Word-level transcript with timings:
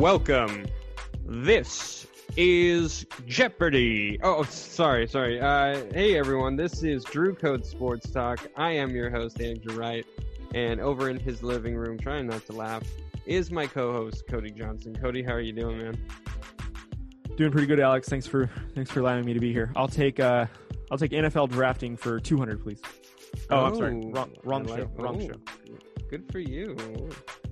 welcome. 0.00 0.64
This 1.26 2.06
is 2.34 3.04
Jeopardy. 3.26 4.18
Oh, 4.22 4.44
sorry, 4.44 5.06
sorry. 5.06 5.38
Uh, 5.38 5.84
hey, 5.92 6.16
everyone. 6.16 6.56
This 6.56 6.82
is 6.82 7.04
Drew 7.04 7.34
Code 7.34 7.66
Sports 7.66 8.10
Talk. 8.10 8.48
I 8.56 8.70
am 8.70 8.94
your 8.94 9.10
host, 9.10 9.42
Andrew 9.42 9.78
Wright. 9.78 10.06
And 10.54 10.80
over 10.80 11.10
in 11.10 11.20
his 11.20 11.42
living 11.42 11.76
room, 11.76 11.98
trying 11.98 12.28
not 12.28 12.46
to 12.46 12.54
laugh, 12.54 12.82
is 13.26 13.50
my 13.50 13.66
co-host 13.66 14.26
Cody 14.26 14.50
Johnson. 14.50 14.96
Cody, 14.96 15.22
how 15.22 15.32
are 15.34 15.40
you 15.40 15.52
doing, 15.52 15.76
man? 15.76 16.02
Doing 17.36 17.52
pretty 17.52 17.66
good, 17.66 17.78
Alex. 17.78 18.08
Thanks 18.08 18.26
for 18.26 18.48
thanks 18.74 18.90
for 18.90 19.00
allowing 19.00 19.26
me 19.26 19.34
to 19.34 19.40
be 19.40 19.52
here. 19.52 19.70
I'll 19.76 19.86
take 19.86 20.18
uh 20.18 20.46
I'll 20.90 20.96
take 20.98 21.10
NFL 21.10 21.50
drafting 21.50 21.94
for 21.98 22.18
200, 22.18 22.62
please. 22.62 22.80
Oh, 23.50 23.66
I'm 23.66 23.76
sorry. 23.76 24.00
Wrong, 24.06 24.32
wrong 24.44 24.62
I 24.62 24.66
show. 24.66 24.82
like- 24.82 24.98
Wrong 24.98 25.22
oh, 25.22 25.26
show. 25.26 25.76
Good 26.08 26.32
for 26.32 26.38
you. 26.38 26.74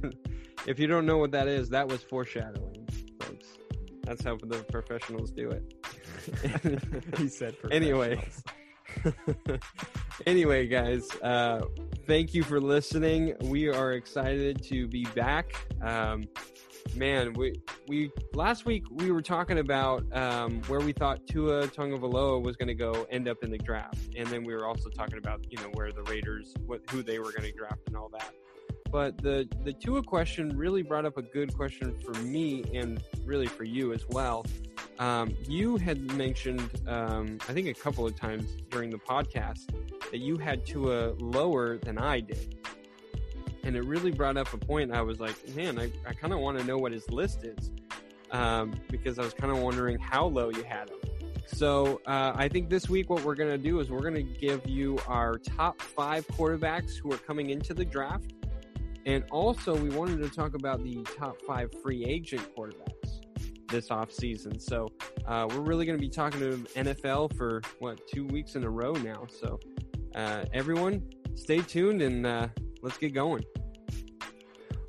if 0.69 0.79
you 0.79 0.87
don't 0.87 1.07
know 1.07 1.17
what 1.17 1.31
that 1.33 1.49
is, 1.49 1.71
that 1.71 1.89
was 1.89 2.03
foreshadowing, 2.03 2.87
folks. 3.21 3.47
That's 4.05 4.23
how 4.23 4.37
the 4.37 4.59
professionals 4.71 5.31
do 5.31 5.51
it. 5.51 5.75
he 7.19 7.29
said. 7.29 7.57
Anyway. 7.71 8.23
anyway, 10.27 10.67
guys, 10.67 11.09
uh, 11.23 11.63
thank 12.07 12.35
you 12.35 12.43
for 12.43 12.61
listening. 12.61 13.35
We 13.41 13.69
are 13.69 13.93
excited 13.93 14.63
to 14.65 14.87
be 14.89 15.05
back. 15.15 15.55
Um, 15.83 16.25
man, 16.95 17.33
we 17.35 17.55
we 17.87 18.11
last 18.35 18.67
week 18.67 18.85
we 18.91 19.11
were 19.11 19.23
talking 19.23 19.59
about 19.59 20.05
um, 20.15 20.63
where 20.69 20.81
we 20.81 20.93
thought 20.93 21.27
Tua 21.27 21.69
Tagovailoa 21.69 22.43
was 22.43 22.57
going 22.57 22.69
to 22.69 22.75
go 22.75 23.07
end 23.11 23.29
up 23.29 23.43
in 23.43 23.51
the 23.51 23.59
draft, 23.59 24.15
and 24.17 24.27
then 24.29 24.45
we 24.45 24.55
were 24.55 24.67
also 24.67 24.89
talking 24.91 25.19
about 25.19 25.45
you 25.51 25.59
know 25.59 25.71
where 25.75 25.93
the 25.93 26.03
Raiders, 26.05 26.55
what 26.67 26.81
who 26.91 27.03
they 27.03 27.19
were 27.19 27.31
going 27.31 27.51
to 27.51 27.53
draft, 27.53 27.81
and 27.87 27.97
all 27.97 28.11
that. 28.11 28.35
But 28.91 29.19
the 29.19 29.49
the 29.65 29.73
Tua 29.73 30.03
question 30.03 30.57
really 30.57 30.83
brought 30.83 31.05
up 31.05 31.17
a 31.19 31.23
good 31.23 31.55
question 31.55 31.95
for 32.01 32.13
me, 32.23 32.65
and 32.75 33.03
really 33.25 33.47
for 33.47 33.65
you 33.65 33.93
as 33.93 34.07
well. 34.09 34.47
Um, 34.99 35.37
you 35.47 35.77
had 35.77 36.01
mentioned, 36.17 36.69
um, 36.89 37.39
I 37.49 37.53
think 37.53 37.69
a 37.69 37.75
couple 37.75 38.05
of 38.05 38.17
times 38.17 38.57
during 38.71 38.91
the 38.91 38.99
podcast, 38.99 39.71
that 40.11 40.19
you 40.19 40.39
had 40.39 40.67
Tua 40.67 41.15
lower 41.19 41.79
than 41.79 41.99
I 41.99 42.21
did. 42.21 42.57
And 43.63 43.77
it 43.77 43.85
really 43.85 44.11
brought 44.11 44.37
up 44.37 44.53
a 44.53 44.57
point. 44.57 44.93
I 44.93 45.03
was 45.03 45.21
like, 45.21 45.37
man, 45.55 45.79
I, 45.79 45.93
I 46.07 46.15
kind 46.15 46.33
of 46.33 46.41
want 46.41 46.59
to 46.59 46.65
know 46.65 46.79
what 46.79 46.91
his 46.91 47.09
list 47.11 47.45
is 47.45 47.71
um, 48.31 48.73
because 48.91 49.19
I 49.19 49.23
was 49.23 49.35
kind 49.35 49.53
of 49.53 49.59
wondering 49.59 49.99
how 49.99 50.27
low 50.27 50.51
you 50.51 50.65
had 50.65 50.89
him. 50.89 50.97
So 51.47 52.01
uh, 52.07 52.33
I 52.35 52.49
think 52.49 52.69
this 52.69 52.89
week 52.89 53.09
what 53.09 53.25
we're 53.25 53.35
going 53.35 53.51
to 53.51 53.59
do 53.59 53.81
is 53.81 53.91
we're 53.91 54.01
going 54.01 54.15
to 54.15 54.23
give 54.23 54.67
you 54.67 54.99
our 55.07 55.39
top 55.39 55.81
five 55.81 56.27
quarterbacks 56.29 56.97
who 56.97 57.13
are 57.13 57.19
coming 57.19 57.51
into 57.51 57.73
the 57.73 57.85
draft. 57.85 58.35
And 59.09 59.25
also, 59.31 59.75
we 59.75 59.89
wanted 59.89 60.19
to 60.19 60.29
talk 60.29 60.53
about 60.53 60.85
the 60.85 61.03
top 61.17 61.41
five 61.47 61.71
free 61.83 62.05
agent 62.05 62.43
quarterbacks 62.55 63.23
this 63.71 63.89
offseason. 63.89 64.61
So 64.61 64.93
uh, 65.27 65.47
we're 65.49 65.63
really 65.63 65.87
going 65.87 65.97
to 65.97 66.01
be 66.01 66.11
talking 66.11 66.41
to 66.41 66.59
NFL 66.75 67.35
for 67.35 67.63
what 67.79 68.07
two 68.07 68.27
weeks 68.27 68.55
in 68.55 68.65
a 68.65 68.71
row 68.71 68.93
now. 68.93 69.27
So 69.31 69.61
uh, 70.15 70.45
everyone, 70.53 71.09
stay 71.37 71.63
tuned 71.63 72.03
and 72.03 72.27
uh, 72.27 72.49
let's 72.83 72.99
get 72.99 73.15
going. 73.15 73.47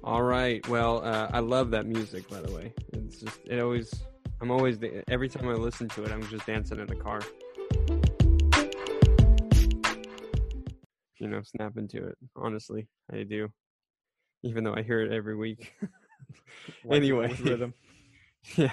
All 0.03 0.23
right. 0.23 0.67
Well, 0.67 1.01
uh, 1.01 1.29
I 1.31 1.39
love 1.39 1.71
that 1.71 1.85
music. 1.85 2.27
By 2.27 2.41
the 2.41 2.53
way, 2.53 2.73
it's 2.91 3.21
just 3.21 3.39
it 3.45 3.61
always. 3.61 3.89
I'm 4.41 4.51
always 4.51 4.79
every 5.07 5.29
time 5.29 5.47
I 5.47 5.53
listen 5.53 5.87
to 5.89 6.03
it, 6.03 6.11
I'm 6.11 6.27
just 6.27 6.45
dancing 6.45 6.79
in 6.79 6.87
the 6.87 6.95
car. 6.97 7.21
You 11.19 11.29
know, 11.29 11.41
snapping 11.41 11.87
to 11.87 12.07
it. 12.07 12.17
Honestly, 12.35 12.85
I 13.13 13.23
do. 13.23 13.49
Even 14.43 14.63
though 14.63 14.73
I 14.73 14.81
hear 14.83 15.01
it 15.01 15.11
every 15.11 15.35
week. 15.35 15.73
Anyway. 16.91 17.33
rhythm. 17.35 17.73
yeah. 18.57 18.71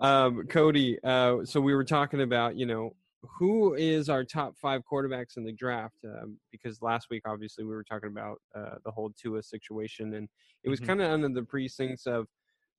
Um, 0.00 0.46
Cody, 0.46 0.98
uh, 1.04 1.44
so 1.44 1.60
we 1.60 1.74
were 1.74 1.84
talking 1.84 2.22
about, 2.22 2.56
you 2.56 2.66
know, 2.66 2.94
who 3.22 3.74
is 3.74 4.08
our 4.08 4.24
top 4.24 4.56
five 4.56 4.82
quarterbacks 4.90 5.36
in 5.36 5.44
the 5.44 5.52
draft? 5.52 5.96
Um, 6.04 6.38
because 6.50 6.80
last 6.82 7.08
week, 7.10 7.22
obviously, 7.26 7.64
we 7.64 7.70
were 7.70 7.84
talking 7.84 8.08
about 8.10 8.40
uh, 8.54 8.76
the 8.84 8.90
whole 8.90 9.10
Tua 9.20 9.42
situation, 9.42 10.14
and 10.14 10.28
it 10.62 10.68
was 10.70 10.80
Mhm. 10.80 10.86
kind 10.86 11.02
of 11.02 11.10
under 11.10 11.28
the 11.28 11.42
precincts 11.42 12.06
of 12.06 12.26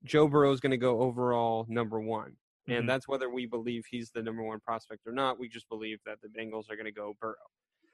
Joe 0.03 0.27
Burrow 0.27 0.51
is 0.51 0.59
going 0.59 0.71
to 0.71 0.77
go 0.77 1.01
overall 1.01 1.65
number 1.69 1.99
one. 1.99 2.35
And 2.67 2.83
Mhm. 2.83 2.87
that's 2.87 3.07
whether 3.07 3.29
we 3.29 3.45
believe 3.45 3.85
he's 3.89 4.11
the 4.11 4.23
number 4.23 4.43
one 4.43 4.59
prospect 4.59 5.05
or 5.05 5.11
not. 5.13 5.37
We 5.39 5.49
just 5.49 5.69
believe 5.69 5.99
that 6.05 6.19
the 6.21 6.29
Bengals 6.29 6.69
are 6.69 6.75
going 6.75 6.85
to 6.85 6.91
go 6.91 7.15
Burrow. 7.21 7.35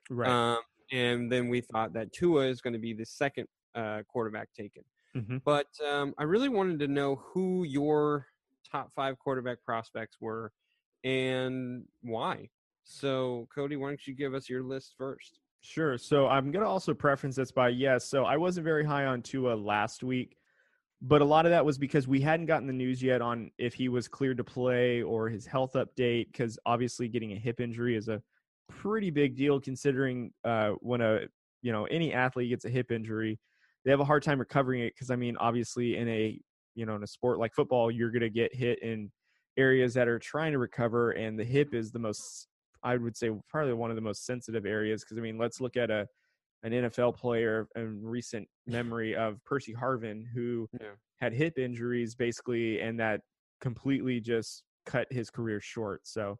Right. 0.09 0.29
Um, 0.29 0.61
and 0.91 1.31
then 1.31 1.49
we 1.49 1.61
thought 1.61 1.93
that 1.93 2.11
Tua 2.13 2.47
is 2.47 2.61
going 2.61 2.73
to 2.73 2.79
be 2.79 2.93
the 2.93 3.05
second 3.05 3.47
uh, 3.75 4.01
quarterback 4.07 4.49
taken. 4.53 4.83
hmm 5.13 5.37
But 5.45 5.67
um, 5.87 6.13
I 6.17 6.23
really 6.23 6.49
wanted 6.49 6.79
to 6.79 6.87
know 6.87 7.21
who 7.33 7.63
your 7.63 8.27
top 8.69 8.91
five 8.95 9.19
quarterback 9.19 9.63
prospects 9.63 10.17
were 10.19 10.51
and 11.03 11.83
why. 12.01 12.49
So, 12.83 13.47
Cody, 13.53 13.75
why 13.75 13.89
don't 13.89 14.07
you 14.07 14.15
give 14.15 14.33
us 14.33 14.49
your 14.49 14.63
list 14.63 14.95
first? 14.97 15.39
Sure. 15.61 15.97
So 15.97 16.27
I'm 16.27 16.51
gonna 16.51 16.67
also 16.67 16.93
preference 16.93 17.35
this 17.35 17.51
by 17.51 17.69
yes. 17.69 18.09
So 18.09 18.25
I 18.25 18.37
wasn't 18.37 18.63
very 18.63 18.83
high 18.83 19.05
on 19.05 19.21
Tua 19.21 19.53
last 19.53 20.03
week, 20.03 20.35
but 21.03 21.21
a 21.21 21.25
lot 21.25 21.45
of 21.45 21.51
that 21.51 21.63
was 21.63 21.77
because 21.77 22.07
we 22.07 22.19
hadn't 22.19 22.47
gotten 22.47 22.65
the 22.65 22.73
news 22.73 23.01
yet 23.01 23.21
on 23.21 23.51
if 23.59 23.75
he 23.75 23.87
was 23.87 24.07
cleared 24.07 24.37
to 24.37 24.43
play 24.43 25.03
or 25.03 25.29
his 25.29 25.45
health 25.45 25.73
update. 25.73 26.31
Because 26.31 26.57
obviously, 26.65 27.07
getting 27.07 27.33
a 27.33 27.35
hip 27.35 27.61
injury 27.61 27.95
is 27.95 28.07
a 28.07 28.21
pretty 28.69 29.11
big 29.11 29.35
deal 29.35 29.59
considering 29.59 30.31
uh, 30.43 30.71
when 30.79 31.01
a 31.01 31.21
you 31.61 31.71
know 31.71 31.85
any 31.85 32.11
athlete 32.11 32.49
gets 32.49 32.65
a 32.65 32.69
hip 32.69 32.91
injury, 32.91 33.39
they 33.85 33.91
have 33.91 33.99
a 33.99 34.05
hard 34.05 34.23
time 34.23 34.39
recovering 34.39 34.81
it. 34.81 34.93
Because 34.95 35.11
I 35.11 35.15
mean, 35.15 35.37
obviously, 35.37 35.97
in 35.97 36.07
a 36.09 36.39
you 36.75 36.85
know 36.85 36.95
in 36.95 37.03
a 37.03 37.07
sport 37.07 37.39
like 37.39 37.53
football, 37.53 37.91
you're 37.91 38.11
gonna 38.11 38.29
get 38.29 38.53
hit 38.55 38.79
in 38.81 39.11
areas 39.57 39.93
that 39.95 40.07
are 40.07 40.19
trying 40.19 40.51
to 40.53 40.59
recover, 40.59 41.11
and 41.11 41.39
the 41.39 41.43
hip 41.45 41.73
is 41.73 41.91
the 41.91 41.99
most 41.99 42.47
I 42.83 42.97
would 42.97 43.15
say 43.17 43.31
probably 43.49 43.73
one 43.73 43.91
of 43.91 43.95
the 43.95 44.01
most 44.01 44.25
sensitive 44.25 44.65
areas 44.65 45.03
because 45.03 45.17
I 45.17 45.21
mean, 45.21 45.37
let's 45.37 45.61
look 45.61 45.77
at 45.77 45.91
a 45.91 46.07
an 46.63 46.73
NFL 46.73 47.11
player 47.13 47.67
in 47.75 48.03
recent 48.03 48.47
memory 48.67 49.15
of 49.15 49.43
Percy 49.45 49.73
Harvin 49.73 50.23
who 50.33 50.69
Yeah. 50.79 50.95
had 51.19 51.33
hip 51.33 51.57
injuries 51.57 52.15
basically, 52.15 52.79
and 52.81 52.99
that 52.99 53.21
completely 53.59 54.19
just 54.21 54.63
cut 54.85 55.07
his 55.11 55.29
career 55.29 55.59
short. 55.59 56.01
So, 56.07 56.37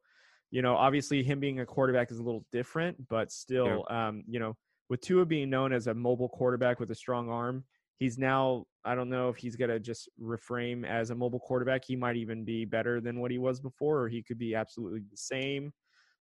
you 0.52 0.62
know, 0.62 0.76
obviously 0.76 1.24
him 1.24 1.40
being 1.40 1.60
a 1.60 1.66
quarterback 1.66 2.12
is 2.12 2.20
a 2.20 2.24
little 2.24 2.46
different, 2.52 3.08
but 3.08 3.32
still, 3.32 3.86
um, 3.90 4.24
you 4.28 4.40
know, 4.40 4.56
with 4.92 5.00
Tua 5.00 5.26
being 5.26 5.50
known 5.50 5.72
as 5.72 5.88
a 5.88 5.94
mobile 5.94 6.28
quarterback 6.28 6.82
with 6.82 6.92
a 6.92 6.96
strong 6.96 7.30
arm, 7.30 7.64
he's 7.98 8.18
now 8.18 8.66
I 8.84 8.94
don't 8.94 9.10
know 9.10 9.30
if 9.30 9.38
he's 9.38 9.56
gonna 9.56 9.80
just 9.80 10.10
reframe 10.22 10.86
as 10.86 11.12
a 11.12 11.16
mobile 11.16 11.40
quarterback. 11.40 11.86
He 11.86 11.96
might 11.96 12.18
even 12.18 12.44
be 12.44 12.66
better 12.66 13.00
than 13.00 13.22
what 13.22 13.32
he 13.32 13.38
was 13.38 13.62
before, 13.62 14.02
or 14.02 14.10
he 14.10 14.22
could 14.22 14.38
be 14.38 14.54
absolutely 14.54 15.00
the 15.10 15.16
same 15.16 15.72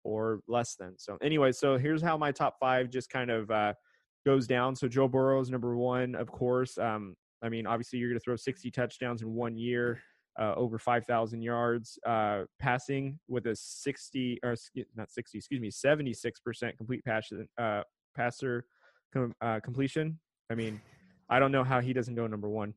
or 0.03 0.41
less 0.49 0.75
than. 0.75 0.99
So 0.99 1.17
anyway, 1.23 1.53
so 1.53 1.79
here's 1.79 2.03
how 2.03 2.17
my 2.17 2.33
top 2.33 2.57
five 2.59 2.91
just 2.91 3.11
kind 3.11 3.31
of 3.31 3.49
uh, 3.49 3.75
goes 4.27 4.49
down. 4.49 4.75
So 4.75 4.89
Joe 4.89 5.07
Burrow 5.07 5.41
is 5.41 5.51
number 5.51 5.77
one, 5.77 6.17
of 6.17 6.29
course. 6.29 6.79
Um, 6.79 7.15
I 7.43 7.49
mean, 7.49 7.65
obviously 7.65 8.01
you're 8.01 8.09
going 8.09 8.19
to 8.19 8.25
throw 8.25 8.35
60 8.35 8.73
touchdowns 8.73 9.23
in 9.23 9.33
one 9.35 9.57
year, 9.57 10.01
uh, 10.41 10.55
over 10.57 10.79
5,000 10.79 11.43
yards 11.43 11.97
uh, 12.07 12.43
passing 12.59 13.21
with 13.29 13.47
a 13.47 13.55
60 13.55 14.41
or 14.43 14.57
not 14.97 15.13
60, 15.13 15.39
excuse 15.39 15.61
me, 15.61 15.71
76% 15.71 16.77
complete 16.77 17.05
pass 17.05 17.31
uh, 17.59 17.83
passer 18.19 18.65
com- 19.13 19.35
uh, 19.41 19.61
completion. 19.61 20.19
I 20.51 20.55
mean, 20.55 20.81
I 21.31 21.39
don't 21.39 21.53
know 21.53 21.65
how 21.65 21.81
he 21.81 21.93
doesn't 21.93 22.15
go 22.15 22.27
number 22.27 22.49
one. 22.49 22.75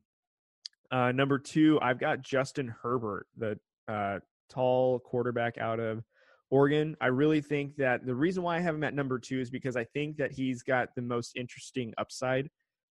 Uh, 0.90 1.10
number 1.12 1.38
two, 1.38 1.78
I've 1.82 1.98
got 1.98 2.22
Justin 2.22 2.74
Herbert, 2.82 3.26
the 3.36 3.58
uh, 3.88 4.20
tall 4.50 4.98
quarterback 5.00 5.58
out 5.58 5.80
of 5.80 6.04
Oregon. 6.50 6.96
I 7.00 7.06
really 7.06 7.40
think 7.40 7.76
that 7.76 8.04
the 8.04 8.14
reason 8.14 8.42
why 8.42 8.56
I 8.56 8.60
have 8.60 8.74
him 8.74 8.84
at 8.84 8.94
number 8.94 9.18
Tua 9.18 9.40
is 9.40 9.50
because 9.50 9.76
I 9.76 9.84
think 9.84 10.18
that 10.18 10.32
he's 10.32 10.62
got 10.62 10.94
the 10.94 11.02
most 11.02 11.34
interesting 11.34 11.94
upside 11.96 12.50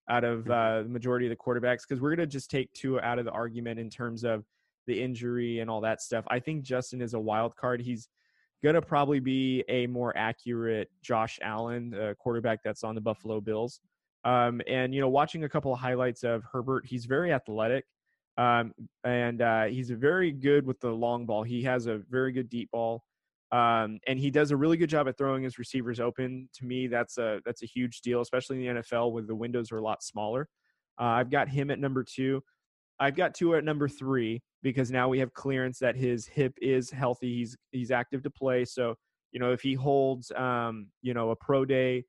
out 0.08 0.24
of 0.24 0.50
uh, 0.50 0.82
the 0.82 0.88
majority 0.88 1.26
of 1.26 1.30
the 1.30 1.36
quarterbacks. 1.36 1.82
Because 1.86 2.00
we're 2.00 2.16
going 2.16 2.26
to 2.26 2.32
just 2.32 2.50
take 2.50 2.72
two 2.72 2.98
out 3.00 3.18
of 3.18 3.26
the 3.26 3.32
argument 3.32 3.78
in 3.78 3.90
terms 3.90 4.24
of 4.24 4.44
the 4.86 5.00
injury 5.00 5.60
and 5.60 5.70
all 5.70 5.82
that 5.82 6.00
stuff. 6.00 6.24
I 6.28 6.40
think 6.40 6.62
Justin 6.62 7.02
is 7.02 7.12
a 7.12 7.20
wild 7.20 7.54
card. 7.54 7.82
He's 7.82 8.08
going 8.62 8.74
to 8.74 8.82
probably 8.82 9.20
be 9.20 9.64
a 9.68 9.86
more 9.86 10.16
accurate 10.16 10.90
Josh 11.02 11.38
Allen, 11.42 11.90
the 11.90 12.16
quarterback 12.18 12.60
that's 12.62 12.84
on 12.84 12.94
the 12.94 13.00
Buffalo 13.00 13.40
Bills. 13.40 13.80
Um, 14.24 14.60
and 14.68 14.94
you 14.94 15.00
know, 15.00 15.08
watching 15.08 15.44
a 15.44 15.48
couple 15.48 15.72
of 15.72 15.78
highlights 15.78 16.24
of 16.24 16.42
Herbert, 16.50 16.84
he's 16.86 17.06
very 17.06 17.32
athletic, 17.32 17.86
um, 18.36 18.72
and 19.02 19.40
uh, 19.40 19.64
he's 19.64 19.90
very 19.90 20.30
good 20.30 20.66
with 20.66 20.78
the 20.80 20.90
long 20.90 21.24
ball. 21.24 21.42
He 21.42 21.62
has 21.62 21.86
a 21.86 22.02
very 22.10 22.32
good 22.32 22.50
deep 22.50 22.70
ball, 22.70 23.02
um, 23.50 23.98
and 24.06 24.18
he 24.18 24.30
does 24.30 24.50
a 24.50 24.56
really 24.56 24.76
good 24.76 24.90
job 24.90 25.08
at 25.08 25.16
throwing 25.16 25.42
his 25.42 25.58
receivers 25.58 26.00
open. 26.00 26.50
To 26.54 26.66
me, 26.66 26.86
that's 26.86 27.16
a 27.16 27.40
that's 27.46 27.62
a 27.62 27.66
huge 27.66 28.02
deal, 28.02 28.20
especially 28.20 28.66
in 28.66 28.74
the 28.74 28.82
NFL 28.82 29.12
where 29.12 29.22
the 29.22 29.34
windows 29.34 29.72
are 29.72 29.78
a 29.78 29.82
lot 29.82 30.02
smaller. 30.02 30.48
Uh, 31.00 31.04
I've 31.04 31.30
got 31.30 31.48
him 31.48 31.70
at 31.70 31.78
number 31.78 32.04
two. 32.04 32.42
I've 32.98 33.16
got 33.16 33.34
Tua 33.34 33.58
at 33.58 33.64
number 33.64 33.88
three 33.88 34.42
because 34.62 34.90
now 34.90 35.08
we 35.08 35.18
have 35.18 35.32
clearance 35.32 35.78
that 35.78 35.96
his 35.96 36.26
hip 36.26 36.54
is 36.60 36.90
healthy. 36.90 37.36
He's 37.38 37.56
he's 37.70 37.90
active 37.90 38.22
to 38.24 38.30
play. 38.30 38.64
So 38.64 38.94
you 39.32 39.40
know 39.40 39.52
if 39.52 39.60
he 39.60 39.74
holds 39.74 40.30
um, 40.32 40.88
you 41.02 41.14
know 41.14 41.30
a 41.30 41.36
pro 41.36 41.64
day 41.64 42.04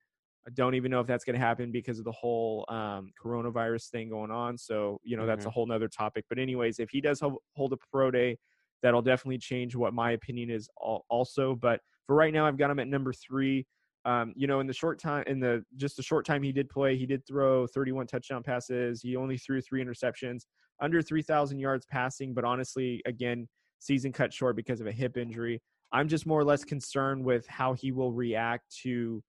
I 0.48 0.50
don't 0.54 0.74
even 0.74 0.90
know 0.90 1.00
if 1.00 1.08
that's 1.08 1.24
going 1.24 1.36
to 1.36 1.46
happen 1.46 1.72
because 1.72 2.00
of 2.00 2.06
the 2.06 2.12
whole 2.12 2.66
um, 2.68 3.12
coronavirus 3.24 3.90
thing 3.90 4.10
going 4.10 4.32
on. 4.32 4.58
So, 4.58 5.00
you 5.04 5.16
know, 5.16 5.22
mm-hmm. 5.24 5.30
that's 5.30 5.46
a 5.46 5.48
mm-hmm. 5.48 5.54
whole 5.54 5.68
nother 5.68 5.88
topic. 5.88 6.26
But, 6.30 6.40
anyways, 6.40 6.80
if 6.80 6.90
he 6.90 7.00
does 7.00 7.22
hold 7.56 7.74
a 7.74 7.78
pro 7.92 8.10
day, 8.10 8.38
that'll 8.82 9.04
definitely 9.04 9.38
change 9.38 9.76
what 9.76 9.94
my 9.94 10.12
opinion 10.12 10.50
is 10.50 10.68
also. 11.10 11.56
But 11.56 11.80
for 12.08 12.16
right 12.16 12.34
now, 12.34 12.48
I've 12.48 12.58
got 12.58 12.72
him 12.72 12.80
at 12.80 12.88
number 12.88 13.14
three. 13.14 13.68
Um, 14.04 14.34
you 14.36 14.48
know, 14.48 14.60
in 14.60 14.68
the 14.68 14.74
short 14.74 15.00
time, 15.00 15.24
in 15.28 15.40
the 15.40 15.64
just 15.78 15.96
the 15.96 16.04
short 16.04 16.26
time 16.26 16.42
he 16.42 16.52
did 16.52 16.70
play, 16.70 16.98
he 16.98 17.06
did 17.06 17.26
throw 17.28 17.68
31 17.68 18.08
touchdown 18.08 18.42
passes. 18.42 19.02
He 19.02 19.16
only 19.16 19.38
threw 19.38 19.62
three 19.62 19.84
interceptions, 19.84 20.46
under 20.82 21.02
3,000 21.02 21.60
yards 21.60 21.86
passing. 21.86 22.34
But 22.34 22.44
honestly, 22.44 23.02
again, 23.06 23.48
season 23.80 24.12
cut 24.12 24.34
short 24.34 24.56
because 24.56 24.82
of 24.82 24.88
a 24.88 24.92
hip 24.92 25.18
injury. 25.18 25.62
I'm 25.92 26.08
just 26.08 26.26
more 26.26 26.40
or 26.40 26.44
less 26.44 26.64
concerned 26.64 27.24
with 27.24 27.46
how 27.48 27.74
he 27.74 27.92
will 27.92 28.12
react 28.12 28.76
to 28.84 29.22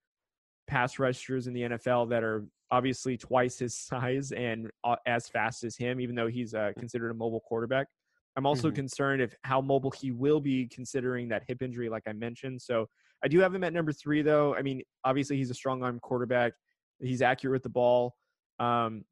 pass 0.67 0.99
rushers 0.99 1.47
in 1.47 1.53
the 1.53 1.63
NFL 1.63 2.09
that 2.11 2.23
are 2.23 2.47
obviously 2.71 3.17
twice 3.17 3.59
his 3.59 3.75
size 3.79 4.33
and 4.33 4.71
uh, 4.85 4.97
as 5.07 5.29
fast 5.29 5.65
as 5.65 5.77
him, 5.77 6.01
even 6.01 6.15
though 6.15 6.29
he's 6.29 6.55
uh, 6.55 6.73
considered 6.79 7.11
a 7.11 7.15
mobile 7.15 7.41
quarterback. 7.41 7.89
I'm 8.37 8.47
also 8.47 8.69
mm-hmm. 8.69 8.77
concerned 8.77 9.21
if 9.21 9.35
how 9.43 9.61
mobile 9.61 9.91
he 9.91 10.11
will 10.11 10.41
be 10.41 10.67
considering 10.67 11.29
that 11.29 11.43
hip 11.47 11.61
injury, 11.61 11.91
like 11.91 12.05
I 12.07 12.13
mentioned. 12.13 12.63
So 12.63 12.87
I 13.25 13.29
do 13.29 13.39
have 13.41 13.55
him 13.55 13.65
at 13.65 13.73
number 13.73 13.93
three, 13.93 14.23
though. 14.23 14.55
I 14.55 14.63
mean, 14.63 14.83
obviously 15.05 15.37
he's 15.37 15.51
a 15.51 15.55
strong 15.55 15.83
arm 15.83 16.01
quarterback. 16.01 16.53
He's 17.01 17.23
accurate 17.23 17.53
with 17.53 17.63
the 17.63 17.69
ball. 17.69 18.17
Um, 18.59 19.05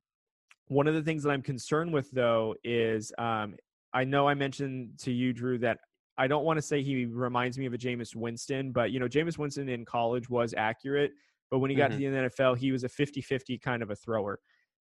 one 0.69 0.87
of 0.87 0.95
the 0.95 1.03
things 1.03 1.23
that 1.25 1.31
I'm 1.31 1.43
concerned 1.43 1.93
with, 1.93 2.11
though, 2.13 2.55
is 2.63 3.13
um, 3.19 3.57
I 3.93 4.05
know 4.05 4.29
I 4.29 4.35
mentioned 4.35 4.99
to 5.01 5.13
you, 5.13 5.33
Drew, 5.33 5.59
that 5.59 5.79
I 6.17 6.27
don't 6.27 6.45
want 6.45 6.59
to 6.59 6.63
say 6.63 6.83
he 6.83 7.07
reminds 7.07 7.59
me 7.59 7.67
of 7.67 7.73
a 7.73 7.79
Jameis 7.79 8.15
Winston, 8.15 8.73
but 8.73 8.91
you 8.91 9.01
know, 9.01 9.09
Jameis 9.09 9.39
Winston 9.39 9.69
in 9.69 9.85
college 9.85 10.29
was 10.29 10.55
accurate, 10.57 11.13
but 11.51 11.59
when 11.59 11.71
he 11.71 11.77
got 11.77 11.91
mm-hmm. 11.91 12.01
to 12.01 12.11
the 12.11 12.17
NFL, 12.29 12.59
he 12.59 12.73
was 12.73 12.85
a 12.85 12.89
50-50 12.89 13.61
kind 13.61 13.83
of 13.83 13.91
a 13.91 13.97
thrower. 13.97 14.39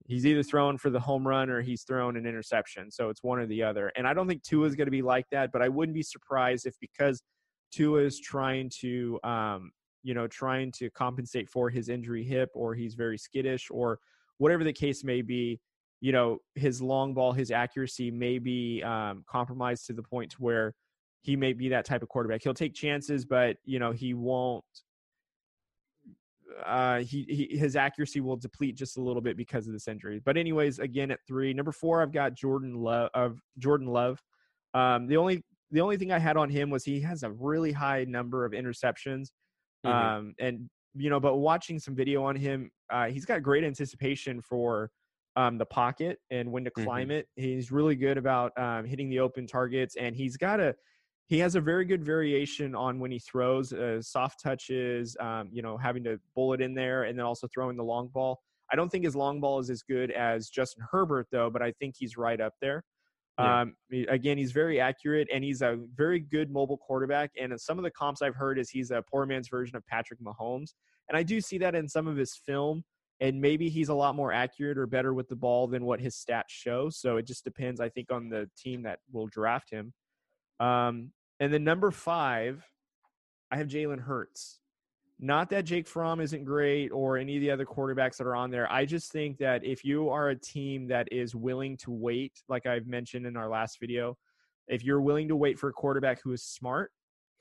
He's 0.07 0.27
either 0.27 0.43
throwing 0.43 0.77
for 0.77 0.91
the 0.91 0.99
home 0.99 1.27
run 1.27 1.51
or 1.51 1.61
he's 1.61 1.83
throwing 1.83 2.17
an 2.17 2.27
interception. 2.27 2.91
So 2.91 3.11
it's 3.11 3.23
one 3.23 3.39
or 3.39 3.47
the 3.47 3.63
other. 3.63 3.93
And 3.97 4.09
I 4.09 4.15
don't 4.15 4.27
think 4.27 4.43
Tua 4.43 4.67
is 4.67 4.75
going 4.75 4.87
to 4.87 4.91
be 4.91 5.03
like 5.03 5.27
that, 5.31 5.53
but 5.53 5.63
I 5.63 5.69
wouldn't 5.69 5.95
be 5.95 6.03
surprised 6.03 6.67
if 6.67 6.75
because 6.81 7.23
Tua 7.71 8.03
is 8.03 8.19
trying 8.21 8.71
to, 8.81 9.19
um, 9.25 9.73
you 10.03 10.15
know, 10.15 10.27
trying 10.27 10.73
to 10.73 10.91
compensate 10.91 11.49
for 11.49 11.71
his 11.71 11.89
injury 11.89 12.25
hip 12.25 12.51
or 12.55 12.75
he's 12.75 12.95
very 12.95 13.19
skittish 13.19 13.69
or 13.71 13.99
whatever 14.39 14.65
the 14.65 14.73
case 14.73 15.05
may 15.05 15.23
be, 15.23 15.61
you 16.01 16.13
know, 16.13 16.39
his 16.55 16.81
long 16.81 17.13
ball, 17.13 17.33
his 17.33 17.51
accuracy 17.51 18.11
may 18.11 18.39
be 18.39 18.83
um, 18.83 19.25
compromised 19.29 19.87
to 19.87 19.93
the 19.93 20.03
point 20.03 20.31
to 20.33 20.37
where 20.39 20.75
he 21.23 21.37
may 21.37 21.53
be 21.53 21.69
that 21.69 21.85
type 21.85 22.03
of 22.03 22.09
quarterback. 22.09 22.43
He'll 22.43 22.55
take 22.55 22.75
chances, 22.75 23.25
but 23.25 23.59
you 23.65 23.79
know, 23.79 23.93
he 23.93 24.15
won't 24.15 24.65
uh, 26.67 26.99
he, 27.01 27.25
he, 27.29 27.57
his 27.57 27.77
accuracy 27.77 28.21
will 28.21 28.37
deplete 28.37 28.77
just 28.77 28.97
a 28.97 29.01
little 29.01 29.23
bit 29.23 29.37
because 29.37 29.67
of 29.67 29.73
this 29.73 29.89
injury. 29.89 30.21
But 30.25 30.37
anyways, 30.37 30.79
again 30.79 31.11
at 31.11 31.21
three, 31.27 31.53
number 31.55 31.73
four, 31.73 32.03
I've 32.03 32.13
got 32.13 32.35
Jordan 32.35 32.75
Love 32.75 33.11
of 33.15 33.41
Jordan 33.59 33.87
Love. 33.87 34.23
Um, 34.75 35.07
the 35.07 35.17
only 35.17 35.45
the 35.71 35.81
only 35.81 35.97
thing 35.97 36.13
I 36.13 36.19
had 36.19 36.37
on 36.37 36.51
him 36.51 36.71
was 36.71 36.85
he 36.85 37.01
has 37.01 37.23
a 37.23 37.31
really 37.31 37.73
high 37.73 38.05
number 38.05 38.45
of 38.45 38.53
interceptions. 38.53 39.29
Mm-hmm. 39.85 39.89
Um, 39.89 40.35
and 40.39 40.69
you 40.95 41.11
know, 41.11 41.21
but 41.21 41.37
watching 41.37 41.79
some 41.79 41.95
video 41.95 42.25
on 42.25 42.37
him, 42.37 42.71
uh, 42.91 43.07
he's 43.07 43.25
got 43.25 43.43
great 43.43 43.63
anticipation 43.63 44.43
for 44.43 44.91
um, 45.37 45.59
the 45.59 45.67
pocket 45.67 46.19
and 46.31 46.51
when 46.51 46.65
to 46.65 46.71
climb 46.71 47.09
mm-hmm. 47.09 47.19
it. 47.19 47.29
He's 47.37 47.71
really 47.71 47.95
good 47.95 48.19
about 48.19 48.53
um, 48.59 48.85
hitting 48.85 49.09
the 49.09 49.21
open 49.21 49.47
targets, 49.47 49.97
and 49.97 50.17
he's 50.17 50.37
got 50.37 50.61
a 50.61 50.75
he 51.29 51.39
has 51.39 51.55
a 51.55 51.61
very 51.61 51.85
good 51.85 52.05
variation 52.05 52.75
on 52.75 52.99
when 52.99 53.13
he 53.13 53.21
throws 53.21 53.73
uh, 53.73 54.03
soft 54.03 54.43
touches, 54.43 55.17
um, 55.21 55.49
you 55.53 55.63
know, 55.63 55.77
having 55.77 56.03
to 56.03 56.19
bullet 56.35 56.61
in 56.61 56.75
there 56.75 57.05
and 57.05 57.17
then 57.17 57.25
also 57.25 57.47
throwing 57.47 57.77
the 57.77 57.85
long 57.85 58.09
ball. 58.09 58.41
I 58.73 58.77
don't 58.77 58.89
think 58.89 59.05
his 59.05 59.15
long 59.15 59.41
ball 59.41 59.61
is 59.61 59.71
as 59.71 59.83
good 59.83 60.11
as 60.11 60.49
Justin 60.49 60.85
Herbert, 60.91 61.29
though, 61.31 61.49
but 61.49 61.63
I 61.63 61.71
think 61.79 61.95
he's 61.97 62.17
right 62.17 62.41
up 62.41 62.55
there. 62.61 62.83
Um, 63.41 63.75
again, 64.09 64.39
he's 64.39 64.53
very 64.53 64.81
accurate 64.81 65.29
and 65.33 65.43
he's 65.43 65.63
a 65.63 65.79
very 65.95 66.21
good 66.21 66.51
mobile 66.51 66.79
quarterback. 66.79 67.31
And 67.41 67.59
some 67.61 67.79
of 67.79 67.85
the 67.85 67.91
comps 67.91 68.23
I've 68.23 68.35
heard 68.35 68.59
is 68.59 68.71
he's 68.71 68.91
a 68.91 69.03
poor 69.11 69.27
man's 69.27 69.49
version 69.49 69.77
of 69.77 69.87
Patrick 69.87 70.21
Mahomes. 70.21 70.75
And 71.09 71.17
I 71.17 71.23
do 71.23 71.41
see 71.41 71.59
that 71.59 71.75
in 71.75 71.89
some 71.89 72.07
of 72.07 72.17
his 72.17 72.35
film. 72.35 72.85
And 73.21 73.41
maybe 73.41 73.69
he's 73.69 73.91
a 73.91 73.95
lot 73.95 74.15
more 74.15 74.33
accurate 74.33 74.79
or 74.79 74.87
better 74.87 75.13
with 75.13 75.29
the 75.29 75.37
ball 75.37 75.67
than 75.67 75.85
what 75.85 76.01
his 76.01 76.15
stats 76.17 76.49
show. 76.49 76.89
So 76.89 77.19
it 77.19 77.27
just 77.27 77.45
depends, 77.45 77.81
I 77.81 77.89
think, 77.89 78.11
on 78.11 78.31
the 78.31 78.49
team 78.57 78.83
that 78.85 79.01
will 79.13 79.27
draft 79.27 79.71
him. 79.71 79.93
Um, 80.59 81.13
and 81.39 81.53
then 81.53 81.65
number 81.65 81.91
five, 81.91 82.65
I 83.51 83.57
have 83.57 83.67
Jalen 83.67 84.01
Hurts. 84.01 84.60
Not 85.23 85.51
that 85.51 85.67
Jake 85.67 85.87
Fromm 85.87 86.21
isn't 86.21 86.45
great 86.45 86.89
or 86.89 87.19
any 87.19 87.37
of 87.37 87.43
the 87.43 87.51
other 87.51 87.67
quarterbacks 87.67 88.17
that 88.17 88.27
are 88.27 88.35
on 88.35 88.51
there. 88.51 88.71
I 88.73 88.87
just 88.87 89.13
think 89.13 89.37
that 89.39 89.63
if 89.63 89.85
you 89.85 90.09
are 90.09 90.31
a 90.31 90.37
team 90.37 90.89
that 90.89 91.09
is 91.13 91.35
willing 91.35 91.77
to 91.79 91.91
wait, 91.91 92.43
like 92.49 92.65
I've 92.65 92.87
mentioned 92.87 93.27
in 93.27 93.37
our 93.37 93.49
last 93.49 93.79
video, 93.81 94.17
if 94.69 94.83
you're 94.83 95.03
willing 95.03 95.29
to 95.29 95.37
wait 95.37 95.59
for 95.59 95.69
a 95.69 95.73
quarterback 95.75 96.23
who 96.23 96.33
is 96.33 96.43
smart, 96.43 96.91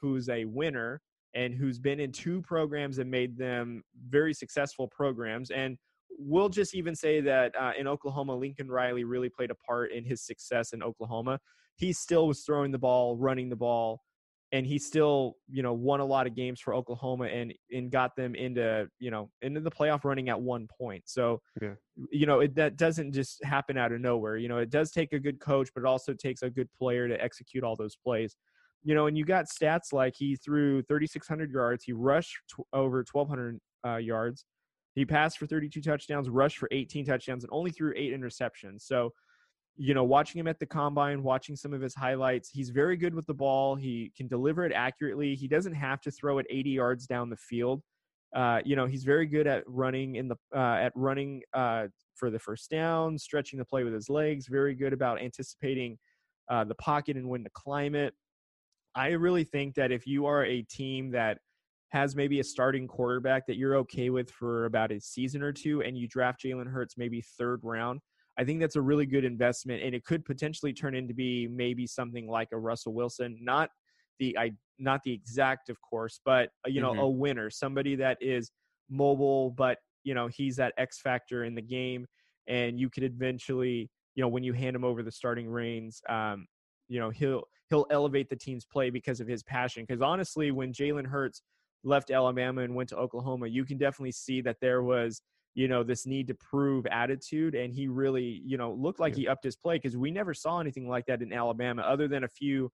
who's 0.02 0.28
a 0.28 0.44
winner, 0.44 1.02
and 1.36 1.54
who's 1.54 1.80
been 1.80 2.02
in 2.02 2.12
two 2.12 2.42
programs 2.42 2.98
and 2.98 3.10
made 3.10 3.38
them 3.38 3.84
very 4.10 4.34
successful 4.34 4.88
programs, 4.88 5.50
and 5.50 5.78
we'll 6.18 6.50
just 6.50 6.76
even 6.76 6.96
say 6.96 7.22
that 7.22 7.54
uh, 7.58 7.72
in 7.80 7.88
Oklahoma, 7.88 8.36
Lincoln 8.36 8.68
Riley 8.68 9.06
really 9.06 9.30
played 9.30 9.52
a 9.52 9.56
part 9.56 9.94
in 9.94 10.04
his 10.04 10.22
success 10.22 10.74
in 10.74 10.84
Oklahoma 10.84 11.40
he 11.80 11.94
still 11.94 12.28
was 12.28 12.42
throwing 12.42 12.72
the 12.72 12.78
ball, 12.78 13.16
running 13.16 13.48
the 13.48 13.56
ball, 13.56 14.02
and 14.52 14.66
he 14.66 14.80
still, 14.80 15.36
you 15.48 15.62
know, 15.62 15.74
won 15.74 16.00
a 16.00 16.06
lot 16.06 16.26
of 16.26 16.36
games 16.36 16.60
for 16.60 16.74
Oklahoma 16.74 17.26
and 17.26 17.54
and 17.72 17.92
got 17.92 18.16
them 18.16 18.36
into, 18.36 18.88
you 19.00 19.12
know, 19.12 19.30
into 19.42 19.60
the 19.60 19.70
playoff 19.70 20.04
running 20.04 20.30
at 20.30 20.42
one 20.42 20.68
point. 20.68 21.04
So, 21.06 21.42
yeah. 21.62 21.74
you 22.12 22.26
know, 22.26 22.40
it, 22.40 22.56
that 22.56 22.76
doesn't 22.76 23.14
just 23.14 23.44
happen 23.44 23.78
out 23.78 23.92
of 23.92 24.02
nowhere. 24.02 24.38
You 24.38 24.50
know, 24.50 24.58
it 24.58 24.70
does 24.70 24.92
take 24.92 25.14
a 25.14 25.20
good 25.20 25.40
coach, 25.40 25.70
but 25.76 25.82
it 25.82 25.88
also 25.88 26.14
takes 26.14 26.42
a 26.42 26.50
good 26.50 26.70
player 26.78 27.08
to 27.08 27.22
execute 27.22 27.64
all 27.64 27.76
those 27.76 27.96
plays. 27.96 28.36
You 28.84 28.96
know, 28.96 29.08
and 29.08 29.18
you 29.18 29.26
got 29.26 29.46
stats 29.46 29.92
like 29.92 30.14
he 30.18 30.36
threw 30.38 30.82
3,600 30.84 31.52
yards, 31.52 31.84
he 31.84 31.92
rushed 31.92 32.38
t- 32.56 32.64
over 32.72 33.04
1,200 33.12 33.60
uh, 33.86 33.98
yards, 33.98 34.46
he 34.96 35.06
passed 35.06 35.38
for 35.38 35.48
32 35.48 35.82
touchdowns, 35.82 36.30
rushed 36.30 36.58
for 36.58 36.70
18 36.72 37.06
touchdowns, 37.06 37.44
and 37.44 37.52
only 37.54 37.72
threw 37.72 37.94
eight 37.96 38.14
interceptions. 38.14 38.82
So, 38.82 39.14
you 39.82 39.94
know, 39.94 40.04
watching 40.04 40.38
him 40.38 40.48
at 40.48 40.60
the 40.60 40.66
combine, 40.66 41.24
watching 41.24 41.56
some 41.56 41.74
of 41.74 41.80
his 41.80 41.96
highlights, 41.96 42.50
he's 42.50 42.70
very 42.70 42.98
good 42.98 43.16
with 43.16 43.26
the 43.28 43.34
ball. 43.34 43.76
He 43.76 44.12
can 44.16 44.28
deliver 44.28 44.66
it 44.66 44.74
accurately. 44.74 45.36
He 45.36 45.48
doesn't 45.48 45.74
have 45.74 46.02
to 46.02 46.12
throw 46.12 46.38
it 46.40 46.46
80 46.50 46.70
yards 46.72 47.08
down 47.08 47.30
the 47.30 47.38
field. 47.38 47.82
Uh, 48.36 48.60
you 48.66 48.76
know, 48.76 48.86
he's 48.86 49.06
very 49.06 49.26
good 49.26 49.48
at 49.48 49.64
running 49.66 50.18
in 50.18 50.28
the 50.28 50.36
uh, 50.54 50.76
at 50.76 50.92
running 50.96 51.42
uh, 51.54 51.88
for 52.16 52.30
the 52.30 52.38
first 52.38 52.70
down, 52.70 53.18
stretching 53.18 53.58
the 53.58 53.64
play 53.64 53.86
with 53.86 53.94
his 53.94 54.10
legs. 54.10 54.48
Very 54.48 54.76
good 54.76 54.92
about 54.92 55.22
anticipating 55.22 55.98
uh, 56.52 56.66
the 56.66 56.76
pocket 56.76 57.16
and 57.16 57.30
when 57.30 57.46
to 57.46 57.50
climb 57.54 57.96
it. 57.96 58.14
I 58.96 59.12
really 59.12 59.46
think 59.46 59.76
that 59.76 59.94
if 59.94 60.06
you 60.06 60.26
are 60.26 60.44
a 60.44 60.62
team 60.64 61.12
that 61.12 61.38
has 61.92 62.18
maybe 62.18 62.42
a 62.42 62.44
starting 62.44 62.86
quarterback 62.86 63.48
that 63.48 63.56
you're 63.56 63.78
okay 63.78 64.10
with 64.10 64.30
for 64.30 64.66
about 64.66 64.92
a 64.92 65.00
season 65.00 65.42
or 65.42 65.54
two, 65.54 65.82
and 65.84 65.98
you 65.98 66.06
draft 66.06 66.44
Jalen 66.44 66.68
Hurts 66.68 66.98
maybe 66.98 67.24
third 67.38 67.62
round, 67.64 68.02
I 68.40 68.46
think 68.46 68.62
that's 68.62 68.78
a 68.78 68.82
really 68.82 69.06
good 69.06 69.26
investment, 69.26 69.84
and 69.84 69.94
it 69.94 70.06
could 70.06 70.24
potentially 70.24 70.72
turn 70.72 70.96
into 70.96 71.14
be 71.14 71.48
maybe 71.48 71.86
something 71.86 72.28
like 72.28 72.48
a 72.54 72.58
Russell 72.58 72.94
Wilson, 72.94 73.38
not 73.42 73.70
the 74.18 74.38
I 74.38 74.52
not 74.80 75.04
the 75.04 75.12
exact, 75.12 75.70
of 75.70 75.78
course, 75.82 76.22
but 76.24 76.50
uh, 76.66 76.70
you 76.70 76.80
know, 76.80 76.92
mm-hmm. 76.92 77.02
a 77.02 77.10
winner, 77.10 77.50
somebody 77.50 77.96
that 77.98 78.18
is 78.22 78.52
mobile, 78.90 79.52
but 79.52 79.78
you 80.04 80.14
know, 80.14 80.28
he's 80.28 80.56
that 80.56 80.74
X 80.78 81.02
factor 81.02 81.44
in 81.44 81.54
the 81.54 81.62
game, 81.62 82.06
and 82.48 82.80
you 82.80 82.90
could 82.90 83.04
eventually, 83.04 83.90
you 84.16 84.24
know, 84.24 84.30
when 84.30 84.44
you 84.44 84.54
hand 84.54 84.74
him 84.74 84.86
over 84.86 85.04
the 85.04 85.12
starting 85.12 85.50
reins, 85.50 86.02
um, 86.08 86.48
you 86.88 87.00
know, 87.00 87.10
he'll 87.10 87.44
he'll 87.70 87.88
elevate 87.92 88.30
the 88.30 88.38
team's 88.38 88.66
play 88.66 88.90
because 88.90 89.20
of 89.20 89.28
his 89.28 89.44
passion. 89.44 89.84
Because 89.86 90.02
honestly, 90.02 90.52
when 90.52 90.72
Jalen 90.72 91.06
Hurts 91.06 91.42
left 91.84 92.10
Alabama 92.10 92.62
and 92.62 92.74
went 92.74 92.88
to 92.90 92.98
Oklahoma, 92.98 93.48
you 93.48 93.66
can 93.66 93.78
definitely 93.78 94.14
see 94.14 94.40
that 94.42 94.58
there 94.62 94.82
was 94.82 95.22
you 95.56 95.68
know 95.68 95.84
this 95.84 96.06
need 96.06 96.28
to 96.28 96.34
prove 96.36 96.86
attitude 96.88 97.56
and 97.56 97.74
he 97.74 97.88
really 97.88 98.42
you 98.46 98.58
know 98.58 98.74
looked 98.74 99.00
like 99.00 99.14
yeah. 99.14 99.22
he 99.22 99.28
upped 99.28 99.44
his 99.44 99.56
play 99.56 99.76
because 99.76 99.98
we 99.98 100.12
never 100.12 100.34
saw 100.34 100.60
anything 100.60 100.88
like 100.88 101.06
that 101.06 101.22
in 101.22 101.34
alabama 101.34 101.82
other 101.82 102.08
than 102.08 102.24
a 102.24 102.28
few 102.28 102.72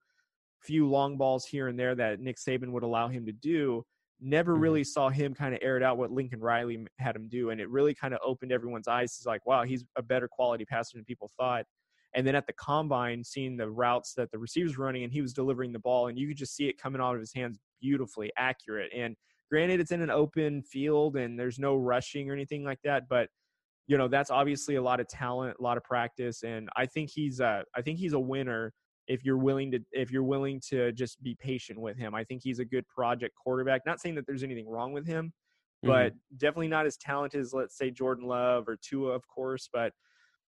few 0.62 0.88
long 0.88 1.16
balls 1.16 1.46
here 1.46 1.68
and 1.68 1.78
there 1.78 1.94
that 1.94 2.20
nick 2.20 2.36
saban 2.36 2.70
would 2.70 2.82
allow 2.82 3.08
him 3.08 3.24
to 3.24 3.32
do 3.32 3.82
never 4.20 4.52
mm-hmm. 4.52 4.62
really 4.62 4.84
saw 4.84 5.08
him 5.08 5.34
kind 5.34 5.54
of 5.54 5.60
aired 5.62 5.82
out 5.82 5.98
what 5.98 6.10
lincoln 6.10 6.40
riley 6.40 6.84
had 6.98 7.16
him 7.16 7.28
do 7.28 7.50
and 7.50 7.60
it 7.60 7.68
really 7.70 7.94
kind 7.94 8.14
of 8.14 8.20
opened 8.24 8.52
everyone's 8.52 8.88
eyes 8.88 9.14
it's 9.16 9.26
like 9.26 9.44
wow 9.46 9.62
he's 9.62 9.84
a 9.96 10.02
better 10.02 10.28
quality 10.28 10.64
passer 10.64 10.96
than 10.96 11.04
people 11.04 11.30
thought 11.38 11.64
and 12.14 12.26
then 12.26 12.34
at 12.34 12.46
the 12.46 12.52
combine 12.54 13.22
seeing 13.22 13.56
the 13.56 13.68
routes 13.68 14.14
that 14.14 14.30
the 14.30 14.38
receivers 14.38 14.78
were 14.78 14.86
running 14.86 15.04
and 15.04 15.12
he 15.12 15.20
was 15.20 15.34
delivering 15.34 15.72
the 15.72 15.78
ball 15.78 16.08
and 16.08 16.18
you 16.18 16.28
could 16.28 16.36
just 16.36 16.54
see 16.54 16.66
it 16.66 16.80
coming 16.80 17.00
out 17.00 17.14
of 17.14 17.20
his 17.20 17.34
hands 17.34 17.58
beautifully 17.80 18.30
accurate 18.38 18.90
and 18.94 19.14
Granted, 19.50 19.80
it's 19.80 19.92
in 19.92 20.02
an 20.02 20.10
open 20.10 20.62
field 20.62 21.16
and 21.16 21.38
there's 21.38 21.58
no 21.58 21.76
rushing 21.76 22.30
or 22.30 22.34
anything 22.34 22.64
like 22.64 22.80
that, 22.84 23.08
but 23.08 23.28
you 23.86 23.96
know 23.96 24.08
that's 24.08 24.30
obviously 24.30 24.74
a 24.74 24.82
lot 24.82 24.98
of 24.98 25.08
talent, 25.08 25.56
a 25.58 25.62
lot 25.62 25.76
of 25.76 25.84
practice, 25.84 26.42
and 26.42 26.68
I 26.76 26.86
think 26.86 27.10
he's 27.10 27.40
a 27.40 27.64
I 27.74 27.82
think 27.82 27.98
he's 27.98 28.14
a 28.14 28.18
winner 28.18 28.72
if 29.06 29.24
you're 29.24 29.36
willing 29.36 29.70
to 29.70 29.80
if 29.92 30.10
you're 30.10 30.24
willing 30.24 30.60
to 30.70 30.92
just 30.92 31.22
be 31.22 31.36
patient 31.40 31.80
with 31.80 31.96
him. 31.96 32.14
I 32.14 32.24
think 32.24 32.42
he's 32.42 32.58
a 32.58 32.64
good 32.64 32.86
project 32.88 33.34
quarterback. 33.36 33.82
Not 33.86 34.00
saying 34.00 34.16
that 34.16 34.26
there's 34.26 34.42
anything 34.42 34.68
wrong 34.68 34.92
with 34.92 35.06
him, 35.06 35.32
but 35.82 36.12
mm-hmm. 36.12 36.36
definitely 36.36 36.68
not 36.68 36.86
as 36.86 36.96
talented 36.96 37.40
as 37.40 37.52
let's 37.54 37.78
say 37.78 37.90
Jordan 37.90 38.26
Love 38.26 38.68
or 38.68 38.76
Tua, 38.82 39.10
of 39.12 39.22
course. 39.28 39.68
But 39.72 39.92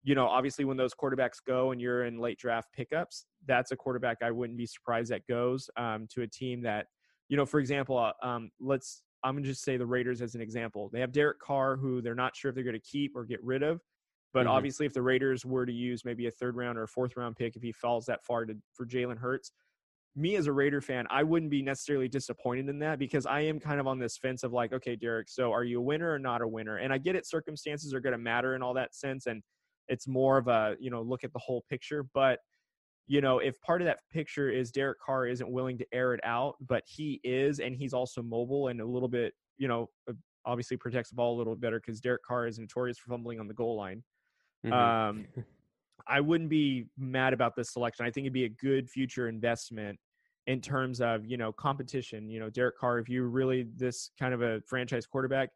you 0.07 0.14
know, 0.14 0.28
obviously 0.28 0.64
when 0.64 0.76
those 0.76 0.95
quarterbacks 0.95 1.38
go 1.45 1.73
and 1.73 1.81
you're 1.81 2.05
in 2.05 2.21
late 2.21 2.38
draft 2.38 2.69
pickups, 2.73 3.26
that's 3.47 3.73
a 3.73 3.76
quarterback 3.76 4.19
I 4.23 4.31
wouldn't 4.31 4.57
be 4.57 4.66
surprised 4.66 5.11
that 5.11 5.26
goes 5.26 5.69
um, 5.76 6.07
to 6.14 6.23
a 6.23 6.28
team 6.28 6.62
that, 6.62 6.87
you 7.28 7.37
know, 7.37 7.47
for 7.47 7.61
example, 7.61 7.99
uh, 7.99 8.12
um, 8.23 8.50
let's 8.61 9.02
I'm 9.25 9.35
gonna 9.35 9.47
just 9.47 9.64
say 9.64 9.76
the 9.76 9.87
Raiders 9.87 10.23
as 10.23 10.35
an 10.35 10.40
example. 10.40 10.88
They 10.92 11.00
have 11.00 11.12
Derek 11.12 11.40
Carr, 11.40 11.76
who 11.76 12.00
they're 12.00 12.14
not 12.14 12.37
sure 12.37 12.50
if 12.50 12.54
they're 12.54 12.64
going 12.64 12.75
to 12.75 12.80
keep 12.80 13.16
or 13.16 13.25
get 13.25 13.42
rid 13.42 13.62
of. 13.62 13.80
But 14.33 14.40
mm-hmm. 14.40 14.50
obviously, 14.50 14.87
if 14.87 14.92
the 14.92 15.02
Raiders 15.02 15.45
were 15.45 15.66
to 15.66 15.73
use 15.73 16.04
maybe 16.04 16.26
a 16.26 16.30
third 16.30 16.56
round 16.56 16.78
or 16.78 16.85
a 16.85 16.88
fourth 16.88 17.16
round 17.16 17.37
pick, 17.37 17.56
if 17.56 17.62
he 17.62 17.73
falls 17.73 18.06
that 18.06 18.25
far 18.25 18.45
to, 18.45 18.54
for 18.75 18.87
Jalen 18.87 19.18
Hurts, 19.18 19.50
me 20.14 20.37
as 20.37 20.47
a 20.47 20.52
Raider 20.52 20.80
fan, 20.80 21.06
I 21.11 21.23
wouldn't 21.23 21.50
be 21.50 21.62
necessarily 21.62 22.09
disappointed 22.09 22.68
in 22.68 22.78
that 22.80 22.99
because 22.99 23.26
I 23.26 23.40
am 23.40 23.61
kind 23.61 23.80
of 23.80 23.87
on 23.87 23.99
this 23.99 24.16
fence 24.16 24.42
of 24.42 24.52
like, 24.52 24.73
okay, 24.73 24.97
Derek, 24.97 25.28
so 25.28 25.52
are 25.52 25.64
you 25.64 25.78
a 25.78 25.83
winner 25.83 26.12
or 26.12 26.18
not 26.18 26.40
a 26.40 26.49
winner? 26.49 26.76
And 26.78 26.92
I 26.92 26.99
get 26.99 27.16
it, 27.16 27.26
circumstances 27.26 27.92
are 27.92 28.00
going 28.00 28.12
to 28.12 28.18
matter 28.18 28.54
in 28.54 28.62
all 28.62 28.75
that 28.75 28.95
sense, 28.95 29.26
and 29.26 29.42
it's 29.88 30.09
more 30.09 30.38
of 30.38 30.49
a 30.49 30.76
you 30.80 30.90
know 30.90 31.02
look 31.02 31.23
at 31.23 31.33
the 31.33 31.38
whole 31.38 31.64
picture. 31.68 32.04
But 32.14 32.40
you 33.07 33.21
know, 33.21 33.39
if 33.39 33.61
part 33.61 33.81
of 33.81 33.87
that 33.87 33.99
picture 34.11 34.51
is 34.51 34.71
Derek 34.71 34.99
Carr 35.01 35.27
isn't 35.27 35.49
willing 35.49 35.79
to 35.79 35.87
air 35.93 36.15
it 36.15 36.21
out, 36.25 36.57
but 36.67 36.83
he 36.87 37.21
is, 37.23 37.61
and 37.61 37.77
he's 37.77 37.95
also 37.95 38.23
mobile 38.23 38.69
and 38.69 38.81
a 38.81 38.87
little 38.87 39.09
bit, 39.09 39.35
you 39.59 39.69
know, 39.69 39.89
uh, 40.09 40.13
obviously 40.45 40.77
protects 40.77 41.11
the 41.11 41.17
ball 41.17 41.37
a 41.37 41.39
little 41.39 41.55
bit 41.55 41.61
better 41.61 41.81
because 41.81 42.01
Derek 42.01 42.23
Carr 42.25 42.47
is 42.47 42.59
notorious 42.59 42.99
for 42.99 43.11
fumbling 43.11 43.39
on 43.39 43.47
the 43.49 43.55
goal 43.55 43.77
line. 43.77 44.03
Mm-hmm. 44.65 44.73
Um, 44.73 45.27
I 46.09 46.21
wouldn't 46.21 46.51
be 46.51 46.87
mad 46.99 47.33
about 47.33 47.55
this 47.57 47.73
selection. 47.73 48.07
I 48.07 48.11
think 48.11 48.25
it'd 48.25 48.33
be 48.33 48.45
a 48.45 48.49
good 48.49 48.89
future 48.89 49.29
investment 49.29 49.99
in 50.47 50.61
terms 50.61 51.01
of 51.01 51.25
you 51.25 51.37
know 51.37 51.53
competition. 51.53 52.31
You 52.31 52.41
know, 52.41 52.51
Derek 52.51 52.79
Carr, 52.79 52.99
if 52.99 53.09
you 53.09 53.25
really 53.25 53.67
this 53.77 54.11
kind 54.19 54.35
of 54.35 54.43
a 54.43 54.61
franchise 54.67 55.07
quarterback, 55.07 55.51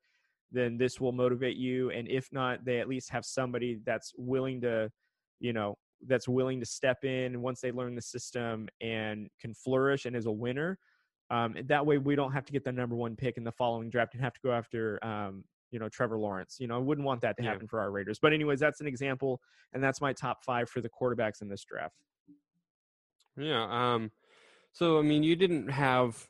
then 0.52 0.76
this 0.76 1.00
will 1.00 1.12
motivate 1.12 1.56
you. 1.56 1.90
And 1.90 2.08
if 2.08 2.28
not, 2.32 2.64
they 2.64 2.80
at 2.80 2.88
least 2.88 3.10
have 3.10 3.24
somebody 3.24 3.80
that's 3.84 4.12
willing 4.16 4.60
to, 4.62 4.90
you 5.38 5.52
know, 5.52 5.78
that's 6.06 6.28
willing 6.28 6.60
to 6.60 6.66
step 6.66 7.04
in 7.04 7.40
once 7.40 7.60
they 7.60 7.72
learn 7.72 7.94
the 7.94 8.02
system 8.02 8.68
and 8.80 9.28
can 9.40 9.54
flourish 9.54 10.06
and 10.06 10.16
is 10.16 10.26
a 10.26 10.32
winner. 10.32 10.78
Um, 11.30 11.54
that 11.66 11.84
way, 11.84 11.98
we 11.98 12.16
don't 12.16 12.32
have 12.32 12.44
to 12.46 12.52
get 12.52 12.64
the 12.64 12.72
number 12.72 12.96
one 12.96 13.14
pick 13.14 13.36
in 13.36 13.44
the 13.44 13.52
following 13.52 13.88
draft 13.88 14.14
and 14.14 14.22
have 14.22 14.34
to 14.34 14.40
go 14.42 14.52
after, 14.52 15.02
um, 15.04 15.44
you 15.70 15.78
know, 15.78 15.88
Trevor 15.88 16.18
Lawrence. 16.18 16.56
You 16.58 16.66
know, 16.66 16.74
I 16.74 16.78
wouldn't 16.78 17.06
want 17.06 17.20
that 17.20 17.36
to 17.36 17.42
happen 17.42 17.62
yeah. 17.62 17.68
for 17.68 17.80
our 17.80 17.90
Raiders. 17.92 18.18
But, 18.20 18.32
anyways, 18.32 18.58
that's 18.58 18.80
an 18.80 18.88
example, 18.88 19.40
and 19.72 19.82
that's 19.82 20.00
my 20.00 20.12
top 20.12 20.44
five 20.44 20.68
for 20.68 20.80
the 20.80 20.88
quarterbacks 20.88 21.40
in 21.40 21.48
this 21.48 21.64
draft. 21.64 21.94
Yeah. 23.36 23.66
Um, 23.70 24.10
so, 24.72 24.98
I 24.98 25.02
mean, 25.02 25.22
you 25.22 25.36
didn't 25.36 25.68
have. 25.68 26.26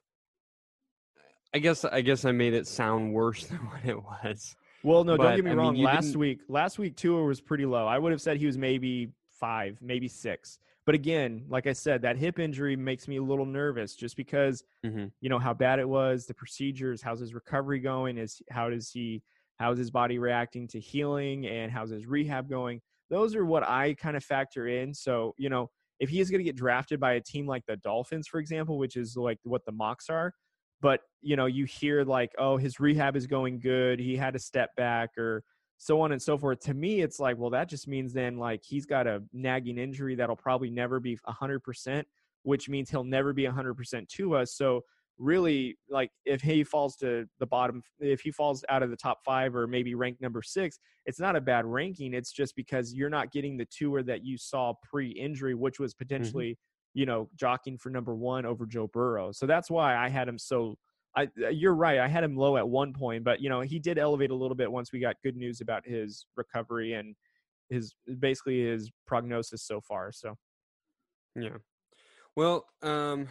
I 1.52 1.58
guess 1.58 1.84
I 1.84 2.00
guess 2.02 2.24
I 2.24 2.30
made 2.32 2.54
it 2.54 2.66
sound 2.66 3.12
worse 3.12 3.46
than 3.46 3.58
what 3.58 3.84
it 3.84 3.96
was. 3.96 4.54
Well, 4.82 5.04
no, 5.04 5.16
but, 5.16 5.24
don't 5.24 5.36
get 5.36 5.44
me 5.46 5.50
I 5.50 5.54
wrong. 5.54 5.74
Mean, 5.74 5.84
last 5.84 6.06
didn't... 6.06 6.20
week, 6.20 6.40
last 6.48 6.78
week 6.78 6.96
Tua 6.96 7.22
was 7.22 7.40
pretty 7.40 7.66
low. 7.66 7.86
I 7.86 7.98
would 7.98 8.12
have 8.12 8.20
said 8.20 8.36
he 8.36 8.46
was 8.46 8.56
maybe 8.56 9.12
five, 9.40 9.78
maybe 9.80 10.06
six. 10.06 10.58
But 10.86 10.94
again, 10.94 11.44
like 11.48 11.66
I 11.66 11.72
said, 11.72 12.02
that 12.02 12.16
hip 12.16 12.38
injury 12.38 12.76
makes 12.76 13.08
me 13.08 13.16
a 13.16 13.22
little 13.22 13.46
nervous 13.46 13.94
just 13.94 14.16
because 14.16 14.64
mm-hmm. 14.84 15.06
you 15.20 15.28
know 15.28 15.38
how 15.38 15.54
bad 15.54 15.78
it 15.78 15.88
was, 15.88 16.26
the 16.26 16.34
procedures, 16.34 17.02
how's 17.02 17.20
his 17.20 17.34
recovery 17.34 17.80
going, 17.80 18.18
is 18.18 18.42
how 18.50 18.70
does 18.70 18.90
he 18.90 19.22
how's 19.58 19.78
his 19.78 19.90
body 19.90 20.18
reacting 20.18 20.66
to 20.68 20.80
healing 20.80 21.46
and 21.46 21.70
how's 21.70 21.90
his 21.90 22.06
rehab 22.06 22.48
going? 22.48 22.80
Those 23.10 23.34
are 23.34 23.44
what 23.44 23.62
I 23.62 23.94
kind 23.94 24.16
of 24.16 24.24
factor 24.24 24.68
in. 24.68 24.94
So, 24.94 25.34
you 25.36 25.50
know, 25.50 25.70
if 25.98 26.08
he 26.08 26.20
is 26.20 26.30
going 26.30 26.38
to 26.38 26.44
get 26.44 26.56
drafted 26.56 26.98
by 26.98 27.14
a 27.14 27.20
team 27.20 27.46
like 27.46 27.64
the 27.66 27.76
Dolphins, 27.76 28.26
for 28.26 28.40
example, 28.40 28.78
which 28.78 28.96
is 28.96 29.16
like 29.16 29.38
what 29.42 29.64
the 29.66 29.72
mocks 29.72 30.08
are, 30.08 30.32
but 30.80 31.00
you 31.20 31.36
know, 31.36 31.46
you 31.46 31.66
hear 31.66 32.04
like, 32.04 32.32
oh, 32.38 32.56
his 32.56 32.80
rehab 32.80 33.16
is 33.16 33.26
going 33.26 33.60
good, 33.60 34.00
he 34.00 34.16
had 34.16 34.34
a 34.34 34.38
step 34.38 34.70
back, 34.76 35.10
or 35.18 35.44
so 35.82 35.98
on 36.02 36.12
and 36.12 36.20
so 36.20 36.36
forth. 36.36 36.60
To 36.60 36.74
me, 36.74 37.00
it's 37.00 37.18
like, 37.18 37.38
well, 37.38 37.48
that 37.50 37.66
just 37.66 37.88
means 37.88 38.12
then 38.12 38.36
like 38.36 38.62
he's 38.62 38.84
got 38.84 39.06
a 39.06 39.22
nagging 39.32 39.78
injury 39.78 40.14
that'll 40.14 40.36
probably 40.36 40.68
never 40.68 41.00
be 41.00 41.18
100%, 41.26 42.04
which 42.42 42.68
means 42.68 42.90
he'll 42.90 43.02
never 43.02 43.32
be 43.32 43.44
100% 43.44 44.06
to 44.06 44.36
us. 44.36 44.52
So 44.52 44.84
really 45.16 45.78
like 45.88 46.10
if 46.26 46.42
he 46.42 46.62
falls 46.62 46.96
to 46.96 47.26
the 47.38 47.46
bottom 47.46 47.82
if 47.98 48.20
he 48.20 48.30
falls 48.30 48.62
out 48.68 48.82
of 48.82 48.90
the 48.90 48.96
top 48.96 49.18
five 49.22 49.54
or 49.54 49.66
maybe 49.66 49.94
ranked 49.94 50.18
number 50.22 50.40
six 50.40 50.78
it's 51.04 51.20
not 51.20 51.36
a 51.36 51.40
bad 51.42 51.66
ranking 51.66 52.14
it's 52.14 52.32
just 52.32 52.56
because 52.56 52.94
you're 52.94 53.10
not 53.10 53.30
getting 53.30 53.58
the 53.58 53.66
Tua 53.66 54.02
that 54.02 54.24
you 54.24 54.38
saw 54.38 54.72
pre-injury 54.82 55.54
which 55.54 55.78
was 55.78 55.92
mm-hmm. 55.92 56.04
potentially 56.04 56.52
mm-hmm. 56.52 57.00
you 57.00 57.04
know 57.04 57.28
jockeying 57.36 57.76
for 57.76 57.90
number 57.90 58.14
one 58.14 58.46
over 58.46 58.64
joe 58.64 58.86
burrow 58.86 59.30
so 59.30 59.44
that's 59.44 59.70
why 59.70 59.94
i 59.94 60.08
had 60.08 60.26
him 60.26 60.38
so 60.38 60.74
I, 61.16 61.24
uh, 61.44 61.48
you're 61.48 61.74
right. 61.74 61.98
I 61.98 62.08
had 62.08 62.22
him 62.22 62.36
low 62.36 62.56
at 62.56 62.68
one 62.68 62.92
point, 62.92 63.24
but 63.24 63.40
you 63.40 63.48
know 63.48 63.60
he 63.60 63.78
did 63.78 63.98
elevate 63.98 64.30
a 64.30 64.34
little 64.34 64.54
bit 64.54 64.70
once 64.70 64.92
we 64.92 65.00
got 65.00 65.16
good 65.22 65.36
news 65.36 65.60
about 65.60 65.86
his 65.86 66.26
recovery 66.36 66.94
and 66.94 67.14
his 67.68 67.94
basically 68.18 68.64
his 68.64 68.90
prognosis 69.06 69.62
so 69.64 69.80
far. 69.80 70.12
So, 70.12 70.34
yeah. 71.34 71.56
Well, 72.36 72.66
um, 72.82 73.28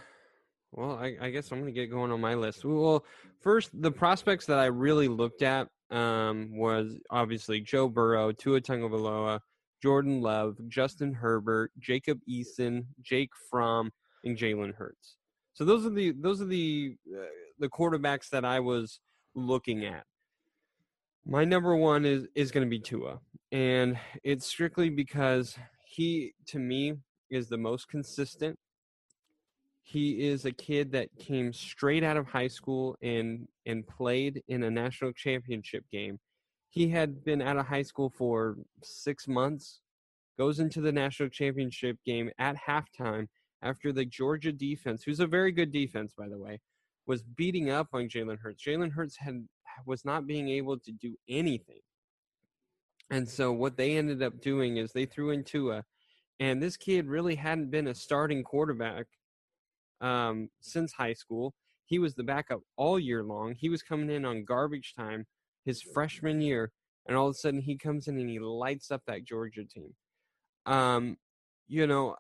well, 0.72 0.98
I, 0.98 1.16
I, 1.22 1.30
guess 1.30 1.52
I'm 1.52 1.66
to 1.66 1.72
get 1.72 1.90
going 1.90 2.12
on 2.12 2.22
my 2.22 2.36
list. 2.36 2.64
Well, 2.64 3.06
first, 3.42 3.70
the 3.82 3.92
prospects 3.92 4.46
that 4.48 4.60
I 4.60 4.66
really 4.66 5.08
looked 5.08 5.42
at 5.42 5.68
um, 5.90 6.50
was 6.54 6.98
obviously 7.10 7.60
Joe 7.62 7.90
Burrow, 7.90 8.32
Tua 8.32 8.62
Tagovailoa, 8.62 9.40
Jordan 9.82 10.22
Love, 10.22 10.58
Justin 10.68 11.14
Herbert, 11.14 11.72
Jacob 11.80 12.20
Eason, 12.30 12.86
Jake 13.02 13.32
Fromm, 13.50 13.92
and 14.24 14.38
Jalen 14.38 14.76
Hurts. 14.76 15.18
So 15.54 15.66
those 15.66 15.86
are 15.86 15.90
the 15.90 16.12
those 16.12 16.42
are 16.42 16.46
the 16.46 16.96
uh, 17.14 17.26
the 17.60 17.70
quarterbacks 17.70 18.30
that 18.30 18.46
I 18.46 18.60
was 18.60 19.00
looking 19.36 19.86
at. 19.86 20.04
My 21.26 21.46
number 21.46 21.76
one 21.76 22.06
is 22.06 22.28
is 22.36 22.52
going 22.52 22.66
to 22.66 22.70
be 22.70 22.80
Tua, 22.80 23.20
and 23.52 23.98
it's 24.24 24.48
strictly 24.48 24.90
because 24.90 25.58
he, 25.86 26.34
to 26.48 26.60
me, 26.60 26.94
is 27.30 27.50
the 27.50 27.58
most 27.58 27.90
consistent 27.90 28.58
he 29.90 30.28
is 30.28 30.46
a 30.46 30.52
kid 30.52 30.92
that 30.92 31.10
came 31.18 31.52
straight 31.52 32.04
out 32.04 32.16
of 32.16 32.28
high 32.28 32.48
school 32.48 32.96
and 33.02 33.48
and 33.66 33.88
played 33.88 34.44
in 34.48 34.62
a 34.62 34.70
national 34.70 35.12
championship 35.14 35.84
game. 35.92 36.20
He 36.70 36.90
had 36.90 37.24
been 37.24 37.42
out 37.42 37.58
of 37.58 37.66
high 37.66 37.82
school 37.82 38.12
for 38.16 38.58
6 38.84 39.28
months, 39.28 39.82
goes 40.38 40.60
into 40.60 40.80
the 40.80 40.92
national 40.92 41.30
championship 41.30 41.98
game 42.06 42.30
at 42.38 42.56
halftime 42.56 43.26
after 43.64 43.92
the 43.92 44.06
Georgia 44.06 44.52
defense, 44.52 45.02
who's 45.04 45.20
a 45.20 45.26
very 45.26 45.52
good 45.52 45.72
defense 45.72 46.14
by 46.16 46.30
the 46.30 46.38
way, 46.38 46.60
was 47.10 47.24
beating 47.24 47.72
up 47.72 47.88
on 47.92 48.08
Jalen 48.08 48.38
Hurts. 48.40 48.64
Jalen 48.64 48.92
Hurts 48.92 49.18
had 49.18 49.48
was 49.88 50.06
not 50.06 50.28
being 50.28 50.48
able 50.48 50.78
to 50.78 50.92
do 50.92 51.16
anything. 51.28 51.80
And 53.10 53.28
so 53.28 53.52
what 53.52 53.78
they 53.78 53.98
ended 53.98 54.22
up 54.22 54.40
doing 54.40 54.78
is 54.78 54.92
they 54.92 55.08
threw 55.08 55.32
in 55.32 55.44
Tua, 55.44 55.84
and 56.40 56.62
this 56.62 56.78
kid 56.78 57.08
really 57.08 57.34
hadn't 57.34 57.72
been 57.72 57.88
a 57.88 57.96
starting 57.96 58.44
quarterback 58.44 59.08
um, 60.02 60.50
since 60.62 60.94
high 60.94 61.14
school. 61.14 61.56
He 61.86 61.98
was 61.98 62.14
the 62.14 62.24
backup 62.24 62.60
all 62.78 63.00
year 63.00 63.24
long. 63.24 63.56
He 63.58 63.70
was 63.70 63.82
coming 63.82 64.12
in 64.12 64.24
on 64.24 64.46
garbage 64.46 64.94
time 64.96 65.26
his 65.66 65.82
freshman 65.82 66.42
year, 66.42 66.72
and 67.08 67.18
all 67.18 67.30
of 67.30 67.32
a 67.32 67.40
sudden 67.40 67.62
he 67.62 67.76
comes 67.76 68.08
in 68.08 68.20
and 68.20 68.30
he 68.30 68.40
lights 68.40 68.92
up 68.92 69.02
that 69.08 69.26
Georgia 69.26 69.64
team. 69.66 69.96
Um, 70.68 71.18
you 71.68 71.88
know, 71.88 72.18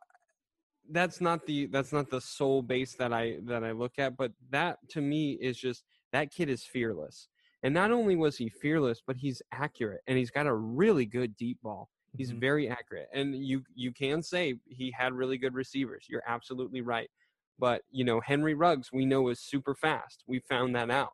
that's 0.91 1.21
not 1.21 1.45
the 1.45 1.67
that's 1.67 1.93
not 1.93 2.09
the 2.09 2.21
sole 2.21 2.61
base 2.61 2.95
that 2.95 3.13
I 3.13 3.37
that 3.45 3.63
I 3.63 3.71
look 3.71 3.93
at, 3.97 4.17
but 4.17 4.31
that 4.49 4.77
to 4.89 5.01
me 5.01 5.33
is 5.33 5.57
just 5.57 5.83
that 6.11 6.31
kid 6.31 6.49
is 6.49 6.63
fearless. 6.63 7.27
And 7.63 7.73
not 7.73 7.91
only 7.91 8.15
was 8.15 8.37
he 8.37 8.49
fearless, 8.49 9.01
but 9.05 9.17
he's 9.17 9.41
accurate 9.51 10.01
and 10.07 10.17
he's 10.17 10.31
got 10.31 10.47
a 10.47 10.53
really 10.53 11.05
good 11.05 11.35
deep 11.35 11.57
ball. 11.61 11.89
He's 12.17 12.31
mm-hmm. 12.31 12.39
very 12.39 12.69
accurate. 12.69 13.09
And 13.13 13.35
you 13.35 13.63
you 13.75 13.91
can 13.91 14.23
say 14.23 14.55
he 14.65 14.91
had 14.91 15.13
really 15.13 15.37
good 15.37 15.53
receivers. 15.53 16.05
You're 16.09 16.23
absolutely 16.27 16.81
right. 16.81 17.09
But 17.59 17.81
you 17.91 18.05
know, 18.05 18.21
Henry 18.21 18.53
Ruggs, 18.53 18.91
we 18.91 19.05
know 19.05 19.27
is 19.29 19.41
super 19.41 19.75
fast. 19.75 20.23
We 20.27 20.39
found 20.39 20.75
that 20.75 20.89
out, 20.89 21.11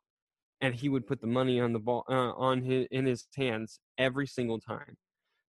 and 0.62 0.76
he 0.76 0.90
would 0.90 1.08
put 1.08 1.20
the 1.20 1.28
money 1.28 1.60
on 1.60 1.74
the 1.74 1.80
ball 1.80 2.06
uh, 2.08 2.34
on 2.34 2.62
his 2.62 2.88
in 2.92 3.06
his 3.06 3.26
hands 3.36 3.80
every 3.98 4.28
single 4.28 4.60
time. 4.60 4.96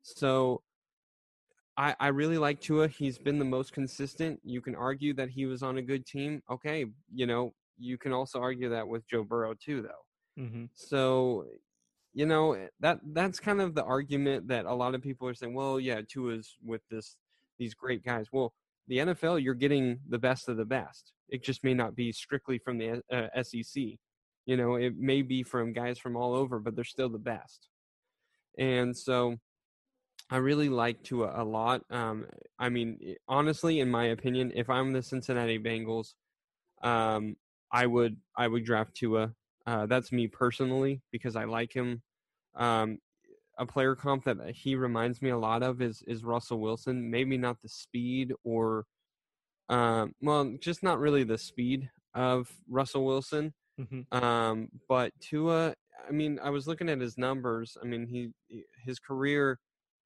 So, 0.02 0.62
I 1.76 1.94
I 2.00 2.08
really 2.08 2.38
like 2.38 2.60
Tua. 2.60 2.88
He's 2.88 3.18
been 3.18 3.38
the 3.38 3.44
most 3.44 3.72
consistent. 3.72 4.40
You 4.44 4.60
can 4.60 4.74
argue 4.74 5.14
that 5.14 5.30
he 5.30 5.46
was 5.46 5.62
on 5.62 5.78
a 5.78 5.82
good 5.82 6.06
team. 6.06 6.42
Okay, 6.50 6.86
you 7.12 7.26
know, 7.26 7.52
you 7.78 7.98
can 7.98 8.12
also 8.12 8.40
argue 8.40 8.70
that 8.70 8.86
with 8.86 9.06
Joe 9.08 9.24
Burrow 9.24 9.54
too, 9.54 9.82
though. 9.82 10.42
Mm-hmm. 10.42 10.64
So, 10.74 11.46
you 12.14 12.26
know, 12.26 12.56
that 12.80 13.00
that's 13.12 13.40
kind 13.40 13.60
of 13.60 13.74
the 13.74 13.84
argument 13.84 14.48
that 14.48 14.66
a 14.66 14.74
lot 14.74 14.94
of 14.94 15.02
people 15.02 15.28
are 15.28 15.34
saying. 15.34 15.54
Well, 15.54 15.78
yeah, 15.80 16.00
Tua's 16.08 16.56
with 16.64 16.82
this 16.90 17.16
these 17.58 17.74
great 17.74 18.04
guys. 18.04 18.26
Well, 18.32 18.52
the 18.88 18.98
NFL, 18.98 19.42
you're 19.42 19.54
getting 19.54 19.98
the 20.08 20.18
best 20.18 20.48
of 20.48 20.56
the 20.56 20.64
best. 20.64 21.12
It 21.28 21.42
just 21.42 21.64
may 21.64 21.74
not 21.74 21.96
be 21.96 22.12
strictly 22.12 22.58
from 22.58 22.78
the 22.78 23.02
uh, 23.12 23.42
SEC. 23.42 23.82
You 24.46 24.56
know, 24.56 24.76
it 24.76 24.94
may 24.96 25.22
be 25.22 25.42
from 25.42 25.72
guys 25.72 25.98
from 25.98 26.16
all 26.16 26.34
over, 26.34 26.60
but 26.60 26.76
they're 26.76 26.84
still 26.84 27.08
the 27.08 27.18
best. 27.18 27.68
And 28.58 28.96
so 28.96 29.36
I 30.28 30.38
really 30.38 30.68
like 30.68 31.02
Tua 31.02 31.32
a 31.36 31.44
lot. 31.44 31.82
Um, 31.90 32.26
I 32.58 32.68
mean, 32.68 33.16
honestly, 33.28 33.80
in 33.80 33.90
my 33.90 34.06
opinion, 34.06 34.52
if 34.54 34.68
I'm 34.68 34.92
the 34.92 35.02
Cincinnati 35.02 35.58
Bengals, 35.58 36.14
um, 36.82 37.36
I 37.70 37.86
would 37.86 38.16
I 38.36 38.48
would 38.48 38.64
draft 38.64 38.94
Tua. 38.96 39.32
Uh, 39.66 39.86
that's 39.86 40.12
me 40.12 40.26
personally 40.28 41.02
because 41.12 41.36
I 41.36 41.44
like 41.44 41.72
him. 41.72 42.02
Um, 42.54 42.98
a 43.58 43.66
player 43.66 43.94
comp 43.94 44.24
that 44.24 44.38
he 44.50 44.74
reminds 44.74 45.22
me 45.22 45.30
a 45.30 45.38
lot 45.38 45.62
of 45.62 45.80
is 45.80 46.02
is 46.06 46.24
Russell 46.24 46.60
Wilson. 46.60 47.10
Maybe 47.10 47.38
not 47.38 47.62
the 47.62 47.68
speed 47.68 48.32
or, 48.44 48.84
um, 49.68 50.12
well, 50.20 50.54
just 50.60 50.82
not 50.82 50.98
really 50.98 51.24
the 51.24 51.38
speed 51.38 51.88
of 52.14 52.50
Russell 52.68 53.04
Wilson. 53.04 53.54
Mm-hmm. 53.80 54.16
Um, 54.16 54.68
but 54.88 55.12
Tua, 55.20 55.74
I 56.08 56.12
mean, 56.12 56.38
I 56.42 56.50
was 56.50 56.66
looking 56.66 56.88
at 56.88 57.00
his 57.00 57.16
numbers. 57.16 57.76
I 57.80 57.86
mean, 57.86 58.06
he 58.06 58.30
his 58.84 58.98
career 58.98 59.58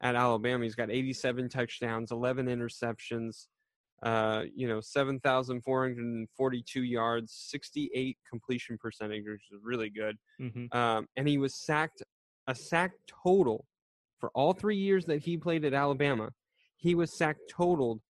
at 0.02 0.14
Alabama, 0.14 0.64
he's 0.64 0.75
got 0.75 0.90
87 0.90 1.49
touchdowns, 1.49 2.11
11 2.11 2.47
interceptions, 2.47 3.47
uh, 4.02 4.45
you 4.54 4.66
know, 4.66 4.80
7,442 4.80 6.83
yards, 6.83 7.33
68 7.50 8.16
completion 8.28 8.78
percentage, 8.78 9.25
which 9.26 9.49
is 9.52 9.61
really 9.62 9.90
good. 9.90 10.16
Mm-hmm. 10.40 10.76
Um, 10.76 11.07
and 11.16 11.28
he 11.28 11.38
was 11.38 11.54
sacked 11.54 12.02
a 12.47 12.54
sack 12.54 12.92
total 13.25 13.66
for 14.19 14.30
all 14.35 14.52
three 14.52 14.76
years 14.76 15.04
that 15.07 15.23
he 15.23 15.37
played 15.37 15.64
at 15.64 15.75
Alabama. 15.75 16.30
He 16.76 16.95
was 16.95 17.16
sacked 17.16 17.50
totaled 17.50 18.00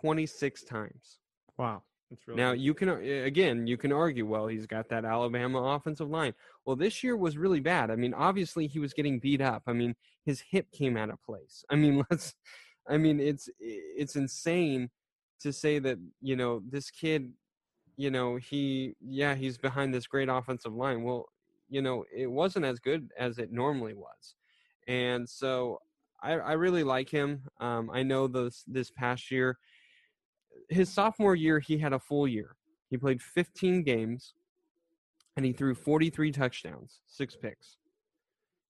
26 0.00 0.64
times. 0.64 1.18
Wow. 1.58 1.82
That's 2.10 2.28
really 2.28 2.40
Now 2.40 2.52
you 2.52 2.74
can 2.74 2.90
again 2.90 3.66
you 3.66 3.78
can 3.78 3.90
argue 3.90 4.26
well 4.26 4.46
he's 4.46 4.66
got 4.66 4.90
that 4.90 5.04
Alabama 5.04 5.62
offensive 5.62 6.10
line. 6.10 6.34
Well, 6.64 6.76
this 6.76 7.02
year 7.02 7.16
was 7.16 7.36
really 7.36 7.60
bad. 7.60 7.90
I 7.90 7.96
mean, 7.96 8.14
obviously 8.14 8.66
he 8.66 8.78
was 8.78 8.92
getting 8.92 9.18
beat 9.18 9.40
up. 9.40 9.62
I 9.66 9.72
mean, 9.72 9.94
his 10.24 10.42
hip 10.50 10.70
came 10.72 10.96
out 10.96 11.10
of 11.10 11.22
place. 11.22 11.64
I 11.70 11.76
mean, 11.76 12.04
let's 12.10 12.34
I 12.88 12.96
mean, 12.96 13.20
it's 13.20 13.48
it's 13.58 14.16
insane 14.16 14.90
to 15.40 15.52
say 15.52 15.78
that, 15.80 15.98
you 16.20 16.36
know, 16.36 16.62
this 16.68 16.90
kid, 16.90 17.32
you 17.96 18.10
know, 18.10 18.36
he 18.36 18.94
yeah, 19.00 19.34
he's 19.34 19.58
behind 19.58 19.92
this 19.92 20.06
great 20.06 20.28
offensive 20.28 20.74
line. 20.74 21.02
Well, 21.02 21.26
you 21.68 21.82
know, 21.82 22.04
it 22.14 22.30
wasn't 22.30 22.64
as 22.64 22.78
good 22.80 23.10
as 23.18 23.38
it 23.38 23.52
normally 23.52 23.94
was. 23.94 24.34
And 24.88 25.28
so 25.28 25.78
I, 26.22 26.32
I 26.32 26.52
really 26.52 26.84
like 26.84 27.08
him. 27.08 27.42
Um, 27.60 27.90
I 27.92 28.02
know 28.02 28.26
this 28.26 28.64
this 28.66 28.90
past 28.90 29.30
year 29.30 29.58
his 30.68 30.90
sophomore 30.90 31.34
year, 31.34 31.58
he 31.58 31.78
had 31.78 31.92
a 31.92 31.98
full 31.98 32.26
year. 32.26 32.56
He 32.88 32.96
played 32.96 33.22
15 33.22 33.82
games 33.82 34.34
and 35.36 35.44
he 35.46 35.52
threw 35.52 35.74
43 35.74 36.32
touchdowns, 36.32 37.00
six 37.06 37.36
picks. 37.36 37.76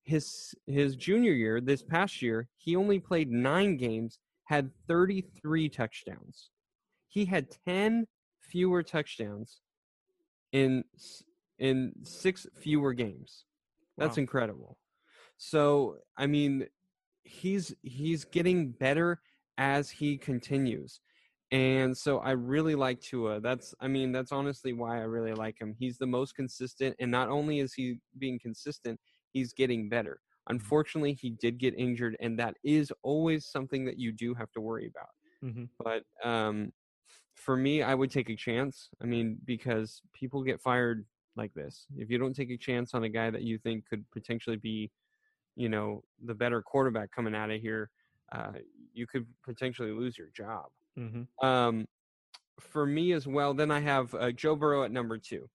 His 0.05 0.55
his 0.67 0.97
junior 0.97 1.33
year, 1.33 1.61
this 1.61 1.83
past 1.83 2.23
year, 2.23 2.49
he 2.57 2.75
only 2.77 2.99
played 2.99 3.31
9 3.31 3.77
games, 3.77 4.19
had 4.45 4.71
33 4.89 5.69
touchdowns. 5.69 6.51
He 7.09 7.25
had 7.25 7.49
10 7.67 8.07
fewer 8.41 8.83
touchdowns 8.83 9.61
in 10.51 10.85
in 11.59 11.93
6 12.03 12.47
fewer 12.57 12.93
games. 12.93 13.45
That's 13.97 14.17
Wow. 14.17 14.23
incredible. 14.23 14.79
So, 15.37 15.99
I 16.17 16.27
mean, 16.27 16.67
he's 17.25 17.75
he's 17.83 18.25
getting 18.25 18.73
better 18.73 19.21
as 19.57 19.91
he 19.91 20.19
continues. 20.19 21.01
And 21.53 21.97
so 21.97 22.21
I 22.21 22.33
really 22.33 22.77
like 22.77 23.01
Tua. 23.01 23.41
That's 23.41 23.75
I 23.81 23.89
mean, 23.89 24.13
that's 24.13 24.33
honestly 24.33 24.75
why 24.75 24.99
I 24.99 25.03
really 25.03 25.35
like 25.35 25.61
him. 25.61 25.77
He's 25.79 25.99
the 25.99 26.07
most 26.09 26.35
consistent 26.35 26.97
and 27.01 27.11
not 27.13 27.31
only 27.31 27.61
is 27.61 27.75
he 27.75 28.01
being 28.19 28.41
consistent, 28.41 29.01
he's 29.33 29.55
getting 29.55 29.89
better. 29.91 30.23
Unfortunately, 30.49 31.15
he 31.15 31.31
did 31.31 31.59
get 31.59 31.75
injured 31.77 32.17
and 32.21 32.39
that 32.41 32.57
is 32.65 32.93
always 33.03 33.47
something 33.47 33.85
that 33.87 33.99
you 33.99 34.13
do 34.13 34.35
have 34.35 34.53
to 34.53 34.63
worry 34.63 34.89
about. 34.89 35.11
Mhm. 35.43 35.69
But 35.79 36.05
um 36.25 36.73
for 37.37 37.57
me, 37.57 37.83
I 37.83 37.95
would 37.95 38.11
take 38.11 38.31
a 38.31 38.37
chance. 38.37 38.91
I 39.03 39.07
mean, 39.07 39.41
because 39.45 40.03
people 40.15 40.43
get 40.45 40.61
fired 40.63 41.07
like 41.37 41.55
this. 41.55 41.87
If 41.97 42.11
you 42.11 42.19
don't 42.19 42.35
take 42.35 42.51
a 42.51 42.59
chance 42.59 42.95
on 42.95 43.05
a 43.05 43.11
guy 43.11 43.31
that 43.31 43.43
you 43.43 43.59
think 43.59 43.87
could 43.87 44.11
potentially 44.11 44.57
be, 44.57 44.93
you 45.57 45.69
know, 45.69 46.05
the 46.25 46.35
better 46.35 46.63
quarterback 46.63 47.11
coming 47.13 47.35
out 47.35 47.51
of 47.51 47.61
here, 47.61 47.91
uh, 48.33 48.55
you 48.93 49.07
could 49.07 49.27
potentially 49.45 49.93
lose 49.93 50.19
your 50.19 50.29
job. 50.31 50.73
Mhm. 50.99 51.27
Um, 51.43 51.87
for 52.61 52.87
me 52.87 53.13
as 53.13 53.27
well, 53.27 53.55
then 53.55 53.71
I 53.71 53.81
have 53.81 54.15
uh, 54.15 54.33
Joe 54.33 54.57
Burrow 54.57 54.85
at 54.85 54.91
number 54.91 55.19
two. 55.19 55.49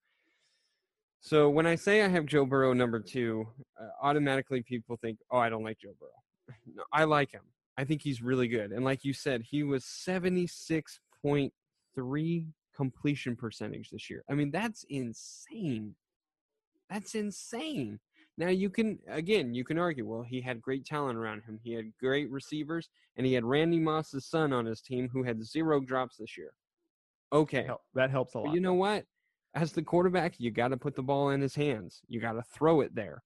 So 1.20 1.50
when 1.50 1.66
I 1.66 1.76
say 1.76 2.04
I 2.04 2.08
have 2.08 2.26
Joe 2.26 2.46
Burrow 2.46 2.74
number 2.74 3.00
two, 3.00 3.48
uh, 3.80 3.90
automatically 4.02 4.62
people 4.62 4.98
think, 4.98 5.20
oh, 5.32 5.38
I 5.38 5.50
don't 5.50 5.64
like 5.64 5.80
Joe 5.80 5.96
Burrow. 6.00 6.12
No, 6.74 6.84
I 6.94 7.04
like 7.04 7.32
him. 7.32 7.44
I 7.78 7.84
think 7.84 8.02
he's 8.02 8.22
really 8.22 8.48
good. 8.48 8.72
And 8.72 8.86
like 8.86 9.04
you 9.04 9.14
said, 9.14 9.44
he 9.44 9.64
was 9.64 9.84
76.3 9.84 12.46
completion 12.76 13.36
percentage 13.36 13.90
this 13.90 14.10
year. 14.10 14.24
I 14.30 14.34
mean, 14.34 14.52
that's 14.52 14.86
insane. 14.90 15.96
That's 16.90 17.16
insane. 17.16 18.00
Now 18.38 18.50
you 18.50 18.70
can 18.70 19.00
again, 19.08 19.54
you 19.54 19.64
can 19.64 19.80
argue, 19.80 20.06
well, 20.08 20.22
he 20.22 20.42
had 20.42 20.62
great 20.62 20.86
talent 20.86 21.18
around 21.18 21.42
him. 21.44 21.60
He 21.64 21.74
had 21.74 21.92
great 22.00 22.30
receivers, 22.30 22.90
and 23.16 23.26
he 23.26 23.34
had 23.34 23.44
Randy 23.44 23.80
Moss's 23.80 24.26
son 24.26 24.54
on 24.54 24.66
his 24.66 24.82
team 24.82 25.10
who 25.12 25.24
had 25.24 25.44
zero 25.44 25.80
drops 25.80 26.18
this 26.18 26.38
year. 26.38 26.54
Okay. 27.34 27.68
That 27.96 28.12
helps 28.12 28.36
a 28.36 28.38
But 28.38 28.46
lot. 28.46 28.54
you 28.54 28.62
know 28.62 28.76
what? 28.76 29.06
As 29.56 29.72
the 29.72 29.82
quarterback, 29.82 30.40
you 30.40 30.52
got 30.52 30.68
to 30.68 30.78
put 30.78 30.96
the 30.96 31.02
ball 31.04 31.32
in 31.32 31.42
his 31.42 31.56
hands. 31.56 32.02
You 32.08 32.22
got 32.22 32.34
to 32.34 32.44
throw 32.54 32.82
it 32.82 32.94
there. 32.94 33.24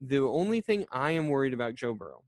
The 0.00 0.18
only 0.18 0.60
thing 0.60 0.86
I 0.92 1.10
am 1.12 1.28
worried 1.28 1.54
about 1.54 1.74
Joe 1.74 1.94
Burrow, 1.94 2.22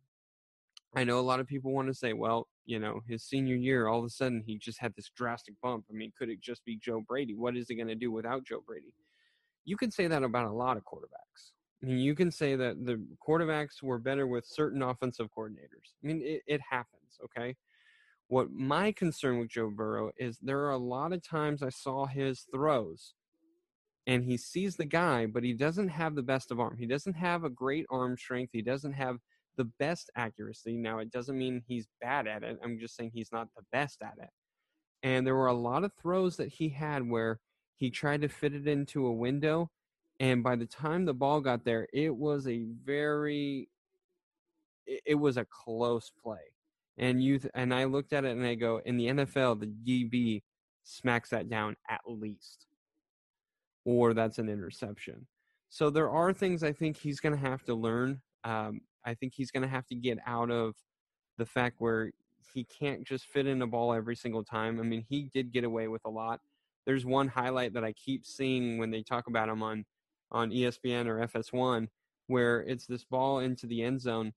I 0.96 1.04
know 1.04 1.20
a 1.20 1.20
lot 1.20 1.38
of 1.38 1.46
people 1.46 1.72
want 1.72 1.86
to 1.88 1.94
say, 1.94 2.14
well, 2.14 2.48
you 2.64 2.78
know, 2.78 3.00
his 3.06 3.22
senior 3.24 3.54
year, 3.54 3.86
all 3.86 4.00
of 4.00 4.04
a 4.04 4.10
sudden 4.10 4.42
he 4.44 4.58
just 4.58 4.80
had 4.80 4.92
this 4.96 5.10
drastic 5.14 5.54
bump. 5.62 5.84
I 5.90 5.94
mean, 5.94 6.12
could 6.18 6.30
it 6.30 6.40
just 6.40 6.64
be 6.64 6.78
Joe 6.82 7.02
Brady? 7.06 7.34
What 7.34 7.56
is 7.56 7.68
he 7.68 7.76
going 7.76 7.88
to 7.88 7.94
do 7.94 8.10
without 8.10 8.44
Joe 8.44 8.62
Brady? 8.66 8.92
You 9.64 9.76
can 9.76 9.90
say 9.90 10.08
that 10.08 10.22
about 10.22 10.46
a 10.46 10.52
lot 10.52 10.76
of 10.76 10.82
quarterbacks. 10.84 11.52
I 11.82 11.86
mean, 11.86 11.98
you 11.98 12.14
can 12.14 12.30
say 12.30 12.56
that 12.56 12.84
the 12.84 13.00
quarterbacks 13.26 13.82
were 13.82 13.98
better 13.98 14.26
with 14.26 14.44
certain 14.46 14.82
offensive 14.82 15.28
coordinators. 15.36 15.94
I 16.02 16.06
mean, 16.06 16.22
it, 16.24 16.42
it 16.46 16.60
happens, 16.68 17.18
okay? 17.24 17.54
What 18.28 18.50
my 18.50 18.92
concern 18.92 19.38
with 19.38 19.48
Joe 19.48 19.70
Burrow 19.70 20.10
is 20.18 20.38
there 20.42 20.60
are 20.60 20.72
a 20.72 20.78
lot 20.78 21.12
of 21.12 21.26
times 21.26 21.62
I 21.62 21.70
saw 21.70 22.06
his 22.06 22.46
throws 22.52 23.14
and 24.06 24.24
he 24.24 24.36
sees 24.36 24.76
the 24.76 24.84
guy, 24.84 25.26
but 25.26 25.44
he 25.44 25.52
doesn't 25.52 25.88
have 25.88 26.14
the 26.14 26.22
best 26.22 26.50
of 26.50 26.58
arm. 26.58 26.76
He 26.78 26.86
doesn't 26.86 27.14
have 27.14 27.44
a 27.44 27.50
great 27.50 27.86
arm 27.90 28.16
strength. 28.16 28.50
He 28.52 28.62
doesn't 28.62 28.94
have 28.94 29.18
the 29.56 29.70
best 29.78 30.10
accuracy. 30.16 30.76
Now, 30.76 30.98
it 30.98 31.10
doesn't 31.10 31.36
mean 31.36 31.62
he's 31.66 31.88
bad 32.00 32.26
at 32.26 32.42
it. 32.42 32.58
I'm 32.64 32.78
just 32.78 32.96
saying 32.96 33.12
he's 33.12 33.32
not 33.32 33.48
the 33.54 33.64
best 33.70 34.02
at 34.02 34.14
it. 34.18 34.30
And 35.02 35.26
there 35.26 35.36
were 35.36 35.48
a 35.48 35.54
lot 35.54 35.84
of 35.84 35.92
throws 36.00 36.36
that 36.36 36.48
he 36.48 36.68
had 36.70 37.08
where 37.08 37.38
he 37.76 37.90
tried 37.90 38.22
to 38.22 38.28
fit 38.28 38.54
it 38.54 38.66
into 38.66 39.06
a 39.06 39.12
window. 39.12 39.70
And 40.20 40.42
by 40.42 40.56
the 40.56 40.66
time 40.66 41.04
the 41.04 41.14
ball 41.14 41.40
got 41.40 41.64
there, 41.64 41.86
it 41.92 42.14
was 42.14 42.48
a 42.48 42.64
very, 42.84 43.68
it, 44.86 45.14
was 45.14 45.36
a 45.36 45.44
close 45.44 46.10
play. 46.22 46.52
And 46.96 47.22
you 47.22 47.38
th- 47.38 47.52
and 47.54 47.72
I 47.72 47.84
looked 47.84 48.12
at 48.12 48.24
it 48.24 48.36
and 48.36 48.44
I 48.44 48.54
go, 48.54 48.80
in 48.84 48.96
the 48.96 49.06
NFL, 49.06 49.60
the 49.60 49.66
DB 49.66 50.42
smacks 50.82 51.30
that 51.30 51.48
down 51.48 51.76
at 51.88 52.00
least, 52.06 52.66
or 53.84 54.12
that's 54.12 54.38
an 54.38 54.48
interception. 54.48 55.26
So 55.68 55.90
there 55.90 56.10
are 56.10 56.32
things 56.32 56.64
I 56.64 56.72
think 56.72 56.96
he's 56.96 57.20
going 57.20 57.34
to 57.34 57.48
have 57.48 57.62
to 57.64 57.74
learn. 57.74 58.20
Um, 58.42 58.80
I 59.04 59.14
think 59.14 59.34
he's 59.34 59.50
going 59.50 59.62
to 59.62 59.68
have 59.68 59.86
to 59.88 59.94
get 59.94 60.18
out 60.26 60.50
of 60.50 60.74
the 61.36 61.46
fact 61.46 61.76
where 61.78 62.10
he 62.52 62.64
can't 62.64 63.06
just 63.06 63.26
fit 63.26 63.46
in 63.46 63.62
a 63.62 63.66
ball 63.66 63.92
every 63.92 64.16
single 64.16 64.42
time. 64.42 64.80
I 64.80 64.82
mean, 64.82 65.04
he 65.08 65.30
did 65.32 65.52
get 65.52 65.64
away 65.64 65.88
with 65.88 66.02
a 66.04 66.10
lot. 66.10 66.40
There's 66.86 67.04
one 67.04 67.28
highlight 67.28 67.74
that 67.74 67.84
I 67.84 67.92
keep 67.92 68.24
seeing 68.24 68.78
when 68.78 68.90
they 68.90 69.02
talk 69.02 69.26
about 69.26 69.48
him 69.48 69.62
on 69.62 69.84
on 70.30 70.50
ESPN 70.50 71.06
or 71.06 71.26
FS1 71.26 71.88
where 72.26 72.60
it's 72.60 72.86
this 72.86 73.04
ball 73.04 73.38
into 73.38 73.66
the 73.66 73.82
end 73.82 74.00
zone 74.00 74.32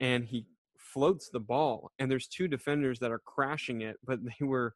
and 0.00 0.24
he 0.24 0.46
floats 0.76 1.28
the 1.30 1.40
ball 1.40 1.90
and 1.98 2.10
there's 2.10 2.28
two 2.28 2.46
defenders 2.46 2.98
that 3.00 3.10
are 3.10 3.18
crashing 3.18 3.80
it 3.82 3.96
but 4.04 4.20
they 4.24 4.44
were 4.44 4.74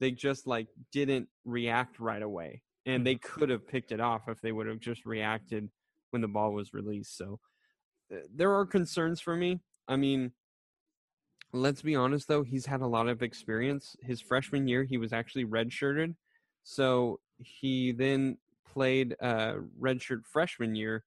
they 0.00 0.10
just 0.10 0.46
like 0.46 0.68
didn't 0.92 1.28
react 1.44 1.98
right 1.98 2.22
away. 2.22 2.62
And 2.86 3.06
they 3.06 3.14
could 3.14 3.48
have 3.48 3.66
picked 3.66 3.92
it 3.92 4.00
off 4.00 4.28
if 4.28 4.40
they 4.40 4.52
would 4.52 4.66
have 4.66 4.80
just 4.80 5.06
reacted 5.06 5.70
when 6.10 6.20
the 6.20 6.28
ball 6.28 6.52
was 6.52 6.74
released. 6.74 7.16
So 7.16 7.40
uh, 8.12 8.18
there 8.34 8.52
are 8.52 8.66
concerns 8.66 9.20
for 9.20 9.34
me. 9.34 9.60
I 9.88 9.96
mean 9.96 10.32
let's 11.52 11.82
be 11.82 11.94
honest 11.94 12.26
though 12.26 12.42
he's 12.42 12.66
had 12.66 12.80
a 12.80 12.86
lot 12.86 13.08
of 13.08 13.22
experience. 13.22 13.96
His 14.02 14.20
freshman 14.20 14.68
year 14.68 14.84
he 14.84 14.98
was 14.98 15.12
actually 15.12 15.46
redshirted. 15.46 16.14
So 16.64 17.20
he 17.38 17.92
then 17.92 18.38
played 18.64 19.14
uh 19.20 19.54
redshirt 19.80 20.26
freshman 20.26 20.74
year 20.74 21.04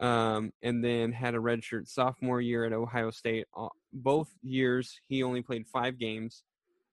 um, 0.00 0.52
and 0.62 0.84
then 0.84 1.12
had 1.12 1.34
a 1.34 1.38
redshirt 1.38 1.88
sophomore 1.88 2.40
year 2.40 2.64
at 2.64 2.72
Ohio 2.72 3.10
State. 3.10 3.46
Both 3.92 4.28
years, 4.42 5.00
he 5.08 5.22
only 5.22 5.40
played 5.42 5.66
five 5.66 5.98
games 5.98 6.42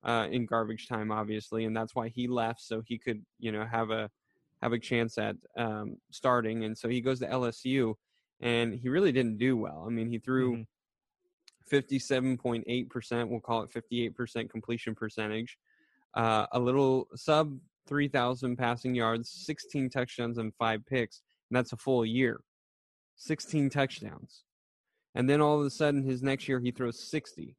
uh, 0.04 0.28
in 0.32 0.46
garbage 0.46 0.88
time, 0.88 1.12
obviously, 1.12 1.66
and 1.66 1.76
that's 1.76 1.96
why 1.96 2.08
he 2.10 2.28
left 2.28 2.62
so 2.62 2.82
he 2.86 2.98
could, 2.98 3.26
you 3.40 3.52
know, 3.52 3.66
have 3.66 3.90
a 3.90 4.10
have 4.62 4.72
a 4.72 4.80
chance 4.80 5.18
at 5.18 5.36
um, 5.58 5.98
starting. 6.12 6.64
And 6.64 6.78
so 6.78 6.88
he 6.88 7.02
goes 7.02 7.20
to 7.20 7.28
LSU, 7.28 7.96
and 8.40 8.74
he 8.74 8.88
really 8.88 9.12
didn't 9.12 9.38
do 9.38 9.58
well. 9.58 9.84
I 9.86 9.90
mean, 9.90 10.08
he 10.08 10.20
threw 10.20 10.58
Mhm. 10.58 10.68
fifty-seven 11.66 12.38
point 12.38 12.64
eight 12.68 12.90
percent. 12.90 13.30
We'll 13.30 13.42
call 13.42 13.64
it 13.64 13.72
fifty-eight 13.72 14.16
percent 14.16 14.50
completion 14.50 14.96
percentage. 14.96 15.58
Uh, 16.14 16.48
a 16.54 16.60
little 16.60 17.10
sub 17.16 17.60
three 17.88 18.08
thousand 18.08 18.58
passing 18.58 18.96
yards, 18.96 19.30
sixteen 19.30 19.90
touchdowns, 19.90 20.38
and 20.38 20.54
five 20.56 20.86
picks 20.86 21.22
and 21.54 21.58
that's 21.60 21.72
a 21.72 21.78
full 21.78 22.04
year. 22.04 22.42
16 23.18 23.70
touchdowns. 23.70 24.44
And 25.14 25.30
then 25.30 25.40
all 25.40 25.60
of 25.60 25.66
a 25.68 25.70
sudden 25.70 26.02
his 26.02 26.24
next 26.24 26.48
year 26.48 26.60
he 26.60 26.72
throws 26.72 27.00
60. 27.12 27.56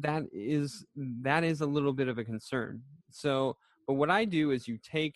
That 0.00 0.24
is 0.32 0.84
that 0.96 1.44
is 1.44 1.60
a 1.60 1.66
little 1.66 1.92
bit 1.92 2.08
of 2.08 2.18
a 2.18 2.24
concern. 2.24 2.82
So, 3.12 3.56
but 3.86 3.94
what 3.94 4.10
I 4.10 4.24
do 4.24 4.50
is 4.50 4.66
you 4.66 4.78
take 4.82 5.14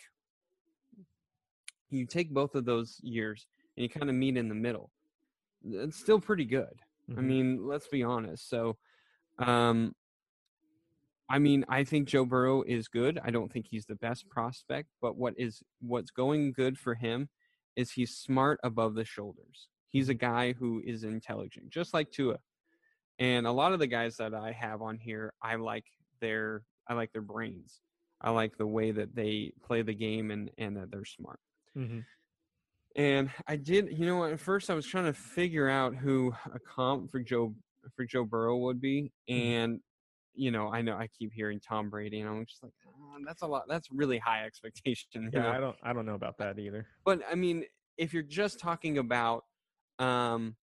you 1.91 2.07
take 2.07 2.31
both 2.31 2.55
of 2.55 2.65
those 2.65 3.01
years 3.03 3.49
and 3.77 3.83
you 3.83 3.89
kind 3.89 4.09
of 4.09 4.15
meet 4.15 4.37
in 4.37 4.49
the 4.49 4.55
middle. 4.55 4.91
It's 5.69 5.99
still 5.99 6.21
pretty 6.21 6.45
good. 6.45 6.83
Mm-hmm. 7.11 7.19
I 7.19 7.23
mean, 7.23 7.67
let's 7.67 7.89
be 7.89 8.05
honest. 8.05 8.49
So, 8.49 8.77
um, 9.39 9.93
I 11.29 11.39
mean, 11.39 11.65
I 11.69 11.85
think 11.85 12.09
Joe 12.09 12.25
Burrow 12.25 12.63
is 12.63 12.89
good. 12.89 13.19
I 13.25 13.31
don't 13.31 13.53
think 13.53 13.67
he's 13.69 13.87
the 13.87 13.97
best 13.97 14.29
prospect, 14.29 14.89
but 15.03 15.17
what 15.17 15.35
is 15.37 15.63
what's 15.81 16.11
going 16.11 16.53
good 16.53 16.79
for 16.79 16.95
him 16.95 17.29
is 17.75 17.91
he's 17.91 18.17
smart 18.17 18.61
above 18.63 18.95
the 18.95 19.05
shoulders. 19.05 19.69
He's 19.89 20.09
a 20.09 20.15
guy 20.15 20.53
who 20.53 20.83
is 20.85 21.05
intelligent, 21.05 21.71
just 21.71 21.93
like 21.93 22.11
Tua. 22.11 22.37
And 23.19 23.47
a 23.47 23.53
lot 23.53 23.73
of 23.73 23.79
the 23.79 23.87
guys 23.87 24.17
that 24.19 24.35
I 24.35 24.53
have 24.53 24.83
on 24.83 24.99
here, 24.99 25.33
I 25.43 25.57
like 25.57 25.85
their 26.21 26.63
I 26.89 26.95
like 26.95 27.13
their 27.13 27.23
brains. 27.23 27.81
I 28.21 28.31
like 28.31 28.57
the 28.57 28.67
way 28.67 28.93
that 28.93 29.15
they 29.15 29.53
play 29.65 29.83
the 29.83 29.95
game 29.95 30.31
and 30.31 30.51
and 30.59 30.77
that 30.77 30.91
they're 30.91 31.05
smart. 31.05 31.41
Mm-hmm. 31.77 32.01
And 32.97 33.31
I 33.47 33.57
did, 33.57 33.99
you 33.99 34.07
know, 34.07 34.25
at 34.25 34.41
first 34.41 34.71
I 34.71 34.75
was 34.75 34.87
trying 34.87 35.05
to 35.05 35.13
figure 35.13 35.69
out 35.69 35.95
who 35.95 36.35
a 36.55 36.59
comp 36.59 37.11
for 37.11 37.21
Joe 37.21 37.55
for 37.95 38.05
Joe 38.05 38.25
Burrow 38.25 38.57
would 38.59 38.81
be, 38.81 39.13
mm-hmm. 39.29 39.43
and 39.43 39.81
you 40.37 40.51
know, 40.51 40.69
I 40.69 40.83
know 40.83 40.97
I 40.97 41.09
keep 41.09 41.33
hearing 41.33 41.61
Tom 41.61 41.91
Brady, 41.91 42.21
and 42.21 42.29
I'm 42.29 42.45
just 42.47 42.63
like, 42.63 42.73
oh, 42.87 43.17
that's 43.27 43.43
a 43.43 43.47
lot. 43.47 43.65
That's 43.69 43.89
really 43.91 44.19
high 44.19 44.45
expectation. 44.45 45.31
Yeah, 45.33 45.43
know? 45.43 45.51
I 45.51 45.59
don't, 45.59 45.77
I 45.83 45.93
don't 45.93 46.07
know 46.07 46.15
about 46.15 46.39
that 46.39 46.59
either. 46.59 46.87
But 47.05 47.21
I 47.31 47.35
mean, 47.35 47.65
if 47.97 48.13
you're 48.13 48.23
just 48.23 48.61
talking 48.61 48.99
about, 48.99 49.45
um, 49.99 50.57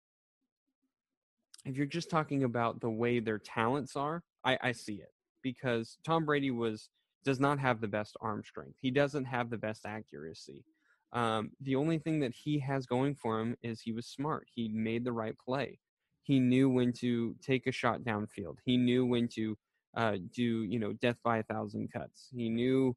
if 1.66 1.76
you're 1.76 1.86
just 1.86 2.10
talking 2.10 2.44
about 2.44 2.82
the 2.82 2.90
way 2.90 3.20
their 3.20 3.40
talents 3.40 3.96
are, 3.96 4.24
I, 4.44 4.58
I 4.62 4.72
see 4.72 4.96
it 4.96 5.12
because 5.42 5.98
Tom 6.06 6.26
Brady 6.26 6.52
was 6.52 6.90
does 7.24 7.40
not 7.40 7.60
have 7.60 7.82
the 7.82 7.88
best 7.88 8.18
arm 8.22 8.44
strength. 8.44 8.78
He 8.82 8.92
doesn't 8.92 9.26
have 9.26 9.50
the 9.50 9.58
best 9.58 9.86
accuracy. 9.86 10.66
Um, 11.14 11.52
the 11.62 11.76
only 11.76 12.00
thing 12.00 12.20
that 12.22 12.34
he 12.34 12.60
has 12.60 12.86
going 12.86 13.16
for 13.16 13.40
him 13.40 13.56
is 13.62 13.80
he 13.80 13.92
was 13.92 14.08
smart. 14.08 14.48
He 14.54 14.68
made 14.68 15.06
the 15.06 15.12
right 15.12 15.36
play. 15.38 15.80
He 16.24 16.40
knew 16.40 16.70
when 16.70 16.94
to 16.94 17.36
take 17.42 17.68
a 17.68 17.72
shot 17.72 18.02
downfield. 18.02 18.58
He 18.66 18.78
knew 18.78 19.06
when 19.06 19.28
to 19.36 19.58
uh, 19.96 20.18
do 20.34 20.64
you 20.64 20.80
know 20.80 20.94
death 20.94 21.18
by 21.24 21.38
a 21.38 21.44
thousand 21.44 21.92
cuts. 21.92 22.30
He 22.34 22.50
knew 22.50 22.96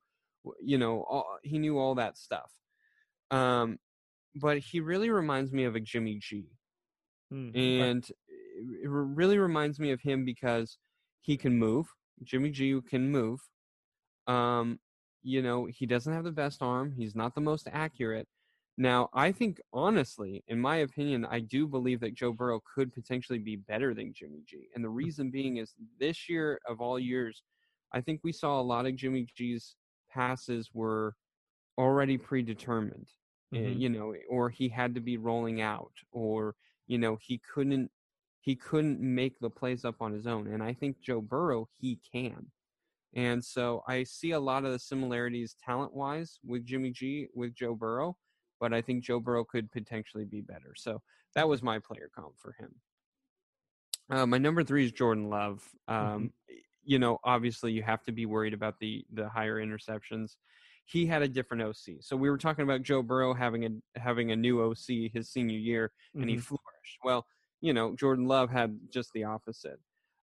you 0.61 0.79
know 0.79 1.05
all, 1.09 1.39
he 1.43 1.59
knew 1.59 1.79
all 1.79 1.97
that 1.97 2.17
stuff. 2.17 2.53
Um, 3.31 3.79
but 4.35 4.59
he 4.59 4.81
really 4.81 5.11
reminds 5.11 5.53
me 5.53 5.65
of 5.65 5.75
a 5.75 5.81
Jimmy 5.81 6.19
G, 6.21 6.47
mm-hmm. 7.33 7.59
and 7.59 8.07
it 8.09 8.89
really 8.89 9.39
reminds 9.39 9.79
me 9.79 9.91
of 9.91 10.01
him 10.01 10.25
because 10.25 10.79
he 11.21 11.37
can 11.37 11.59
move. 11.59 11.87
Jimmy 12.23 12.51
G 12.51 12.81
can 12.89 13.11
move. 13.11 13.41
Um, 14.27 14.79
you 15.23 15.43
know, 15.43 15.67
he 15.67 15.87
doesn't 15.87 16.13
have 16.13 16.25
the 16.25 16.31
best 16.31 16.63
arm. 16.63 16.93
He's 16.97 17.17
not 17.17 17.35
the 17.35 17.41
most 17.41 17.69
accurate. 17.73 18.29
Now, 18.79 19.09
I 19.15 19.33
think 19.33 19.61
honestly, 19.73 20.45
in 20.49 20.61
my 20.61 20.77
opinion, 20.77 21.25
I 21.25 21.41
do 21.41 21.67
believe 21.67 22.01
that 22.01 22.15
Joe 22.15 22.33
Burrow 22.33 22.61
could 22.75 22.93
potentially 22.93 23.39
be 23.39 23.57
better 23.57 23.95
than 23.95 24.13
Jimmy 24.13 24.43
G. 24.47 24.69
And 24.75 24.85
the 24.85 24.89
hmm. 24.89 24.97
reason 24.97 25.31
being 25.31 25.57
is 25.57 25.75
this 25.99 26.29
year 26.29 26.61
of 26.69 26.81
all 26.81 26.99
years, 26.99 27.43
I 27.93 28.01
think 28.01 28.21
we 28.23 28.33
saw 28.33 28.61
a 28.61 28.63
lot 28.63 28.87
of 28.87 28.97
Jimmy 28.97 29.27
G's 29.35 29.77
passes 30.11 30.71
were 30.75 31.15
already 31.79 32.19
predetermined. 32.19 33.09
Eh, 33.55 33.59
mm-hmm. 33.59 33.81
You 33.81 33.89
know, 33.89 34.15
or 34.29 34.51
he 34.51 34.69
had 34.69 34.95
to 34.95 35.01
be 35.01 35.17
rolling 35.19 35.61
out 35.61 35.93
or 36.11 36.57
you 36.87 36.99
know, 36.99 37.19
he 37.21 37.41
couldn't 37.53 37.91
he 38.41 38.55
couldn't 38.55 39.01
make 39.01 39.39
the 39.41 39.51
plays 39.51 39.85
up 39.85 39.97
on 40.01 40.13
his 40.13 40.27
own. 40.27 40.47
And 40.49 40.63
I 40.63 40.73
think 40.73 41.01
Joe 41.01 41.21
Burrow 41.21 41.69
he 41.79 41.99
can. 42.13 42.47
And 43.15 43.45
so 43.45 43.83
I 43.89 44.05
see 44.05 44.33
a 44.33 44.41
lot 44.41 44.65
of 44.65 44.73
the 44.73 44.79
similarities 44.79 45.57
talent 45.65 45.95
wise 45.95 46.39
with 46.45 46.65
Jimmy 46.65 46.91
G 46.91 47.29
with 47.35 47.55
Joe 47.55 47.75
Burrow, 47.75 48.17
but 48.61 48.73
I 48.73 48.81
think 48.81 49.05
Joe 49.05 49.21
Burrow 49.21 49.45
could 49.45 49.71
potentially 49.71 50.25
be 50.25 50.41
better. 50.41 50.75
So 50.77 51.03
that 51.35 51.49
was 51.49 51.63
my 51.63 51.79
player 51.79 52.11
comp 52.15 52.39
for 52.39 52.55
him. 52.59 52.75
Uh, 54.09 54.27
my 54.27 54.39
number 54.39 54.63
three 54.63 54.85
is 54.85 54.93
Jordan 54.93 55.29
Love. 55.29 55.63
Um, 55.89 55.97
mm-hmm. 55.97 56.27
You 56.85 56.99
know, 56.99 57.19
obviously 57.25 57.73
you 57.73 57.83
have 57.83 58.05
to 58.05 58.13
be 58.13 58.27
worried 58.27 58.55
about 58.55 58.79
the 58.79 59.05
the 59.13 59.29
higher 59.29 59.57
interceptions. 59.57 60.37
He 60.85 61.05
had 61.05 61.23
a 61.23 61.29
different 61.29 61.65
OC. 61.65 61.97
So 62.01 62.17
we 62.17 62.31
were 62.31 62.39
talking 62.39 62.63
about 62.63 62.83
Joe 62.83 63.03
Burrow 63.03 63.35
having 63.35 63.65
a 63.65 63.99
having 63.99 64.31
a 64.31 64.37
new 64.37 64.63
OC 64.63 65.11
his 65.13 65.31
senior 65.31 65.59
year, 65.59 65.91
and 66.15 66.23
mm-hmm. 66.23 66.31
he 66.31 66.37
flourished. 66.37 66.99
Well, 67.05 67.27
you 67.61 67.73
know, 67.73 67.97
Jordan 67.97 68.27
Love 68.27 68.51
had 68.51 68.79
just 68.91 69.13
the 69.13 69.25
opposite. 69.25 69.81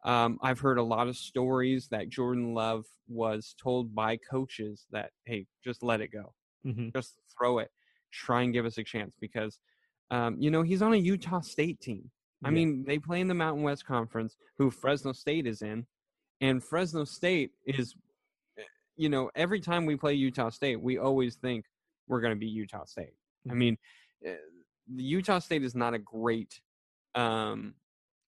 Um, 0.05 0.39
I've 0.43 0.61
heard 0.61 0.79
a 0.79 0.83
lot 0.83 1.09
of 1.09 1.17
stories 1.17 1.89
that 1.89 2.09
Jordan 2.09 2.55
Love 2.55 2.87
was 3.09 3.55
told 3.63 3.95
by 3.95 4.17
coaches 4.17 4.87
that, 4.93 5.11
hey, 5.27 5.47
just 5.63 5.83
let 5.83 6.01
it 6.01 6.11
go, 6.11 6.33
mm-hmm. 6.67 6.89
just 6.95 7.17
throw 7.37 7.59
it, 7.59 7.71
try 8.13 8.43
and 8.43 8.53
give 8.53 8.67
us 8.67 8.79
a 8.79 8.85
chance 8.85 9.15
because, 9.21 9.59
um, 10.11 10.37
you 10.39 10.51
know, 10.51 10.63
he's 10.63 10.83
on 10.83 10.93
a 10.93 10.97
Utah 10.97 11.41
State 11.41 11.81
team. 11.81 12.11
I 12.45 12.49
yeah. 12.49 12.55
mean, 12.55 12.85
they 12.87 12.99
play 12.99 13.21
in 13.21 13.29
the 13.29 13.35
Mountain 13.35 13.63
West 13.63 13.87
Conference, 13.87 14.37
who 14.59 14.71
Fresno 14.71 15.13
State 15.13 15.47
is 15.47 15.63
in, 15.63 15.87
and 16.41 16.63
Fresno 16.63 17.05
State 17.05 17.51
is, 17.67 17.95
eh, 18.59 18.63
you 18.97 19.09
know, 19.09 19.31
every 19.35 19.61
time 19.61 19.87
we 19.87 19.97
play 19.97 20.15
Utah 20.15 20.51
State, 20.51 20.81
we 20.81 20.99
always 20.99 21.37
think 21.37 21.67
we're 22.09 22.21
going 22.21 22.35
to 22.35 22.39
be 22.39 22.47
Utah 22.47 22.85
State. 22.85 23.15
Mm-hmm. 23.47 23.51
I 23.51 23.55
mean, 23.55 23.79
uh, 24.27 24.33
Utah 24.97 25.39
State 25.39 25.63
is 25.63 25.75
not 25.75 25.95
a 25.95 25.99
great, 25.99 26.61
um, 27.15 27.75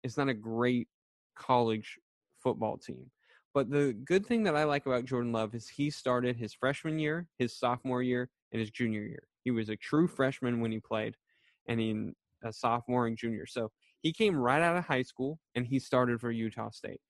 it's 0.03 0.17
not 0.17 0.29
a 0.29 0.35
great 0.35 0.89
college 1.37 1.99
football 2.43 2.77
team. 2.77 3.11
But 3.55 3.71
the 3.71 3.95
good 4.05 4.25
thing 4.27 4.45
that 4.45 4.57
I 4.57 4.65
like 4.65 4.87
about 4.87 5.05
Jordan 5.05 5.33
Love 5.33 5.55
is 5.55 5.69
he 5.69 5.91
started 5.91 6.37
his 6.37 6.55
freshman 6.55 6.99
year, 6.99 7.27
his 7.39 7.55
sophomore 7.55 8.03
year, 8.03 8.31
and 8.51 8.61
his 8.61 8.71
junior 8.71 9.03
year. 9.03 9.25
He 9.45 9.51
was 9.51 9.69
a 9.69 9.77
true 9.77 10.07
freshman 10.07 10.61
when 10.61 10.73
he 10.73 10.81
played, 10.81 11.17
and 11.69 11.81
in 11.81 12.15
a 12.45 12.53
sophomore 12.53 13.07
and 13.07 13.17
junior. 13.17 13.47
So 13.47 13.71
he 14.01 14.13
came 14.13 14.37
right 14.37 14.63
out 14.63 14.77
of 14.77 14.85
high 14.85 15.03
school 15.03 15.39
and 15.55 15.67
he 15.67 15.79
started 15.79 16.21
for 16.21 16.31
Utah 16.31 16.71
State. 16.71 17.01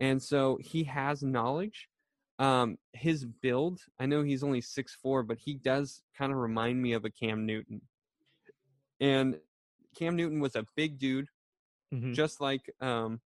And 0.00 0.22
so 0.22 0.58
he 0.60 0.84
has 0.84 1.22
knowledge. 1.22 1.88
Um, 2.38 2.78
his 2.92 3.24
build, 3.24 3.80
I 3.98 4.06
know 4.06 4.22
he's 4.22 4.44
only 4.44 4.60
six 4.60 4.94
four, 4.94 5.22
but 5.22 5.38
he 5.38 5.54
does 5.54 6.02
kind 6.16 6.32
of 6.32 6.38
remind 6.38 6.80
me 6.80 6.92
of 6.92 7.04
a 7.04 7.10
Cam 7.10 7.46
Newton. 7.46 7.80
And 9.00 9.38
Cam 9.96 10.16
Newton 10.16 10.40
was 10.40 10.54
a 10.54 10.64
big 10.76 10.98
dude, 10.98 11.28
mm-hmm. 11.92 12.12
just 12.12 12.40
like 12.40 12.72
um, 12.80 13.20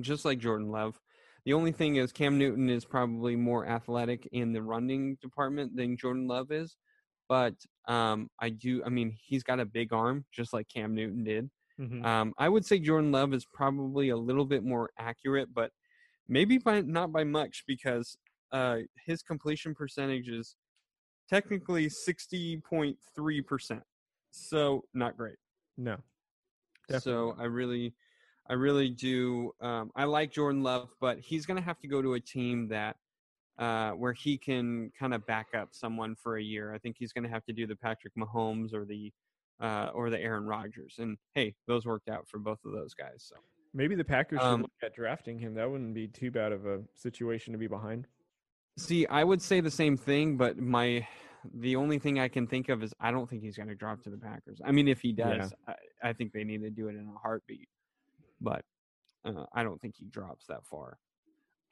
just 0.00 0.26
like 0.26 0.38
Jordan 0.38 0.70
Love. 0.70 1.00
The 1.46 1.54
only 1.54 1.72
thing 1.72 1.96
is 1.96 2.12
Cam 2.12 2.38
Newton 2.38 2.68
is 2.68 2.84
probably 2.84 3.34
more 3.34 3.66
athletic 3.66 4.28
in 4.32 4.52
the 4.52 4.62
running 4.62 5.16
department 5.22 5.74
than 5.74 5.96
Jordan 5.96 6.26
Love 6.26 6.50
is. 6.50 6.76
But 7.28 7.54
um, 7.88 8.28
I 8.40 8.50
do, 8.50 8.82
I 8.84 8.88
mean, 8.88 9.16
he's 9.18 9.42
got 9.42 9.60
a 9.60 9.64
big 9.64 9.92
arm, 9.92 10.24
just 10.32 10.52
like 10.52 10.68
Cam 10.68 10.94
Newton 10.94 11.24
did. 11.24 11.50
Mm-hmm. 11.80 12.04
Um, 12.04 12.34
I 12.38 12.48
would 12.48 12.64
say 12.64 12.78
Jordan 12.78 13.12
Love 13.12 13.34
is 13.34 13.46
probably 13.52 14.10
a 14.10 14.16
little 14.16 14.44
bit 14.44 14.64
more 14.64 14.90
accurate, 14.98 15.48
but 15.52 15.70
maybe 16.28 16.58
by 16.58 16.80
not 16.82 17.12
by 17.12 17.24
much 17.24 17.64
because 17.66 18.16
uh, 18.52 18.78
his 19.04 19.22
completion 19.22 19.74
percentage 19.74 20.28
is 20.28 20.54
technically 21.28 21.88
60.3%. 21.88 23.80
So 24.30 24.84
not 24.94 25.16
great. 25.16 25.36
No. 25.76 25.96
Definitely. 26.88 27.00
So 27.00 27.36
I 27.38 27.44
really 27.44 27.94
I 28.48 28.52
really 28.54 28.90
do. 28.90 29.52
Um, 29.60 29.90
I 29.96 30.04
like 30.04 30.30
Jordan 30.30 30.62
Love, 30.62 30.90
but 31.00 31.18
he's 31.18 31.46
going 31.46 31.56
to 31.56 31.64
have 31.64 31.78
to 31.80 31.88
go 31.88 32.02
to 32.02 32.14
a 32.14 32.20
team 32.20 32.68
that 32.68 32.96
uh, 33.58 33.90
where 33.92 34.12
he 34.12 34.36
can 34.36 34.90
kind 34.98 35.14
of 35.14 35.26
back 35.26 35.48
up 35.56 35.68
someone 35.72 36.14
for 36.14 36.36
a 36.36 36.42
year. 36.42 36.74
I 36.74 36.78
think 36.78 36.96
he's 36.98 37.12
going 37.12 37.24
to 37.24 37.30
have 37.30 37.44
to 37.46 37.52
do 37.52 37.66
the 37.66 37.76
Patrick 37.76 38.14
Mahomes 38.16 38.74
or 38.74 38.84
the 38.84 39.12
uh, 39.60 39.90
or 39.94 40.10
the 40.10 40.20
Aaron 40.20 40.44
Rodgers. 40.46 40.96
And 40.98 41.16
hey, 41.34 41.54
those 41.66 41.86
worked 41.86 42.08
out 42.08 42.28
for 42.28 42.38
both 42.38 42.58
of 42.64 42.72
those 42.72 42.94
guys. 42.94 43.24
So 43.28 43.36
maybe 43.72 43.94
the 43.94 44.04
Packers 44.04 44.40
should 44.40 44.46
um, 44.46 44.62
look 44.62 44.72
at 44.82 44.94
drafting 44.94 45.38
him. 45.38 45.54
That 45.54 45.70
wouldn't 45.70 45.94
be 45.94 46.08
too 46.08 46.30
bad 46.30 46.52
of 46.52 46.66
a 46.66 46.80
situation 46.94 47.52
to 47.52 47.58
be 47.58 47.68
behind. 47.68 48.06
See, 48.76 49.06
I 49.06 49.22
would 49.22 49.40
say 49.40 49.60
the 49.60 49.70
same 49.70 49.96
thing, 49.96 50.36
but 50.36 50.58
my 50.58 51.06
the 51.54 51.76
only 51.76 51.98
thing 51.98 52.18
I 52.18 52.28
can 52.28 52.46
think 52.46 52.68
of 52.70 52.82
is 52.82 52.92
I 52.98 53.10
don't 53.10 53.28
think 53.28 53.42
he's 53.42 53.56
going 53.56 53.68
to 53.68 53.74
drop 53.74 54.02
to 54.04 54.10
the 54.10 54.16
Packers. 54.16 54.60
I 54.64 54.72
mean, 54.72 54.88
if 54.88 55.00
he 55.00 55.12
does, 55.12 55.52
yeah. 55.68 55.74
I, 56.02 56.08
I 56.08 56.12
think 56.12 56.32
they 56.32 56.42
need 56.42 56.62
to 56.62 56.70
do 56.70 56.88
it 56.88 56.96
in 56.96 57.06
a 57.14 57.18
heartbeat 57.18 57.68
but 58.44 58.64
uh, 59.24 59.46
I 59.52 59.64
don't 59.64 59.80
think 59.80 59.94
he 59.96 60.04
drops 60.06 60.46
that 60.46 60.64
far. 60.66 60.98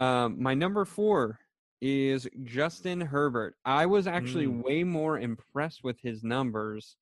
Um, 0.01 0.43
my 0.43 0.55
number 0.55 0.85
four 0.85 1.39
is 1.83 2.29
Justin 2.45 3.01
Herbert. 3.01 3.57
I 3.65 3.87
was 3.87 4.07
actually 4.07 4.47
mm. 4.47 4.63
way 4.63 4.85
more 4.85 5.19
impressed 5.19 5.83
with 5.83 5.99
his 6.01 6.23
numbers 6.23 6.97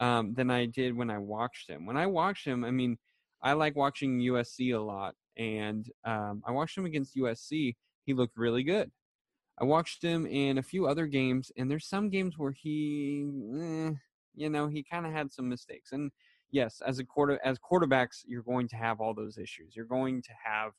um, 0.00 0.32
than 0.32 0.50
I 0.50 0.64
did 0.64 0.96
when 0.96 1.10
I 1.10 1.18
watched 1.18 1.68
him. 1.68 1.84
When 1.84 1.98
I 1.98 2.06
watched 2.06 2.46
him, 2.46 2.64
I 2.64 2.70
mean, 2.70 2.96
I 3.42 3.52
like 3.52 3.76
watching 3.76 4.18
USC 4.18 4.74
a 4.74 4.80
lot, 4.80 5.14
and 5.36 5.86
um, 6.06 6.42
I 6.46 6.52
watched 6.52 6.76
him 6.76 6.86
against 6.86 7.16
USC. 7.16 7.76
He 8.06 8.14
looked 8.14 8.38
really 8.38 8.62
good. 8.62 8.90
I 9.60 9.64
watched 9.64 10.02
him 10.02 10.24
in 10.24 10.56
a 10.56 10.62
few 10.62 10.86
other 10.86 11.06
games, 11.06 11.52
and 11.58 11.70
there's 11.70 11.86
some 11.86 12.08
games 12.08 12.38
where 12.38 12.52
he, 12.52 13.26
eh, 13.60 13.90
you 14.34 14.48
know, 14.48 14.68
he 14.68 14.82
kind 14.82 15.04
of 15.04 15.12
had 15.12 15.30
some 15.30 15.50
mistakes. 15.50 15.92
And 15.92 16.10
yes, 16.50 16.80
as 16.86 16.98
a 16.98 17.04
quarter 17.04 17.38
as 17.44 17.58
quarterbacks, 17.58 18.22
you're 18.24 18.42
going 18.42 18.68
to 18.68 18.76
have 18.76 19.02
all 19.02 19.12
those 19.12 19.36
issues. 19.36 19.76
You're 19.76 19.84
going 19.84 20.22
to 20.22 20.30
have 20.42 20.72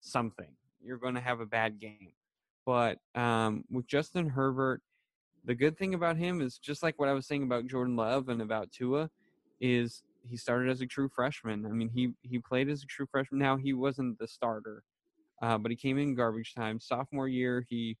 something. 0.00 0.54
You're 0.82 0.98
going 0.98 1.14
to 1.14 1.20
have 1.22 1.40
a 1.40 1.46
bad 1.46 1.80
game. 1.80 2.12
But 2.66 2.98
um, 3.14 3.64
with 3.70 3.86
Justin 3.86 4.28
Herbert, 4.28 4.80
the 5.44 5.54
good 5.54 5.76
thing 5.76 5.94
about 5.94 6.16
him 6.16 6.40
is 6.40 6.58
just 6.58 6.82
like 6.82 6.98
what 6.98 7.08
I 7.08 7.12
was 7.12 7.26
saying 7.26 7.42
about 7.42 7.66
Jordan 7.66 7.96
Love 7.96 8.28
and 8.28 8.40
about 8.40 8.72
Tua, 8.72 9.10
is 9.60 10.02
he 10.26 10.36
started 10.36 10.70
as 10.70 10.80
a 10.80 10.86
true 10.86 11.08
freshman. 11.08 11.66
I 11.66 11.70
mean, 11.70 11.90
he 11.90 12.12
he 12.22 12.38
played 12.38 12.68
as 12.68 12.82
a 12.82 12.86
true 12.86 13.06
freshman. 13.06 13.40
Now 13.40 13.56
he 13.56 13.74
wasn't 13.74 14.18
the 14.18 14.26
starter, 14.26 14.82
uh, 15.42 15.58
but 15.58 15.70
he 15.70 15.76
came 15.76 15.98
in 15.98 16.14
garbage 16.14 16.54
time. 16.54 16.80
Sophomore 16.80 17.28
year, 17.28 17.66
he 17.68 17.98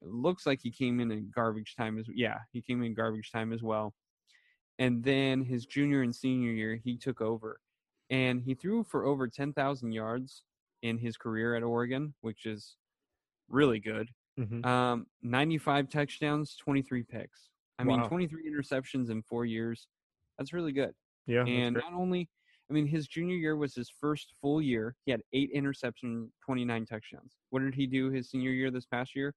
looks 0.00 0.46
like 0.46 0.60
he 0.62 0.70
came 0.70 1.00
in 1.00 1.10
in 1.10 1.30
garbage 1.34 1.74
time 1.76 1.98
as 1.98 2.06
yeah, 2.14 2.38
he 2.52 2.62
came 2.62 2.82
in 2.82 2.94
garbage 2.94 3.30
time 3.30 3.52
as 3.52 3.62
well. 3.62 3.94
And 4.78 5.04
then 5.04 5.44
his 5.44 5.66
junior 5.66 6.02
and 6.02 6.14
senior 6.14 6.50
year, 6.50 6.80
he 6.82 6.96
took 6.96 7.20
over, 7.20 7.60
and 8.10 8.40
he 8.40 8.54
threw 8.54 8.82
for 8.82 9.04
over 9.04 9.28
ten 9.28 9.52
thousand 9.52 9.92
yards 9.92 10.44
in 10.82 10.98
his 10.98 11.16
career 11.16 11.54
at 11.54 11.62
Oregon, 11.62 12.14
which 12.22 12.46
is 12.46 12.76
really 13.48 13.78
good. 13.80 14.08
Mm-hmm. 14.38 14.64
Um, 14.64 15.06
95 15.22 15.88
touchdowns, 15.88 16.56
23 16.56 17.02
picks. 17.04 17.50
I 17.78 17.84
mean, 17.84 18.00
23 18.08 18.42
interceptions 18.50 19.10
in 19.10 19.22
four 19.22 19.44
years. 19.44 19.88
That's 20.38 20.52
really 20.52 20.72
good. 20.72 20.92
Yeah. 21.26 21.44
and 21.44 21.74
not 21.76 21.92
only, 21.94 22.28
I 22.70 22.74
mean, 22.74 22.86
his 22.86 23.06
junior 23.08 23.36
year 23.36 23.56
was 23.56 23.74
his 23.74 23.90
first 24.00 24.34
full 24.40 24.60
year. 24.60 24.94
He 25.06 25.10
had 25.12 25.22
eight 25.32 25.50
interceptions, 25.54 26.28
29 26.44 26.84
touchdowns. 26.86 27.36
What 27.50 27.60
did 27.62 27.74
he 27.74 27.86
do 27.86 28.10
his 28.10 28.28
senior 28.30 28.50
year 28.50 28.70
this 28.70 28.86
past 28.86 29.14
year? 29.16 29.34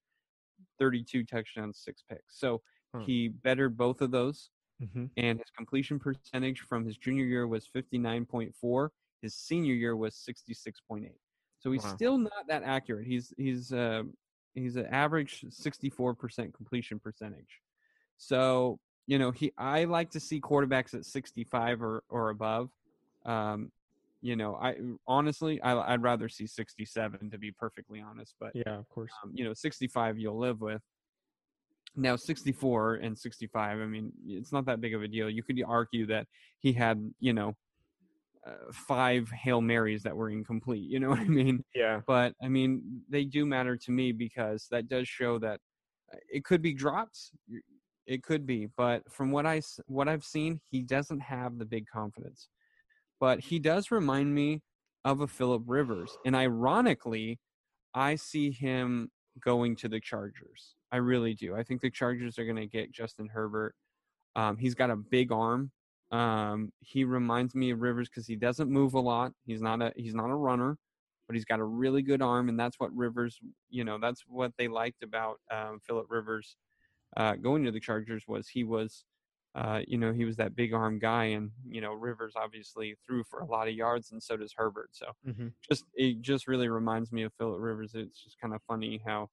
32 0.79 1.23
touchdowns, 1.23 1.79
six 1.83 2.03
picks. 2.09 2.39
So 2.39 2.61
Huh. 2.95 3.03
he 3.05 3.27
bettered 3.27 3.75
both 3.77 4.01
of 4.01 4.11
those. 4.11 4.49
Mhm. 4.81 5.09
And 5.17 5.39
his 5.39 5.49
completion 5.55 5.99
percentage 5.99 6.61
from 6.61 6.85
his 6.85 6.97
junior 6.97 7.25
year 7.25 7.47
was 7.47 7.67
59.4. 7.67 8.91
His 9.21 9.33
senior 9.35 9.73
year 9.73 9.95
was 9.95 10.15
66.8. 10.15 11.19
So 11.59 11.71
he's 11.71 11.83
Wow. 11.83 11.95
still 11.95 12.17
not 12.17 12.47
that 12.47 12.63
accurate. 12.63 13.07
He's 13.07 13.33
he's 13.37 13.73
uh, 13.73 14.03
he's 14.53 14.75
an 14.75 14.87
average 14.87 15.45
64% 15.49 16.53
completion 16.53 16.99
percentage. 16.99 17.61
So 18.17 18.79
you 19.07 19.19
know 19.19 19.31
he 19.31 19.51
I 19.57 19.85
like 19.85 20.11
to 20.11 20.19
see 20.19 20.39
quarterbacks 20.41 20.93
at 20.93 21.05
65 21.05 21.81
or 21.81 22.03
or 22.09 22.29
above. 22.29 22.69
Um, 23.25 23.71
you 24.21 24.35
know 24.35 24.55
I 24.55 24.75
honestly 25.07 25.61
I, 25.61 25.93
I'd 25.93 26.01
rather 26.01 26.29
see 26.29 26.47
67 26.47 27.29
to 27.31 27.37
be 27.37 27.51
perfectly 27.51 28.01
honest, 28.01 28.35
but 28.39 28.51
Yeah, 28.53 28.77
of 28.77 28.87
course. 28.89 29.11
um, 29.23 29.31
you 29.33 29.43
know 29.43 29.53
65 29.53 30.19
you'll 30.19 30.39
live 30.39 30.61
with. 30.61 30.81
Now 31.95 32.15
64 32.15 32.95
and 32.95 33.17
65, 33.17 33.79
I 33.79 33.85
mean 33.85 34.11
it's 34.27 34.51
not 34.51 34.65
that 34.65 34.81
big 34.81 34.93
of 34.93 35.01
a 35.01 35.07
deal. 35.07 35.29
You 35.29 35.41
could 35.43 35.61
argue 35.67 36.05
that 36.07 36.27
he 36.59 36.73
had 36.73 37.11
you 37.19 37.33
know 37.33 37.55
uh, 38.47 38.71
five 38.71 39.29
hail 39.29 39.61
marys 39.61 40.03
that 40.03 40.15
were 40.15 40.29
incomplete. 40.29 40.89
You 40.89 40.99
know 40.99 41.09
what 41.11 41.19
I 41.19 41.25
mean? 41.25 41.63
Yeah. 41.75 42.01
but 42.07 42.33
I 42.41 42.47
mean, 42.47 43.01
they 43.09 43.25
do 43.25 43.45
matter 43.45 43.75
to 43.77 43.91
me 43.91 44.11
because 44.11 44.67
that 44.71 44.87
does 44.87 45.07
show 45.07 45.39
that 45.39 45.59
uh, 46.13 46.17
it 46.31 46.43
could 46.43 46.61
be 46.61 46.73
drops. 46.73 47.31
It 48.05 48.23
could 48.23 48.45
be, 48.45 48.69
but 48.77 49.03
from 49.11 49.31
what 49.31 49.45
I 49.45 49.61
what 49.87 50.07
I've 50.07 50.23
seen, 50.23 50.61
he 50.71 50.81
doesn't 50.81 51.19
have 51.19 51.57
the 51.57 51.65
big 51.65 51.85
confidence. 51.87 52.47
But 53.19 53.41
he 53.41 53.59
does 53.59 53.91
remind 53.91 54.33
me 54.33 54.61
of 55.03 55.19
a 55.21 55.27
Philip 55.27 55.63
Rivers, 55.65 56.17
and 56.25 56.33
ironically, 56.33 57.39
I 57.93 58.15
see 58.15 58.51
him 58.51 59.09
going 59.41 59.75
to 59.77 59.89
the 59.89 59.99
Chargers. 59.99 60.75
I 60.91 60.97
really 60.97 61.33
do. 61.33 61.55
I 61.55 61.63
think 61.63 61.81
the 61.81 61.89
Chargers 61.89 62.39
are 62.39 62.45
going 62.45 62.55
to 62.57 62.65
get 62.67 62.93
Justin 62.93 63.27
Herbert. 63.27 63.75
Um, 64.35 64.57
he's 64.57 64.75
got 64.75 64.89
a 64.89 64.95
big 64.95 65.31
arm. 65.31 65.71
Um, 66.11 66.71
he 66.79 67.03
reminds 67.03 67.53
me 67.55 67.71
of 67.71 67.81
Rivers 67.81 68.09
because 68.09 68.27
he 68.27 68.35
doesn't 68.35 68.69
move 68.71 68.93
a 68.93 68.99
lot. 68.99 69.33
He's 69.45 69.61
not 69.61 69.81
a 69.81 69.91
he's 69.95 70.15
not 70.15 70.29
a 70.29 70.35
runner, 70.35 70.77
but 71.27 71.35
he's 71.35 71.45
got 71.45 71.59
a 71.59 71.63
really 71.65 72.01
good 72.01 72.21
arm, 72.21 72.49
and 72.49 72.59
that's 72.59 72.79
what 72.79 72.95
Rivers, 72.95 73.39
you 73.69 73.83
know, 73.83 73.97
that's 73.99 74.23
what 74.27 74.53
they 74.57 74.67
liked 74.67 75.03
about 75.03 75.39
um, 75.51 75.79
Philip 75.85 76.07
Rivers 76.09 76.55
uh, 77.17 77.35
going 77.35 77.63
to 77.65 77.71
the 77.71 77.79
Chargers 77.79 78.25
was 78.27 78.47
he 78.47 78.63
was, 78.63 79.05
uh, 79.55 79.81
you 79.87 79.97
know, 79.97 80.13
he 80.13 80.25
was 80.25 80.37
that 80.37 80.55
big 80.55 80.73
arm 80.73 80.99
guy, 80.99 81.25
and 81.25 81.51
you 81.67 81.81
know, 81.81 81.93
Rivers 81.93 82.33
obviously 82.35 82.95
threw 83.05 83.23
for 83.23 83.39
a 83.39 83.45
lot 83.45 83.67
of 83.67 83.73
yards, 83.73 84.11
and 84.11 84.21
so 84.21 84.37
does 84.37 84.53
Herbert. 84.55 84.89
So 84.93 85.07
Mm-hmm. 85.27 85.47
just 85.69 85.85
it 85.95 86.21
just 86.21 86.47
really 86.47 86.69
reminds 86.69 87.11
me 87.11 87.23
of 87.23 87.33
Philip 87.37 87.59
Rivers. 87.59 87.95
It's 87.95 88.23
just 88.23 88.39
kind 88.39 88.53
of 88.53 88.61
funny 88.67 89.01
how 89.05 89.29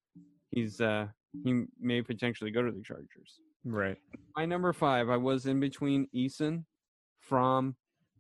he's 0.51 0.81
uh, 0.81 1.09
he 1.45 1.65
may 1.79 2.03
potentially 2.03 2.51
go 2.51 2.63
to 2.63 2.73
the 2.73 2.83
Chargers 2.83 3.41
Right. 3.65 3.97
my 4.37 4.45
number 4.45 4.73
five, 4.73 5.09
I 5.09 5.17
was 5.17 5.47
in 5.47 5.59
between 5.59 6.09
Eason, 6.15 6.65
Fromm, 7.21 7.77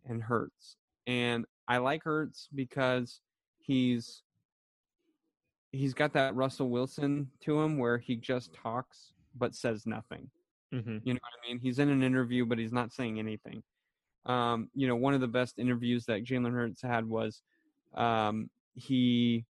and 0.07 0.23
Hurts. 0.23 0.77
And 1.07 1.45
I 1.69 1.79
like 1.79 2.05
Hurts 2.05 2.49
because 2.55 3.21
he's 3.59 4.23
he's 5.73 5.93
got 5.93 6.13
that 6.13 6.35
Russell 6.35 6.71
Wilson 6.71 7.31
to 7.41 7.61
him 7.61 7.79
where 7.79 7.99
he 7.99 8.17
just 8.17 8.55
talks 8.55 9.13
but 9.35 9.55
says 9.55 9.87
nothing. 9.87 10.31
Mm-hmm. 10.73 10.99
You 11.05 11.15
know 11.15 11.21
what 11.21 11.45
I 11.45 11.49
mean? 11.49 11.59
He's 11.59 11.79
in 11.79 11.89
an 11.89 12.03
interview, 12.03 12.47
but 12.47 12.59
he's 12.59 12.73
not 12.73 12.93
saying 12.93 13.19
anything. 13.19 13.63
Um, 14.27 14.69
you 14.75 14.89
know, 14.89 14.97
one 14.97 15.15
of 15.15 15.21
the 15.21 15.29
best 15.29 15.59
interviews 15.59 16.07
that 16.07 16.25
Jalen 16.25 16.53
Hurts 16.53 16.83
had 16.83 17.05
was 17.07 17.43
um, 17.95 18.49
he 18.75 19.45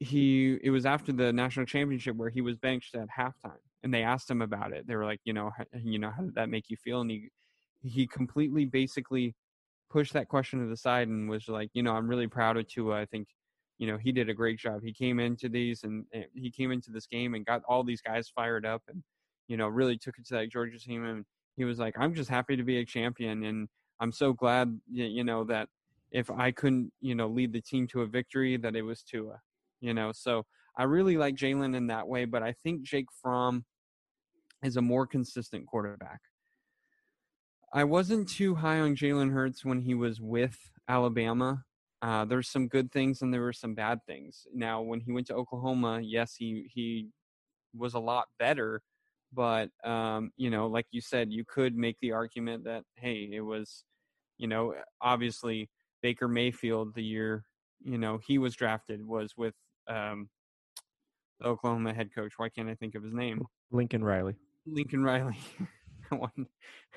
he 0.00 0.58
it 0.62 0.70
was 0.70 0.86
after 0.86 1.12
the 1.12 1.32
national 1.32 1.66
championship 1.66 2.16
where 2.16 2.30
he 2.30 2.40
was 2.40 2.56
benched 2.56 2.94
at 2.94 3.08
halftime, 3.08 3.58
and 3.82 3.92
they 3.92 4.02
asked 4.02 4.30
him 4.30 4.42
about 4.42 4.72
it. 4.72 4.86
They 4.86 4.96
were 4.96 5.04
like, 5.04 5.20
you 5.24 5.32
know, 5.32 5.50
how, 5.56 5.64
you 5.82 5.98
know, 5.98 6.10
how 6.10 6.22
did 6.22 6.34
that 6.34 6.48
make 6.48 6.70
you 6.70 6.76
feel? 6.76 7.00
And 7.00 7.10
he 7.10 7.28
he 7.82 8.06
completely 8.06 8.64
basically 8.64 9.34
pushed 9.90 10.12
that 10.12 10.28
question 10.28 10.60
to 10.60 10.66
the 10.66 10.76
side 10.76 11.08
and 11.08 11.28
was 11.28 11.48
like, 11.48 11.70
you 11.72 11.82
know, 11.82 11.92
I'm 11.94 12.08
really 12.08 12.26
proud 12.26 12.56
of 12.56 12.66
Tua. 12.68 13.00
I 13.00 13.06
think 13.06 13.28
you 13.78 13.86
know 13.86 13.96
he 13.96 14.12
did 14.12 14.28
a 14.28 14.34
great 14.34 14.58
job. 14.58 14.82
He 14.82 14.92
came 14.92 15.20
into 15.20 15.48
these 15.48 15.84
and, 15.84 16.04
and 16.12 16.26
he 16.34 16.50
came 16.50 16.72
into 16.72 16.90
this 16.90 17.06
game 17.06 17.34
and 17.34 17.46
got 17.46 17.62
all 17.68 17.84
these 17.84 18.02
guys 18.02 18.28
fired 18.28 18.66
up 18.66 18.82
and 18.88 19.02
you 19.46 19.56
know 19.56 19.68
really 19.68 19.96
took 19.96 20.18
it 20.18 20.26
to 20.28 20.34
that 20.34 20.50
Georgia 20.50 20.78
team 20.78 21.04
and 21.04 21.24
he 21.56 21.64
was 21.64 21.78
like, 21.78 21.94
I'm 21.98 22.14
just 22.14 22.30
happy 22.30 22.56
to 22.56 22.62
be 22.62 22.78
a 22.78 22.84
champion 22.84 23.44
and 23.44 23.68
I'm 24.00 24.12
so 24.12 24.32
glad 24.32 24.78
you 24.90 25.24
know 25.24 25.44
that 25.44 25.68
if 26.10 26.30
I 26.30 26.50
couldn't 26.50 26.92
you 27.00 27.14
know 27.14 27.28
lead 27.28 27.52
the 27.52 27.60
team 27.60 27.86
to 27.88 28.02
a 28.02 28.06
victory 28.06 28.56
that 28.56 28.76
it 28.76 28.82
was 28.82 29.02
Tua. 29.02 29.40
You 29.80 29.94
know, 29.94 30.10
so 30.10 30.44
I 30.78 30.84
really 30.84 31.16
like 31.16 31.34
Jalen 31.34 31.76
in 31.76 31.88
that 31.88 32.06
way, 32.08 32.24
but 32.24 32.42
I 32.42 32.52
think 32.52 32.82
Jake 32.82 33.08
Fromm 33.20 33.64
is 34.62 34.76
a 34.76 34.82
more 34.82 35.06
consistent 35.06 35.66
quarterback. 35.66 36.20
I 37.72 37.84
wasn't 37.84 38.28
too 38.28 38.54
high 38.54 38.78
on 38.80 38.96
Jalen 38.96 39.32
Hurts 39.32 39.64
when 39.64 39.80
he 39.82 39.94
was 39.94 40.20
with 40.20 40.56
Alabama. 40.88 41.64
Uh, 42.00 42.24
there's 42.24 42.48
some 42.48 42.68
good 42.68 42.92
things 42.92 43.20
and 43.20 43.34
there 43.34 43.42
were 43.42 43.52
some 43.52 43.74
bad 43.74 43.98
things. 44.06 44.46
Now, 44.54 44.80
when 44.80 45.00
he 45.00 45.12
went 45.12 45.26
to 45.26 45.34
Oklahoma, 45.34 46.00
yes, 46.00 46.34
he 46.38 46.70
he 46.72 47.08
was 47.74 47.94
a 47.94 47.98
lot 47.98 48.28
better, 48.38 48.80
but 49.32 49.70
um, 49.84 50.30
you 50.36 50.48
know, 50.48 50.68
like 50.68 50.86
you 50.92 51.00
said, 51.00 51.32
you 51.32 51.44
could 51.46 51.76
make 51.76 51.96
the 52.00 52.12
argument 52.12 52.64
that 52.64 52.84
hey, 52.96 53.28
it 53.32 53.40
was, 53.40 53.84
you 54.38 54.46
know, 54.46 54.74
obviously 55.02 55.68
Baker 56.02 56.28
Mayfield 56.28 56.94
the 56.94 57.02
year 57.02 57.44
you 57.82 57.98
know 57.98 58.18
he 58.26 58.38
was 58.38 58.54
drafted 58.56 59.04
was 59.04 59.34
with 59.36 59.54
um, 59.88 60.28
the 61.40 61.46
Oklahoma 61.46 61.94
head 61.94 62.10
coach. 62.14 62.34
Why 62.36 62.48
can't 62.48 62.68
I 62.68 62.74
think 62.74 62.94
of 62.94 63.02
his 63.02 63.14
name? 63.14 63.42
Lincoln 63.70 64.02
Riley. 64.04 64.34
Lincoln 64.66 65.02
Riley. 65.02 65.36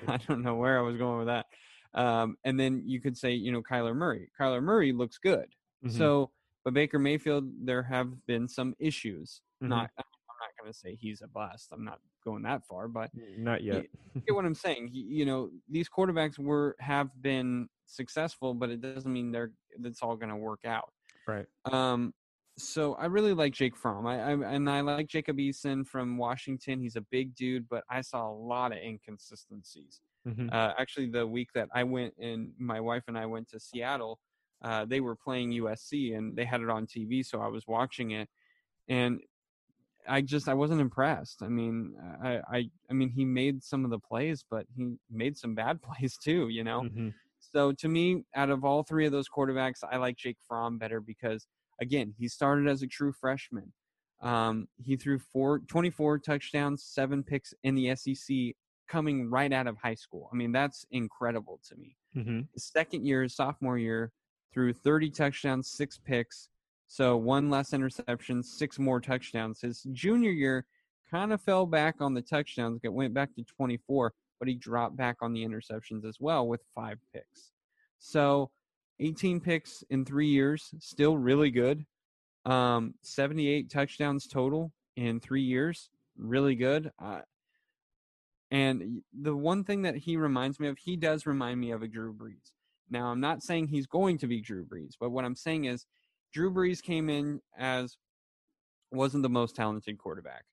I 0.08 0.16
don't 0.28 0.42
know 0.42 0.54
where 0.56 0.78
I 0.78 0.82
was 0.82 0.96
going 0.96 1.18
with 1.18 1.26
that. 1.28 1.46
Um, 1.94 2.36
and 2.44 2.58
then 2.58 2.82
you 2.86 3.00
could 3.00 3.16
say, 3.16 3.32
you 3.32 3.52
know, 3.52 3.62
Kyler 3.62 3.94
Murray. 3.94 4.30
Kyler 4.40 4.62
Murray 4.62 4.92
looks 4.92 5.18
good. 5.18 5.46
Mhm. 5.84 5.92
So, 5.92 6.30
but 6.64 6.74
Baker 6.74 6.98
Mayfield, 6.98 7.50
there 7.66 7.82
have 7.82 8.24
been 8.26 8.48
some 8.48 8.74
issues. 8.78 9.42
Mhm. 9.62 9.68
Not, 9.68 9.90
I'm 9.98 10.04
not 10.40 10.50
going 10.60 10.72
to 10.72 10.78
say 10.78 10.94
he's 10.94 11.20
a 11.22 11.28
bust. 11.28 11.68
I'm 11.72 11.84
not 11.84 12.00
going 12.24 12.42
that 12.44 12.64
far, 12.66 12.88
but 12.88 13.10
Not 13.36 13.62
yet. 13.62 13.86
you 14.14 14.22
get 14.26 14.34
what 14.34 14.44
I'm 14.46 14.54
saying. 14.54 14.88
He- 14.88 15.00
You 15.00 15.26
know, 15.26 15.50
these 15.68 15.88
quarterbacks 15.88 16.38
were 16.38 16.76
have 16.80 17.10
been 17.20 17.68
successful, 17.86 18.54
but 18.54 18.70
it 18.70 18.80
doesn't 18.80 19.12
mean 19.12 19.30
they're 19.32 19.52
that's 19.80 20.02
all 20.02 20.16
going 20.16 20.30
to 20.30 20.36
work 20.36 20.64
out. 20.64 20.90
Right. 21.28 21.46
Um, 21.66 22.14
so 22.58 22.94
I 22.94 23.06
really 23.06 23.32
like 23.34 23.52
Jake 23.54 23.76
Fromm. 23.76 24.06
I, 24.06 24.20
I 24.20 24.32
and 24.54 24.68
I 24.68 24.80
like 24.82 25.08
Jacob 25.08 25.38
Eason 25.38 25.86
from 25.86 26.18
Washington. 26.18 26.80
He's 26.80 26.96
a 26.96 27.00
big 27.00 27.34
dude, 27.34 27.68
but 27.68 27.84
I 27.90 28.02
saw 28.02 28.28
a 28.30 28.32
lot 28.34 28.72
of 28.72 28.78
inconsistencies. 28.78 30.00
Mhm. 30.24 30.52
Uh, 30.52 30.74
actually, 30.78 31.10
the 31.10 31.26
week 31.26 31.52
that 31.54 31.68
I 31.74 31.84
went 31.84 32.14
and 32.18 32.52
my 32.58 32.80
wife 32.80 33.04
and 33.08 33.16
I 33.18 33.26
went 33.26 33.48
to 33.50 33.60
Seattle, 33.60 34.20
uh, 34.62 34.84
they 34.84 35.00
were 35.00 35.16
playing 35.16 35.52
USC 35.52 36.12
and 36.14 36.36
they 36.36 36.44
had 36.44 36.60
it 36.60 36.68
on 36.70 36.86
TV, 36.86 37.22
so 37.22 37.40
I 37.40 37.48
was 37.48 37.66
watching 37.66 38.10
it, 38.12 38.28
and 38.88 39.22
I 40.06 40.20
just 40.20 40.48
I 40.48 40.54
wasn't 40.54 40.80
impressed. 40.80 41.42
I 41.42 41.48
mean, 41.48 41.94
I 42.22 42.40
I 42.50 42.70
I 42.90 42.92
mean 42.92 43.10
he 43.10 43.24
made 43.24 43.62
some 43.62 43.84
of 43.84 43.90
the 43.90 44.00
plays, 44.00 44.44
but 44.48 44.66
he 44.74 44.96
made 45.08 45.36
some 45.36 45.54
bad 45.54 45.80
plays 45.82 46.16
too. 46.18 46.48
You 46.48 46.64
know. 46.64 46.86
Mhm. 46.86 47.14
So 47.38 47.72
to 47.72 47.88
me, 47.88 48.24
out 48.34 48.50
of 48.50 48.64
all 48.64 48.82
three 48.84 49.06
of 49.06 49.12
those 49.12 49.28
quarterbacks, 49.28 49.82
I 49.88 49.96
like 49.98 50.16
Jake 50.16 50.38
Fromm 50.46 50.78
better 50.78 51.00
because 51.00 51.46
again, 51.82 52.14
he 52.18 52.28
started 52.28 52.68
as 52.68 52.82
a 52.82 52.86
true 52.86 53.12
freshman. 53.12 53.72
Um, 54.22 54.68
he 54.82 54.96
threw 54.96 55.18
four, 55.18 55.58
24 55.58 56.18
touchdowns, 56.20 56.84
seven 56.84 57.22
picks 57.22 57.52
in 57.64 57.74
the 57.74 57.94
SEC 57.96 58.54
coming 58.88 59.28
right 59.28 59.52
out 59.52 59.66
of 59.66 59.76
high 59.82 59.96
school. 59.96 60.30
I 60.32 60.36
mean, 60.36 60.52
that's 60.52 60.86
incredible 60.92 61.60
to 61.68 61.76
me. 61.76 61.96
Mm-hmm. 62.16 62.40
His 62.54 62.64
second 62.64 63.04
year, 63.04 63.28
sophomore 63.28 63.78
year, 63.78 64.12
threw 64.54 64.72
30 64.72 65.10
touchdowns, 65.10 65.68
six 65.68 65.98
picks. 65.98 66.48
So 66.86 67.16
one 67.16 67.50
less 67.50 67.72
interception, 67.72 68.42
six 68.42 68.78
more 68.78 69.00
touchdowns. 69.00 69.60
His 69.60 69.82
junior 69.92 70.30
year 70.30 70.66
kind 71.10 71.32
of 71.32 71.40
fell 71.40 71.66
back 71.66 71.96
on 72.00 72.14
the 72.14 72.22
touchdowns, 72.22 72.80
it 72.84 72.92
went 72.92 73.14
back 73.14 73.34
to 73.34 73.44
24, 73.44 74.12
but 74.38 74.48
he 74.48 74.54
dropped 74.54 74.96
back 74.96 75.16
on 75.20 75.32
the 75.32 75.44
interceptions 75.44 76.06
as 76.06 76.18
well 76.20 76.46
with 76.46 76.60
five 76.74 76.98
picks. 77.12 77.52
So 77.98 78.50
18 79.02 79.40
picks 79.40 79.82
in 79.90 80.04
three 80.04 80.28
years, 80.28 80.70
still 80.78 81.16
really 81.16 81.50
good. 81.50 81.84
Um, 82.44 82.94
78 83.02 83.70
touchdowns 83.70 84.26
total 84.26 84.72
in 84.96 85.20
three 85.20 85.42
years, 85.42 85.90
really 86.16 86.54
good. 86.54 86.90
Uh, 87.00 87.20
and 88.50 89.02
the 89.18 89.34
one 89.34 89.64
thing 89.64 89.82
that 89.82 89.96
he 89.96 90.16
reminds 90.16 90.60
me 90.60 90.68
of, 90.68 90.78
he 90.78 90.96
does 90.96 91.26
remind 91.26 91.60
me 91.60 91.70
of 91.70 91.82
a 91.82 91.88
Drew 91.88 92.12
Brees. 92.12 92.52
Now, 92.90 93.06
I'm 93.06 93.20
not 93.20 93.42
saying 93.42 93.68
he's 93.68 93.86
going 93.86 94.18
to 94.18 94.26
be 94.26 94.40
Drew 94.40 94.64
Brees, 94.64 94.92
but 95.00 95.10
what 95.10 95.24
I'm 95.24 95.34
saying 95.34 95.64
is 95.64 95.86
Drew 96.32 96.52
Brees 96.52 96.82
came 96.82 97.08
in 97.08 97.40
as 97.58 97.96
wasn't 98.90 99.22
the 99.22 99.28
most 99.28 99.56
talented 99.56 99.98
quarterback. 99.98 100.44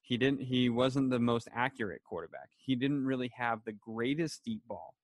He 0.00 0.16
didn't 0.16 0.40
he 0.40 0.68
wasn't 0.70 1.10
the 1.10 1.18
most 1.18 1.48
accurate 1.54 2.02
quarterback. 2.02 2.48
He 2.56 2.74
didn't 2.74 3.04
really 3.04 3.30
have 3.36 3.60
the 3.64 3.72
greatest 3.72 4.42
deep 4.44 4.62
ball. 4.66 4.94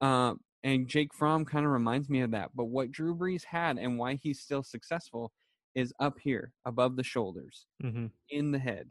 Uh, 0.00 0.34
and 0.62 0.88
Jake 0.88 1.14
Fromm 1.14 1.44
kind 1.44 1.64
of 1.64 1.72
reminds 1.72 2.08
me 2.10 2.20
of 2.20 2.30
that. 2.32 2.50
But 2.54 2.66
what 2.66 2.90
Drew 2.92 3.14
Brees 3.14 3.44
had 3.44 3.78
and 3.78 3.98
why 3.98 4.14
he's 4.16 4.40
still 4.40 4.62
successful 4.62 5.32
is 5.74 5.92
up 6.00 6.18
here, 6.18 6.52
above 6.64 6.96
the 6.96 7.02
shoulders, 7.04 7.66
Mm-hmm. 7.82 8.06
in 8.30 8.50
the 8.52 8.58
head, 8.58 8.90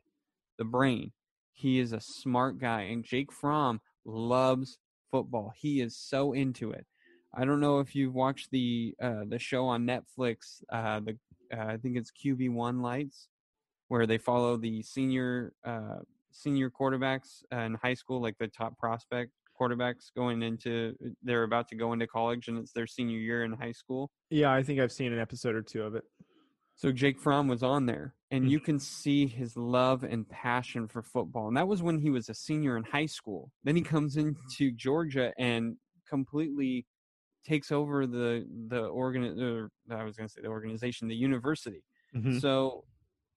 the 0.58 0.64
brain. 0.66 1.12
He 1.54 1.80
is 1.80 1.92
a 1.92 2.00
smart 2.00 2.58
guy, 2.58 2.84
and 2.84 3.04
Jake 3.04 3.32
Fromm 3.34 3.82
loves 4.06 4.78
football. 5.12 5.52
He 5.58 5.82
is 5.82 5.98
so 5.98 6.32
into 6.34 6.72
it. 6.72 6.86
I 7.34 7.44
don't 7.46 7.60
know 7.60 7.80
if 7.80 7.94
you've 7.96 8.16
watched 8.16 8.50
the 8.52 8.96
uh, 9.02 9.26
the 9.28 9.38
show 9.40 9.66
on 9.68 9.86
Netflix. 9.86 10.64
Uh, 10.72 11.02
the 11.02 11.18
uh, 11.56 11.66
I 11.66 11.78
think 11.78 11.98
it's 11.98 12.12
QB 12.12 12.52
One 12.54 12.82
Lights, 12.82 13.28
where 13.90 14.08
they 14.08 14.18
follow 14.18 14.56
the 14.58 14.82
senior 14.82 15.52
uh, 15.66 15.98
senior 16.32 16.70
quarterbacks 16.72 17.44
in 17.52 17.74
high 17.76 17.94
school, 17.94 18.22
like 18.22 18.38
the 18.40 18.48
top 18.48 18.78
prospect 18.78 19.32
quarterbacks 19.60 20.14
going 20.16 20.42
into 20.44 20.96
they're 21.24 21.44
about 21.44 21.68
to 21.70 21.76
go 21.76 21.94
into 21.94 22.08
college, 22.08 22.48
and 22.48 22.58
it's 22.60 22.74
their 22.74 22.88
senior 22.88 23.20
year 23.20 23.44
in 23.44 23.54
high 23.54 23.72
school. 23.74 24.10
Yeah, 24.32 24.52
I 24.54 24.64
think 24.64 24.80
I've 24.80 24.92
seen 24.92 25.12
an 25.12 25.20
episode 25.20 25.56
or 25.56 25.62
two 25.64 25.84
of 25.84 25.96
it. 25.96 26.04
So 26.76 26.92
Jake 26.92 27.20
Fromm 27.20 27.48
was 27.48 27.64
on 27.64 27.86
there, 27.88 28.16
and 28.32 28.48
Mhm. 28.48 28.50
you 28.50 28.60
can 28.60 28.80
see 28.80 29.28
his 29.28 29.58
love 29.58 30.04
and 30.04 30.28
passion 30.30 30.88
for 30.88 31.02
football. 31.04 31.48
And 31.48 31.58
that 31.58 31.68
was 31.68 31.82
when 31.84 32.00
he 32.00 32.10
was 32.10 32.30
a 32.30 32.34
senior 32.34 32.78
in 32.78 32.84
high 32.84 33.08
school. 33.08 33.52
Then 33.64 33.76
he 33.76 33.82
comes 33.82 34.18
into 34.18 34.72
Georgia 34.72 35.34
and 35.38 35.78
completely 36.08 36.88
takes 37.46 37.72
over 37.72 38.08
the 38.08 38.48
the 38.70 38.86
organ. 38.88 39.24
Or, 39.42 39.72
I 39.92 40.04
was 40.06 40.18
going 40.18 40.28
to 40.30 40.34
say 40.34 40.42
the 40.42 40.50
organization, 40.50 41.08
the 41.10 41.16
university. 41.16 41.84
Mhm. 42.14 42.42
So, 42.42 42.86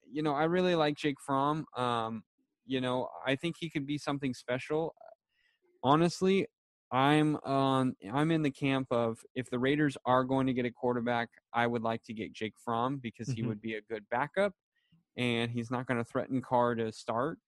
you 0.06 0.22
know, 0.22 0.34
I 0.34 0.44
really 0.44 0.74
like 0.76 0.96
Jake 0.96 1.20
Fromm. 1.20 1.66
Um, 1.76 2.24
you 2.66 2.80
know, 2.80 3.08
I 3.26 3.36
think 3.36 3.56
he 3.58 3.70
could 3.70 3.86
be 3.86 3.98
something 3.98 4.34
special. 4.34 4.94
Honestly, 5.82 6.46
I'm 6.90 7.36
on 7.36 7.96
I'm 8.12 8.30
in 8.30 8.42
the 8.42 8.50
camp 8.50 8.88
of 8.90 9.24
if 9.34 9.48
the 9.50 9.58
Raiders 9.58 9.96
are 10.04 10.24
going 10.24 10.46
to 10.46 10.52
get 10.52 10.66
a 10.66 10.70
quarterback, 10.70 11.30
I 11.52 11.66
would 11.66 11.82
like 11.82 12.02
to 12.04 12.14
get 12.14 12.32
Jake 12.32 12.54
Fromm 12.58 12.98
because 12.98 13.30
he 13.30 13.42
Mhm. 13.42 13.44
would 13.44 13.60
be 13.60 13.74
a 13.74 13.82
good 13.82 14.08
backup 14.10 14.54
and 15.16 15.50
he's 15.50 15.70
not 15.70 15.86
going 15.86 15.98
to 15.98 16.04
threaten 16.04 16.42
Carr 16.42 16.74
to 16.76 16.92
start. 16.92 17.40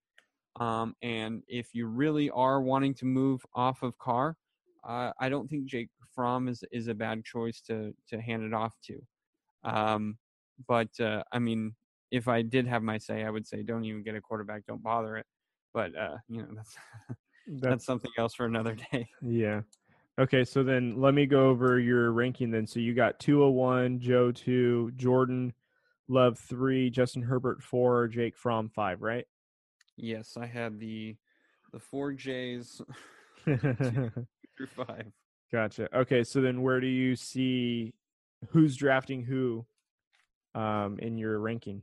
Um, 0.56 0.96
and 1.02 1.44
if 1.48 1.74
you 1.74 1.86
really 1.88 2.30
are 2.30 2.62
wanting 2.62 2.94
to 2.96 3.06
move 3.06 3.46
off 3.54 3.82
of 3.82 3.98
Carr, 3.98 4.36
uh, 4.84 5.12
I 5.20 5.28
don't 5.30 5.48
think 5.48 5.66
Jake 5.66 5.90
Fromm 6.14 6.48
is 6.48 6.64
is 6.72 6.88
a 6.88 6.94
bad 6.94 7.24
choice 7.24 7.60
to 7.62 7.94
to 8.08 8.20
hand 8.20 8.44
it 8.44 8.54
off 8.54 8.80
to. 8.82 9.00
Um, 9.64 10.18
but 10.68 10.98
uh, 11.00 11.24
I 11.32 11.38
mean, 11.40 11.76
if 12.10 12.28
I 12.28 12.42
did 12.42 12.66
have 12.68 12.82
my 12.82 12.98
say, 12.98 13.24
I 13.24 13.30
would 13.30 13.46
say 13.48 13.62
don't 13.64 13.84
even 13.84 14.02
get 14.04 14.16
a 14.16 14.20
quarterback, 14.22 14.66
don't 14.66 14.82
bother 14.82 15.16
it. 15.18 15.26
But 15.74 15.96
uh, 15.96 16.18
you 16.28 16.42
know, 16.42 16.54
that's 16.54 16.76
that's 17.46 17.60
That's 17.62 17.84
something 17.84 18.10
else 18.18 18.34
for 18.34 18.46
another 18.46 18.76
day. 18.92 19.08
yeah. 19.22 19.62
Okay, 20.18 20.44
so 20.44 20.62
then 20.62 21.00
let 21.00 21.12
me 21.12 21.26
go 21.26 21.48
over 21.48 21.78
your 21.80 22.12
ranking 22.12 22.50
then. 22.50 22.66
So 22.66 22.78
you 22.78 22.94
got 22.94 23.18
Tua 23.18 23.50
1, 23.50 23.98
Joe 23.98 24.30
2, 24.30 24.92
Jordan 24.96 25.52
Love 26.06 26.38
3, 26.38 26.88
Justin 26.90 27.22
Herbert 27.22 27.62
4, 27.62 28.06
Jake 28.08 28.36
Fromm 28.36 28.68
5, 28.68 29.02
right? 29.02 29.26
Yes, 29.96 30.36
I 30.36 30.46
had 30.46 30.78
the 30.78 31.16
the 31.72 31.78
four 31.80 32.12
J's 32.12 32.80
through 33.44 34.10
five. 34.66 35.06
gotcha. 35.52 35.88
Okay, 35.96 36.22
so 36.24 36.40
then 36.40 36.62
where 36.62 36.80
do 36.80 36.86
you 36.86 37.16
see 37.16 37.92
who's 38.50 38.76
drafting 38.76 39.22
who 39.22 39.66
um 40.54 40.98
in 41.00 41.16
your 41.18 41.38
ranking? 41.40 41.82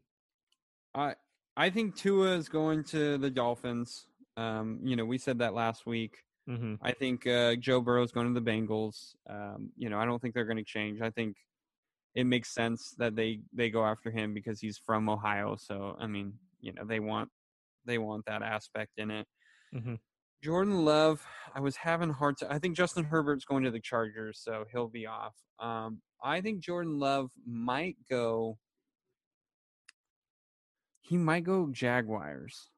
I 0.96 1.16
I 1.58 1.70
think 1.70 1.96
Tua 1.96 2.36
is 2.36 2.50
going 2.50 2.84
to 2.86 3.18
the 3.18 3.30
Dolphins. 3.30 4.08
Um, 4.38 4.80
you 4.84 4.96
know, 4.96 5.06
we 5.06 5.18
said 5.18 5.40
that 5.40 5.54
last 5.54 5.86
week. 5.86 6.24
Mhm. 6.48 6.80
I 6.82 6.92
think 6.94 7.28
uh, 7.28 7.56
Joe 7.56 7.82
Burrow's 7.82 8.12
going 8.12 8.34
to 8.34 8.40
the 8.40 8.52
Bengals. 8.52 9.16
Um, 9.30 9.72
you 9.78 9.90
know, 9.90 10.00
I 10.00 10.06
don't 10.06 10.22
think 10.22 10.34
they're 10.34 10.46
going 10.46 10.58
to 10.58 10.64
change. 10.64 11.02
I 11.02 11.12
think 11.12 11.38
it 12.16 12.26
makes 12.26 12.50
sense 12.54 12.92
that 12.98 13.16
they 13.16 13.42
they 13.54 13.70
go 13.70 13.86
after 13.86 14.12
him 14.12 14.34
because 14.34 14.60
he's 14.60 14.78
from 14.78 15.10
Ohio. 15.10 15.56
So 15.58 15.96
I 16.00 16.08
mean, 16.08 16.40
you 16.60 16.74
know, 16.74 16.86
they 16.86 17.00
want 17.00 17.32
they 17.86 17.98
want 17.98 18.26
that 18.26 18.42
aspect 18.44 18.94
in 18.98 19.12
it. 19.12 19.28
Mhm. 19.74 20.00
Jordan 20.44 20.84
Love, 20.86 21.26
I 21.54 21.60
was 21.60 21.76
having 21.78 22.10
a 22.10 22.14
hard 22.14 22.38
time. 22.38 22.52
I 22.52 22.60
think 22.60 22.76
Justin 22.76 23.06
Herbert's 23.06 23.46
going 23.46 23.64
to 23.64 23.72
the 23.72 23.80
Chargers, 23.80 24.40
so 24.40 24.66
he'll 24.72 24.88
be 24.90 25.06
off. 25.06 25.36
Um, 25.60 26.02
I 26.24 26.42
think 26.42 26.62
Jordan 26.64 26.98
Love 27.00 27.32
might 27.46 27.98
go. 28.10 28.60
He 31.02 31.18
might 31.18 31.44
go 31.44 31.68
Jaguars. 31.72 32.72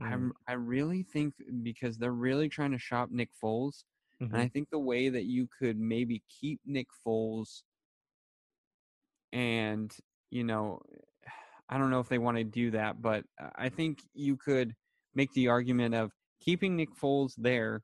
Mm. 0.00 0.04
I'm 0.12 0.32
I 0.48 0.54
really 0.54 1.02
think 1.02 1.34
because 1.62 1.98
they're 1.98 2.12
really 2.12 2.48
trying 2.48 2.72
to 2.72 2.78
shop 2.78 3.10
Nick 3.10 3.30
Foles, 3.42 3.84
Mhm. 4.20 4.32
and 4.32 4.36
I 4.36 4.48
think 4.48 4.70
the 4.70 4.78
way 4.78 5.08
that 5.08 5.24
you 5.24 5.46
could 5.58 5.78
maybe 5.78 6.22
keep 6.28 6.60
Nick 6.66 6.88
Foles, 7.06 7.62
and 9.32 9.94
you 10.30 10.44
know, 10.44 10.80
I 11.68 11.78
don't 11.78 11.90
know 11.90 12.00
if 12.00 12.08
they 12.08 12.18
want 12.18 12.36
to 12.36 12.44
do 12.44 12.70
that, 12.72 13.00
but 13.00 13.24
I 13.56 13.68
think 13.68 14.02
you 14.12 14.36
could 14.36 14.74
make 15.14 15.32
the 15.32 15.48
argument 15.48 15.94
of 15.94 16.12
keeping 16.40 16.76
Nick 16.76 16.90
Foles 16.94 17.32
there, 17.38 17.82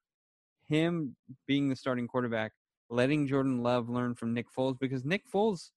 him 0.67 1.17
being 1.47 1.69
the 1.69 1.77
starting 1.77 2.07
quarterback, 2.07 2.53
letting 2.91 3.27
Jordan 3.27 3.63
Love 3.63 3.89
learn 3.89 4.15
from 4.15 4.35
Nick 4.35 4.47
Foles 4.55 4.79
because 4.79 5.05
Nick 5.05 5.23
Foles 5.33 5.71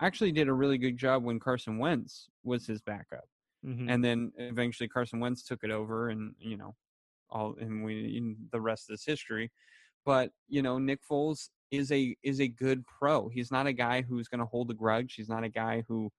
actually 0.00 0.30
did 0.32 0.46
a 0.48 0.52
really 0.52 0.78
good 0.78 0.96
job 0.96 1.24
when 1.24 1.40
Carson 1.40 1.78
Wentz 1.78 2.28
was 2.44 2.66
his 2.66 2.80
backup 2.82 3.24
Mhm. 3.62 3.92
and 3.92 4.04
then 4.04 4.32
eventually 4.36 4.88
Carson 4.88 5.20
Wentz 5.20 5.42
took 5.44 5.64
it 5.64 5.70
over, 5.70 6.08
and 6.10 6.34
you 6.38 6.56
know, 6.56 6.76
all 7.30 7.56
and 7.58 7.84
we 7.84 8.22
the 8.52 8.60
rest 8.60 8.90
is 8.90 9.04
history. 9.04 9.52
But 10.04 10.32
you 10.48 10.62
know, 10.62 10.78
Nick 10.78 11.00
Foles 11.08 11.50
is 11.70 11.92
a 11.92 12.16
is 12.22 12.40
a 12.40 12.48
good 12.48 12.86
pro. 12.86 13.28
He's 13.28 13.50
not 13.52 13.66
a 13.66 13.72
guy 13.72 14.02
who's 14.02 14.28
going 14.28 14.40
to 14.40 14.46
hold 14.46 14.70
a 14.70 14.74
grudge. 14.74 15.14
He's 15.14 15.28
not 15.28 15.44
a 15.44 15.48
guy 15.50 15.84
who, 15.88 16.12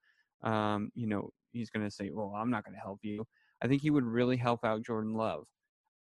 um, 0.43 0.91
you 0.95 1.08
know, 1.08 1.32
he's 1.54 1.69
going 1.71 1.86
to 1.86 1.91
say, 1.91 2.12
"Well, 2.12 2.34
I'm 2.36 2.49
not 2.51 2.65
going 2.65 2.75
to 2.75 2.82
help 2.82 2.99
you." 3.04 3.27
I 3.62 3.67
think 3.67 3.82
he 3.84 3.91
would 3.91 4.06
really 4.06 4.38
help 4.38 4.65
out 4.65 4.84
Jordan 4.84 5.13
Love. 5.15 5.47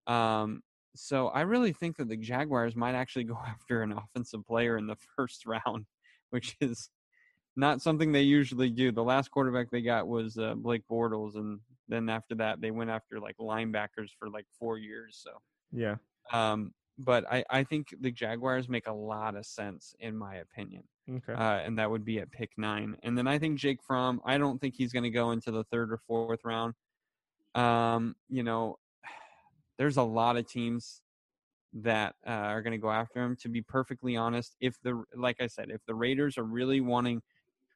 Um, 0.07 0.63
so 0.95 1.27
I 1.29 1.41
really 1.41 1.73
think 1.73 1.97
that 1.97 2.09
the 2.09 2.17
Jaguars 2.17 2.75
might 2.75 2.95
actually 2.95 3.25
go 3.25 3.35
after 3.45 3.81
an 3.83 3.91
offensive 3.93 4.45
player 4.45 4.77
in 4.77 4.87
the 4.87 4.95
first 4.95 5.45
round, 5.45 5.87
which 6.29 6.57
is 6.61 6.89
not 7.55 7.81
something 7.81 8.11
they 8.11 8.21
usually 8.23 8.69
do. 8.69 8.91
The 8.91 9.03
last 9.03 9.31
quarterback 9.31 9.69
they 9.71 9.81
got 9.81 10.07
was 10.07 10.37
uh, 10.37 10.55
Blake 10.55 10.83
Bortles, 10.89 11.35
and 11.35 11.59
then 11.87 12.09
after 12.09 12.35
that 12.35 12.61
they 12.61 12.71
went 12.71 12.89
after 12.89 13.19
like 13.19 13.37
linebackers 13.37 14.11
for 14.17 14.29
like 14.29 14.47
four 14.49 14.77
years. 14.77 15.17
So, 15.23 15.39
Yeah. 15.71 15.97
um, 16.31 16.73
but 16.97 17.25
I 17.31 17.43
I 17.49 17.63
think 17.63 17.93
the 17.99 18.11
Jaguars 18.11 18.69
make 18.69 18.87
a 18.87 18.93
lot 18.93 19.35
of 19.35 19.45
sense 19.45 19.95
in 19.99 20.17
my 20.17 20.35
opinion, 20.37 20.87
Okay. 21.09 21.35
uh, 21.35 21.61
and 21.63 21.77
that 21.79 21.89
would 21.91 22.05
be 22.05 22.19
at 22.19 22.31
pick 22.31 22.51
nine. 22.57 22.97
And 23.03 23.17
then 23.17 23.27
I 23.27 23.39
think 23.39 23.59
Jake 23.59 23.83
Fromm. 23.83 24.21
I 24.25 24.37
don't 24.37 24.59
think 24.59 24.75
he's 24.75 24.93
going 24.93 25.03
to 25.03 25.09
go 25.09 25.31
into 25.31 25.51
the 25.51 25.63
third 25.65 25.91
or 25.91 25.97
fourth 25.97 26.41
round. 26.45 26.75
Um, 27.55 28.15
you 28.29 28.43
know, 28.43 28.79
there's 29.77 29.97
a 29.97 30.03
lot 30.03 30.37
of 30.37 30.47
teams 30.47 31.01
that 31.73 32.15
uh, 32.27 32.31
are 32.31 32.61
going 32.61 32.73
to 32.73 32.77
go 32.77 32.91
after 32.91 33.21
him. 33.23 33.35
To 33.37 33.49
be 33.49 33.61
perfectly 33.61 34.15
honest, 34.17 34.55
if 34.61 34.81
the 34.81 35.03
like 35.15 35.41
I 35.41 35.47
said, 35.47 35.69
if 35.71 35.85
the 35.85 35.95
Raiders 35.95 36.37
are 36.37 36.43
really 36.43 36.81
wanting, 36.81 37.21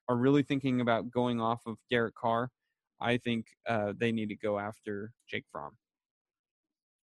are 0.07 0.15
really 0.15 0.43
thinking 0.43 0.81
about 0.81 1.11
going 1.11 1.41
off 1.41 1.65
of 1.65 1.77
Derek 1.89 2.15
Carr, 2.15 2.49
I 2.99 3.17
think 3.17 3.47
uh, 3.67 3.93
they 3.97 4.11
need 4.11 4.29
to 4.29 4.35
go 4.35 4.59
after 4.59 5.11
Jake 5.27 5.45
Fromm. 5.51 5.75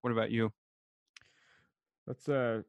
What 0.02 0.12
about 0.12 0.32
you? 0.32 0.52
That's 2.06 2.28
a 2.28 2.64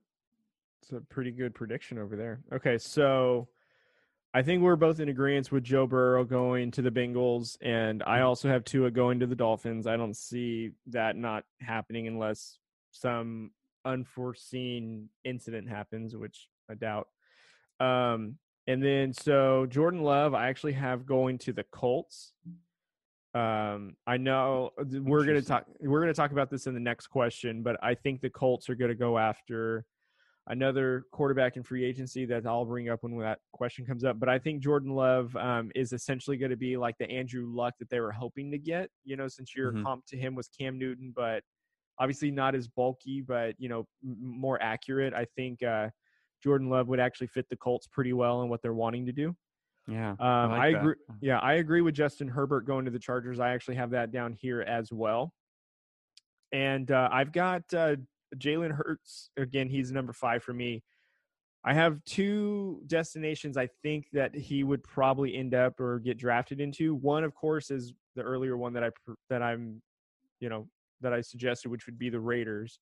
that's 0.80 0.92
a 0.92 1.00
pretty 1.06 1.30
good 1.30 1.54
prediction 1.54 1.98
over 1.98 2.16
there. 2.16 2.40
Okay, 2.52 2.78
so 2.78 3.48
I 4.34 4.42
think 4.42 4.62
we're 4.62 4.76
both 4.76 5.00
in 5.00 5.08
agreement 5.08 5.50
with 5.50 5.64
Joe 5.64 5.86
Burrow 5.86 6.24
going 6.24 6.70
to 6.72 6.82
the 6.82 6.90
Bengals, 6.90 7.56
and 7.62 8.02
I 8.02 8.18
mm-hmm. 8.18 8.26
also 8.26 8.48
have 8.48 8.64
Tua 8.64 8.90
going 8.90 9.20
to 9.20 9.26
the 9.26 9.34
Dolphins. 9.34 9.86
I 9.86 9.96
don't 9.96 10.16
see 10.16 10.72
that 10.88 11.16
not 11.16 11.44
happening 11.60 12.06
unless 12.06 12.58
some 12.90 13.52
unforeseen 13.84 15.08
incident 15.24 15.68
happens, 15.68 16.16
which 16.16 16.48
I 16.70 16.74
doubt. 16.74 17.08
Um, 17.80 18.36
and 18.68 18.84
then 18.84 19.12
so 19.12 19.66
Jordan 19.66 20.02
Love, 20.02 20.34
I 20.34 20.48
actually 20.48 20.74
have 20.74 21.06
going 21.06 21.38
to 21.38 21.52
the 21.52 21.64
Colts. 21.72 22.34
Um, 23.34 23.96
I 24.06 24.16
know 24.16 24.70
uh, 24.80 24.84
we're 25.00 25.24
gonna 25.24 25.42
talk 25.42 25.64
we're 25.80 26.00
gonna 26.00 26.14
talk 26.14 26.32
about 26.32 26.50
this 26.50 26.66
in 26.66 26.74
the 26.74 26.80
next 26.80 27.08
question, 27.08 27.62
but 27.62 27.76
I 27.82 27.94
think 27.94 28.20
the 28.20 28.30
Colts 28.30 28.68
are 28.68 28.74
gonna 28.74 28.94
go 28.94 29.18
after 29.18 29.84
another 30.48 31.04
quarterback 31.12 31.56
in 31.56 31.62
free 31.62 31.84
agency 31.84 32.24
that 32.26 32.46
I'll 32.46 32.64
bring 32.64 32.88
up 32.88 33.02
when 33.02 33.18
that 33.18 33.38
question 33.52 33.84
comes 33.86 34.04
up. 34.04 34.18
But 34.18 34.28
I 34.28 34.38
think 34.38 34.62
Jordan 34.62 34.94
Love 34.94 35.34
um, 35.36 35.70
is 35.74 35.92
essentially 35.92 36.36
going 36.36 36.50
to 36.50 36.56
be 36.56 36.76
like 36.76 36.96
the 36.98 37.10
Andrew 37.10 37.46
Luck 37.46 37.74
that 37.78 37.90
they 37.90 38.00
were 38.00 38.12
hoping 38.12 38.50
to 38.52 38.58
get. 38.58 38.90
You 39.04 39.16
know, 39.16 39.28
since 39.28 39.54
your 39.54 39.72
mm-hmm. 39.72 39.84
comp 39.84 40.06
to 40.06 40.16
him 40.16 40.34
was 40.34 40.48
Cam 40.48 40.78
Newton, 40.78 41.12
but 41.14 41.42
obviously 41.98 42.30
not 42.30 42.54
as 42.54 42.68
bulky, 42.68 43.20
but 43.20 43.54
you 43.58 43.68
know 43.68 43.86
m- 44.04 44.16
more 44.20 44.60
accurate. 44.62 45.14
I 45.14 45.26
think 45.36 45.62
uh, 45.62 45.88
Jordan 46.42 46.68
Love 46.68 46.88
would 46.88 47.00
actually 47.00 47.26
fit 47.28 47.48
the 47.48 47.56
Colts 47.56 47.86
pretty 47.86 48.12
well 48.12 48.40
and 48.42 48.50
what 48.50 48.62
they're 48.62 48.74
wanting 48.74 49.06
to 49.06 49.12
do. 49.12 49.34
Yeah, 49.86 50.10
um, 50.10 50.18
I, 50.20 50.46
like 50.46 50.60
I 50.60 50.78
agree. 50.78 50.94
Yeah, 51.20 51.38
I 51.38 51.54
agree 51.54 51.80
with 51.80 51.94
Justin 51.94 52.28
Herbert 52.28 52.66
going 52.66 52.84
to 52.84 52.90
the 52.90 52.98
Chargers. 52.98 53.40
I 53.40 53.50
actually 53.50 53.76
have 53.76 53.90
that 53.90 54.12
down 54.12 54.34
here 54.34 54.60
as 54.60 54.92
well. 54.92 55.32
And 56.52 56.90
uh, 56.90 57.08
I've 57.10 57.32
got 57.32 57.62
uh, 57.74 57.96
Jalen 58.36 58.72
Hurts, 58.72 59.30
again, 59.36 59.68
he's 59.68 59.90
number 59.92 60.12
five 60.12 60.42
for 60.42 60.52
me. 60.52 60.82
I 61.64 61.74
have 61.74 62.02
two 62.04 62.82
destinations 62.86 63.56
I 63.56 63.68
think 63.82 64.06
that 64.12 64.34
he 64.34 64.62
would 64.62 64.82
probably 64.82 65.34
end 65.34 65.54
up 65.54 65.80
or 65.80 65.98
get 65.98 66.16
drafted 66.16 66.60
into. 66.60 66.94
One, 66.94 67.24
of 67.24 67.34
course, 67.34 67.70
is 67.70 67.92
the 68.14 68.22
earlier 68.22 68.56
one 68.56 68.72
that 68.74 68.84
I 68.84 68.90
that 69.28 69.42
I'm, 69.42 69.82
you 70.40 70.48
know, 70.48 70.68
that 71.00 71.12
I 71.12 71.20
suggested, 71.20 71.68
which 71.68 71.86
would 71.86 71.98
be 71.98 72.10
the 72.10 72.20
Raiders. 72.20 72.78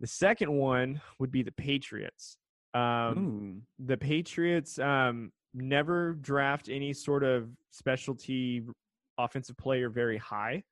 The 0.00 0.06
second 0.06 0.52
one 0.52 1.00
would 1.18 1.30
be 1.30 1.42
the 1.42 1.52
Patriots. 1.52 2.36
Um, 2.74 3.62
the 3.78 3.96
Patriots 3.96 4.78
um, 4.78 5.32
never 5.54 6.14
draft 6.14 6.68
any 6.68 6.92
sort 6.92 7.22
of 7.22 7.48
specialty 7.70 8.62
offensive 9.16 9.56
player 9.56 9.88
very 9.88 10.18
high. 10.18 10.64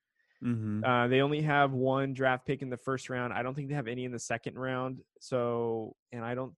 Mm-hmm. 0.44 0.84
Uh, 0.84 1.06
they 1.06 1.20
only 1.20 1.40
have 1.40 1.72
one 1.72 2.12
draft 2.12 2.44
pick 2.44 2.62
in 2.62 2.70
the 2.70 2.76
first 2.76 3.08
round. 3.08 3.32
I 3.32 3.42
don't 3.42 3.54
think 3.54 3.68
they 3.68 3.74
have 3.74 3.86
any 3.86 4.04
in 4.04 4.10
the 4.10 4.18
second 4.18 4.58
round. 4.58 5.00
So, 5.20 5.94
and 6.10 6.24
I 6.24 6.34
don't. 6.34 6.52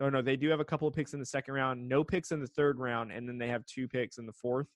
Oh 0.00 0.08
no, 0.08 0.22
they 0.22 0.36
do 0.36 0.48
have 0.48 0.60
a 0.60 0.64
couple 0.64 0.86
of 0.86 0.94
picks 0.94 1.12
in 1.12 1.20
the 1.20 1.26
second 1.26 1.54
round. 1.54 1.88
No 1.88 2.04
picks 2.04 2.30
in 2.30 2.40
the 2.40 2.46
third 2.46 2.78
round, 2.78 3.12
and 3.12 3.28
then 3.28 3.38
they 3.38 3.48
have 3.48 3.64
two 3.66 3.88
picks 3.88 4.18
in 4.18 4.26
the 4.26 4.32
fourth. 4.32 4.68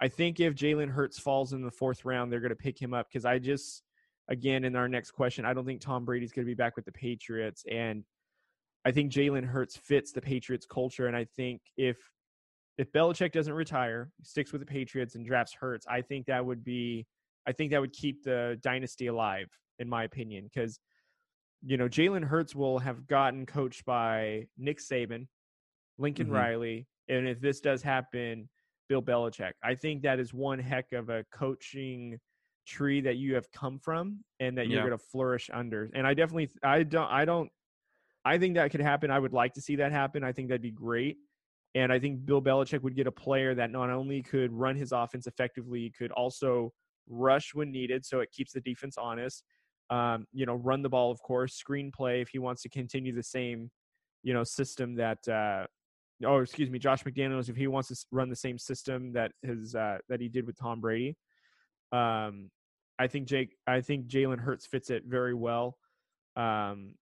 I 0.00 0.08
think 0.08 0.40
if 0.40 0.54
Jalen 0.54 0.90
Hurts 0.90 1.18
falls 1.18 1.52
in 1.52 1.62
the 1.62 1.70
fourth 1.70 2.04
round, 2.06 2.32
they're 2.32 2.40
going 2.40 2.50
to 2.50 2.56
pick 2.56 2.80
him 2.80 2.94
up 2.94 3.08
because 3.08 3.26
I 3.26 3.38
just, 3.38 3.82
again, 4.28 4.64
in 4.64 4.74
our 4.76 4.88
next 4.88 5.10
question, 5.10 5.44
I 5.44 5.52
don't 5.52 5.66
think 5.66 5.82
Tom 5.82 6.06
Brady's 6.06 6.32
going 6.32 6.46
to 6.46 6.50
be 6.50 6.54
back 6.54 6.76
with 6.76 6.86
the 6.86 6.92
Patriots, 6.92 7.64
and 7.70 8.02
I 8.84 8.90
think 8.90 9.12
Jalen 9.12 9.44
Hurts 9.44 9.76
fits 9.76 10.12
the 10.12 10.20
Patriots 10.20 10.66
culture, 10.66 11.06
and 11.06 11.16
I 11.16 11.24
think 11.36 11.60
if 11.76 11.98
if 12.78 12.90
Belichick 12.92 13.32
doesn't 13.32 13.52
retire, 13.52 14.10
sticks 14.22 14.52
with 14.52 14.60
the 14.60 14.66
Patriots 14.66 15.14
and 15.14 15.26
drafts 15.26 15.54
Hurts, 15.54 15.86
I 15.86 16.00
think 16.00 16.26
that 16.26 16.44
would 16.44 16.64
be 16.64 17.06
I 17.46 17.52
think 17.52 17.70
that 17.72 17.80
would 17.80 17.92
keep 17.92 18.22
the 18.22 18.58
dynasty 18.62 19.08
alive, 19.08 19.48
in 19.78 19.88
my 19.88 20.04
opinion, 20.04 20.44
because 20.44 20.78
you 21.62 21.76
know 21.76 21.88
Jalen 21.88 22.24
Hurts 22.24 22.54
will 22.54 22.78
have 22.78 23.06
gotten 23.06 23.46
coached 23.46 23.84
by 23.84 24.46
Nick 24.56 24.78
Saban, 24.78 25.26
Lincoln 25.98 26.26
mm-hmm. 26.26 26.36
Riley, 26.36 26.86
and 27.08 27.28
if 27.28 27.40
this 27.40 27.60
does 27.60 27.82
happen, 27.82 28.48
Bill 28.88 29.02
Belichick. 29.02 29.52
I 29.62 29.74
think 29.74 30.02
that 30.02 30.18
is 30.18 30.34
one 30.34 30.58
heck 30.58 30.92
of 30.92 31.10
a 31.10 31.24
coaching 31.32 32.18
tree 32.66 33.00
that 33.00 33.16
you 33.16 33.34
have 33.34 33.50
come 33.52 33.78
from 33.78 34.18
and 34.38 34.56
that 34.56 34.68
you're 34.68 34.80
going 34.80 34.96
to 34.96 35.04
flourish 35.12 35.50
under. 35.52 35.90
And 35.94 36.06
I 36.06 36.14
definitely, 36.14 36.50
I 36.62 36.82
don't, 36.82 37.10
I 37.10 37.24
don't, 37.24 37.50
I 38.24 38.38
think 38.38 38.54
that 38.54 38.70
could 38.70 38.80
happen. 38.80 39.10
I 39.10 39.18
would 39.18 39.32
like 39.32 39.54
to 39.54 39.60
see 39.60 39.76
that 39.76 39.92
happen. 39.92 40.22
I 40.22 40.32
think 40.32 40.48
that'd 40.48 40.62
be 40.62 40.70
great. 40.70 41.18
And 41.74 41.92
I 41.92 41.98
think 41.98 42.26
Bill 42.26 42.42
Belichick 42.42 42.82
would 42.82 42.96
get 42.96 43.06
a 43.06 43.12
player 43.12 43.54
that 43.54 43.70
not 43.70 43.90
only 43.90 44.22
could 44.22 44.52
run 44.52 44.76
his 44.76 44.92
offense 44.92 45.26
effectively, 45.26 45.92
could 45.96 46.10
also 46.12 46.72
rush 47.08 47.54
when 47.54 47.70
needed, 47.70 48.04
so 48.04 48.20
it 48.20 48.30
keeps 48.32 48.52
the 48.52 48.60
defense 48.60 48.96
honest. 48.98 49.44
Um, 49.88 50.26
you 50.32 50.46
know, 50.46 50.54
run 50.54 50.82
the 50.82 50.88
ball, 50.88 51.10
of 51.10 51.20
course, 51.22 51.60
screenplay 51.60 52.22
if 52.22 52.28
he 52.28 52.38
wants 52.38 52.62
to 52.62 52.68
continue 52.68 53.14
the 53.14 53.22
same, 53.22 53.70
you 54.22 54.34
know, 54.34 54.44
system 54.44 54.96
that. 54.96 55.26
Uh, 55.28 55.66
oh, 56.24 56.38
excuse 56.38 56.70
me, 56.70 56.78
Josh 56.78 57.02
McDaniels 57.04 57.48
if 57.48 57.56
he 57.56 57.66
wants 57.66 57.88
to 57.88 57.96
run 58.10 58.28
the 58.28 58.36
same 58.36 58.58
system 58.58 59.12
that 59.12 59.32
his 59.42 59.74
uh, 59.74 59.98
that 60.08 60.20
he 60.20 60.28
did 60.28 60.46
with 60.46 60.58
Tom 60.58 60.80
Brady. 60.80 61.16
Um, 61.92 62.50
I 62.98 63.06
think 63.06 63.26
Jake, 63.26 63.56
I 63.66 63.80
think 63.80 64.06
Jalen 64.06 64.38
Hurts 64.38 64.66
fits 64.66 64.90
it 64.90 65.04
very 65.06 65.34
well. 65.34 65.78
Um, 66.36 66.94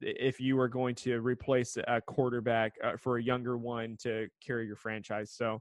if 0.00 0.40
you 0.40 0.56
were 0.56 0.68
going 0.68 0.94
to 0.96 1.20
replace 1.20 1.76
a 1.76 2.00
quarterback 2.00 2.74
uh, 2.82 2.96
for 2.96 3.18
a 3.18 3.22
younger 3.22 3.56
one 3.56 3.96
to 4.02 4.28
carry 4.44 4.66
your 4.66 4.76
franchise, 4.76 5.32
so 5.32 5.60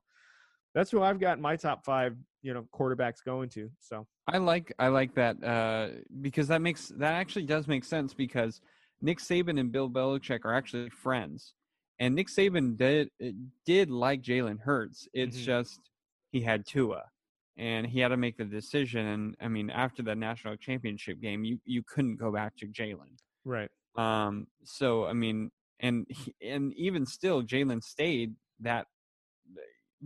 that's 0.75 0.91
who 0.91 1.01
I've 1.01 1.19
got 1.19 1.39
my 1.39 1.55
top 1.55 1.83
five, 1.83 2.15
you 2.41 2.53
know, 2.53 2.65
quarterbacks 2.73 3.23
going 3.25 3.49
to. 3.49 3.69
So 3.79 4.05
I 4.27 4.37
like 4.37 4.73
I 4.79 4.87
like 4.87 5.15
that 5.15 5.43
uh, 5.43 5.89
because 6.21 6.47
that 6.49 6.61
makes 6.61 6.91
that 6.97 7.13
actually 7.13 7.45
does 7.45 7.67
make 7.67 7.83
sense 7.83 8.13
because 8.13 8.61
Nick 9.01 9.19
Saban 9.19 9.59
and 9.59 9.71
Bill 9.71 9.89
Belichick 9.89 10.41
are 10.45 10.53
actually 10.53 10.89
friends, 10.89 11.53
and 11.99 12.15
Nick 12.15 12.27
Saban 12.27 12.77
did 12.77 13.09
did 13.65 13.89
like 13.89 14.21
Jalen 14.21 14.59
Hurts. 14.59 15.07
It's 15.13 15.37
mm-hmm. 15.37 15.45
just 15.45 15.79
he 16.31 16.41
had 16.41 16.65
Tua, 16.65 17.03
and 17.57 17.87
he 17.87 17.99
had 17.99 18.09
to 18.09 18.17
make 18.17 18.37
the 18.37 18.45
decision. 18.45 19.05
And 19.07 19.35
I 19.41 19.47
mean, 19.47 19.69
after 19.69 20.03
the 20.03 20.15
national 20.15 20.57
championship 20.57 21.19
game, 21.21 21.43
you 21.43 21.59
you 21.65 21.83
couldn't 21.83 22.17
go 22.17 22.31
back 22.31 22.55
to 22.57 22.67
Jalen, 22.67 23.17
right? 23.43 23.69
Um. 23.95 24.47
So 24.63 25.05
I 25.05 25.13
mean, 25.13 25.51
and 25.79 26.05
and 26.41 26.73
even 26.73 27.05
still, 27.05 27.43
Jalen 27.43 27.83
stayed 27.83 28.35
that 28.61 28.87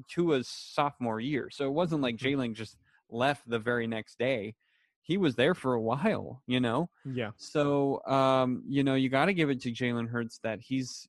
Tua's 0.09 0.47
sophomore 0.47 1.19
year. 1.19 1.49
So 1.51 1.65
it 1.65 1.73
wasn't 1.73 2.01
like 2.01 2.17
mm-hmm. 2.17 2.39
Jalen 2.41 2.53
just 2.53 2.77
left 3.09 3.47
the 3.47 3.59
very 3.59 3.87
next 3.87 4.17
day. 4.17 4.55
He 5.01 5.17
was 5.17 5.35
there 5.35 5.53
for 5.53 5.73
a 5.73 5.81
while, 5.81 6.41
you 6.47 6.59
know. 6.59 6.89
Yeah. 7.05 7.31
So 7.37 8.01
um, 8.05 8.63
you 8.67 8.83
know, 8.83 8.95
you 8.95 9.09
got 9.09 9.25
to 9.25 9.33
give 9.33 9.49
it 9.49 9.61
to 9.61 9.71
Jalen 9.71 10.09
Hurts 10.09 10.39
that 10.43 10.59
he's 10.61 11.07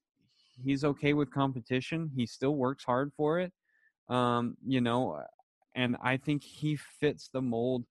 he's 0.62 0.84
okay 0.84 1.14
with 1.14 1.30
competition. 1.30 2.10
He 2.14 2.26
still 2.26 2.56
works 2.56 2.84
hard 2.84 3.12
for 3.16 3.40
it. 3.40 3.52
Um, 4.08 4.56
you 4.66 4.80
know, 4.80 5.22
and 5.74 5.96
I 6.02 6.16
think 6.16 6.42
he 6.42 6.76
fits 6.76 7.28
the 7.32 7.42
mold 7.42 7.84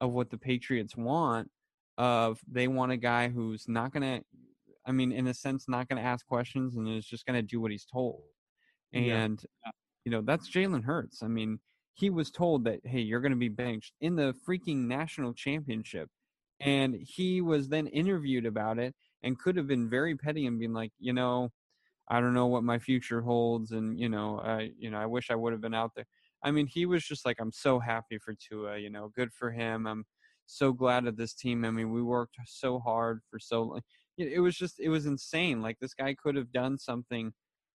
of 0.00 0.12
what 0.12 0.30
the 0.30 0.38
Patriots 0.38 0.96
want. 0.96 1.50
Of 1.96 2.40
they 2.50 2.66
want 2.68 2.92
a 2.92 2.96
guy 2.96 3.28
who's 3.28 3.68
not 3.68 3.92
gonna, 3.92 4.20
I 4.86 4.92
mean, 4.92 5.12
in 5.12 5.26
a 5.28 5.34
sense, 5.34 5.68
not 5.68 5.88
gonna 5.88 6.00
ask 6.00 6.26
questions 6.26 6.76
and 6.76 6.88
is 6.88 7.06
just 7.06 7.24
gonna 7.26 7.42
do 7.42 7.60
what 7.60 7.70
he's 7.70 7.86
told. 7.86 8.22
And 8.92 9.40
yeah. 9.64 9.70
You 10.04 10.12
know, 10.12 10.20
that's 10.20 10.50
Jalen 10.50 10.84
Hurts. 10.84 11.22
I 11.22 11.28
mean, 11.28 11.58
he 11.94 12.10
was 12.10 12.30
told 12.30 12.64
that, 12.64 12.80
hey, 12.84 13.00
you're 13.00 13.22
going 13.22 13.32
to 13.32 13.38
be 13.38 13.48
benched 13.48 13.94
in 14.02 14.16
the 14.16 14.34
freaking 14.46 14.86
national 14.86 15.32
championship. 15.32 16.10
And 16.60 16.94
he 16.94 17.40
was 17.40 17.68
then 17.68 17.86
interviewed 17.86 18.44
about 18.44 18.78
it 18.78 18.94
and 19.22 19.38
could 19.38 19.56
have 19.56 19.66
been 19.66 19.88
very 19.88 20.14
petty 20.14 20.46
and 20.46 20.60
been 20.60 20.74
like, 20.74 20.92
you 20.98 21.14
know, 21.14 21.52
I 22.08 22.20
don't 22.20 22.34
know 22.34 22.48
what 22.48 22.64
my 22.64 22.78
future 22.78 23.22
holds. 23.22 23.72
And, 23.72 23.98
you 23.98 24.10
know, 24.10 24.40
I 24.40 24.72
you 24.78 24.90
know, 24.90 24.98
I 24.98 25.06
wish 25.06 25.30
I 25.30 25.36
would 25.36 25.52
have 25.52 25.62
been 25.62 25.72
out 25.72 25.92
there. 25.96 26.06
I 26.42 26.50
mean, 26.50 26.66
he 26.66 26.84
was 26.84 27.02
just 27.02 27.24
like, 27.24 27.36
I'm 27.40 27.52
so 27.52 27.78
happy 27.78 28.18
for 28.18 28.34
Tua, 28.34 28.76
you 28.76 28.90
know, 28.90 29.10
good 29.16 29.32
for 29.32 29.50
him. 29.50 29.86
I'm 29.86 30.04
so 30.46 30.72
glad 30.72 31.06
of 31.06 31.16
this 31.16 31.34
team. 31.34 31.64
I 31.64 31.70
mean, 31.70 31.92
we 31.92 32.02
worked 32.02 32.36
so 32.46 32.78
hard 32.78 33.20
for 33.30 33.38
so 33.38 33.62
long. 33.62 33.80
It 34.16 34.38
was 34.38 34.56
just, 34.56 34.78
it 34.78 34.88
was 34.88 35.06
insane. 35.06 35.60
Like 35.60 35.78
this 35.80 35.94
guy 35.94 36.14
could 36.14 36.36
have 36.36 36.52
done 36.52 36.78
something 36.78 37.32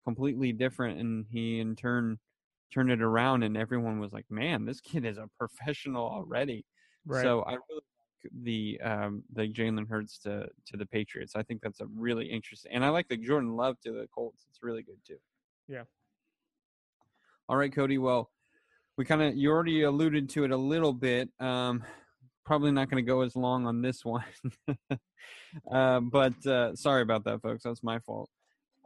completely 0.08 0.52
different 0.52 0.98
and 0.98 1.26
he 1.30 1.60
in 1.60 1.76
turn 1.76 2.18
turned 2.72 2.90
it 2.90 3.02
around 3.02 3.42
and 3.42 3.58
everyone 3.58 4.00
was 4.00 4.10
like 4.10 4.24
man 4.30 4.64
this 4.64 4.80
kid 4.80 5.04
is 5.04 5.18
a 5.18 5.28
professional 5.38 6.02
already 6.02 6.64
right. 7.04 7.22
so 7.22 7.42
i 7.42 7.50
really 7.50 7.82
like 8.24 8.32
the 8.42 8.80
um 8.82 9.22
the 9.34 9.46
jalen 9.46 9.86
hurts 9.86 10.18
to 10.18 10.46
to 10.64 10.78
the 10.78 10.86
patriots 10.86 11.34
i 11.36 11.42
think 11.42 11.60
that's 11.60 11.80
a 11.80 11.86
really 11.94 12.24
interesting 12.24 12.72
and 12.72 12.82
i 12.82 12.88
like 12.88 13.06
the 13.08 13.18
jordan 13.18 13.54
love 13.54 13.78
to 13.80 13.92
the 13.92 14.06
colts 14.14 14.46
it's 14.48 14.62
really 14.62 14.82
good 14.82 14.96
too 15.06 15.18
yeah 15.68 15.82
all 17.50 17.56
right 17.58 17.74
cody 17.74 17.98
well 17.98 18.30
we 18.96 19.04
kind 19.04 19.20
of 19.20 19.36
you 19.36 19.50
already 19.50 19.82
alluded 19.82 20.26
to 20.26 20.44
it 20.44 20.50
a 20.50 20.56
little 20.56 20.94
bit 20.94 21.28
um 21.38 21.84
probably 22.48 22.72
not 22.72 22.88
going 22.88 23.04
to 23.04 23.06
go 23.06 23.20
as 23.20 23.36
long 23.36 23.66
on 23.66 23.82
this 23.82 24.04
one 24.04 24.24
uh, 25.70 26.00
but 26.00 26.46
uh, 26.46 26.74
sorry 26.74 27.02
about 27.02 27.22
that 27.24 27.42
folks 27.42 27.62
that's 27.62 27.82
my 27.82 27.98
fault 27.98 28.30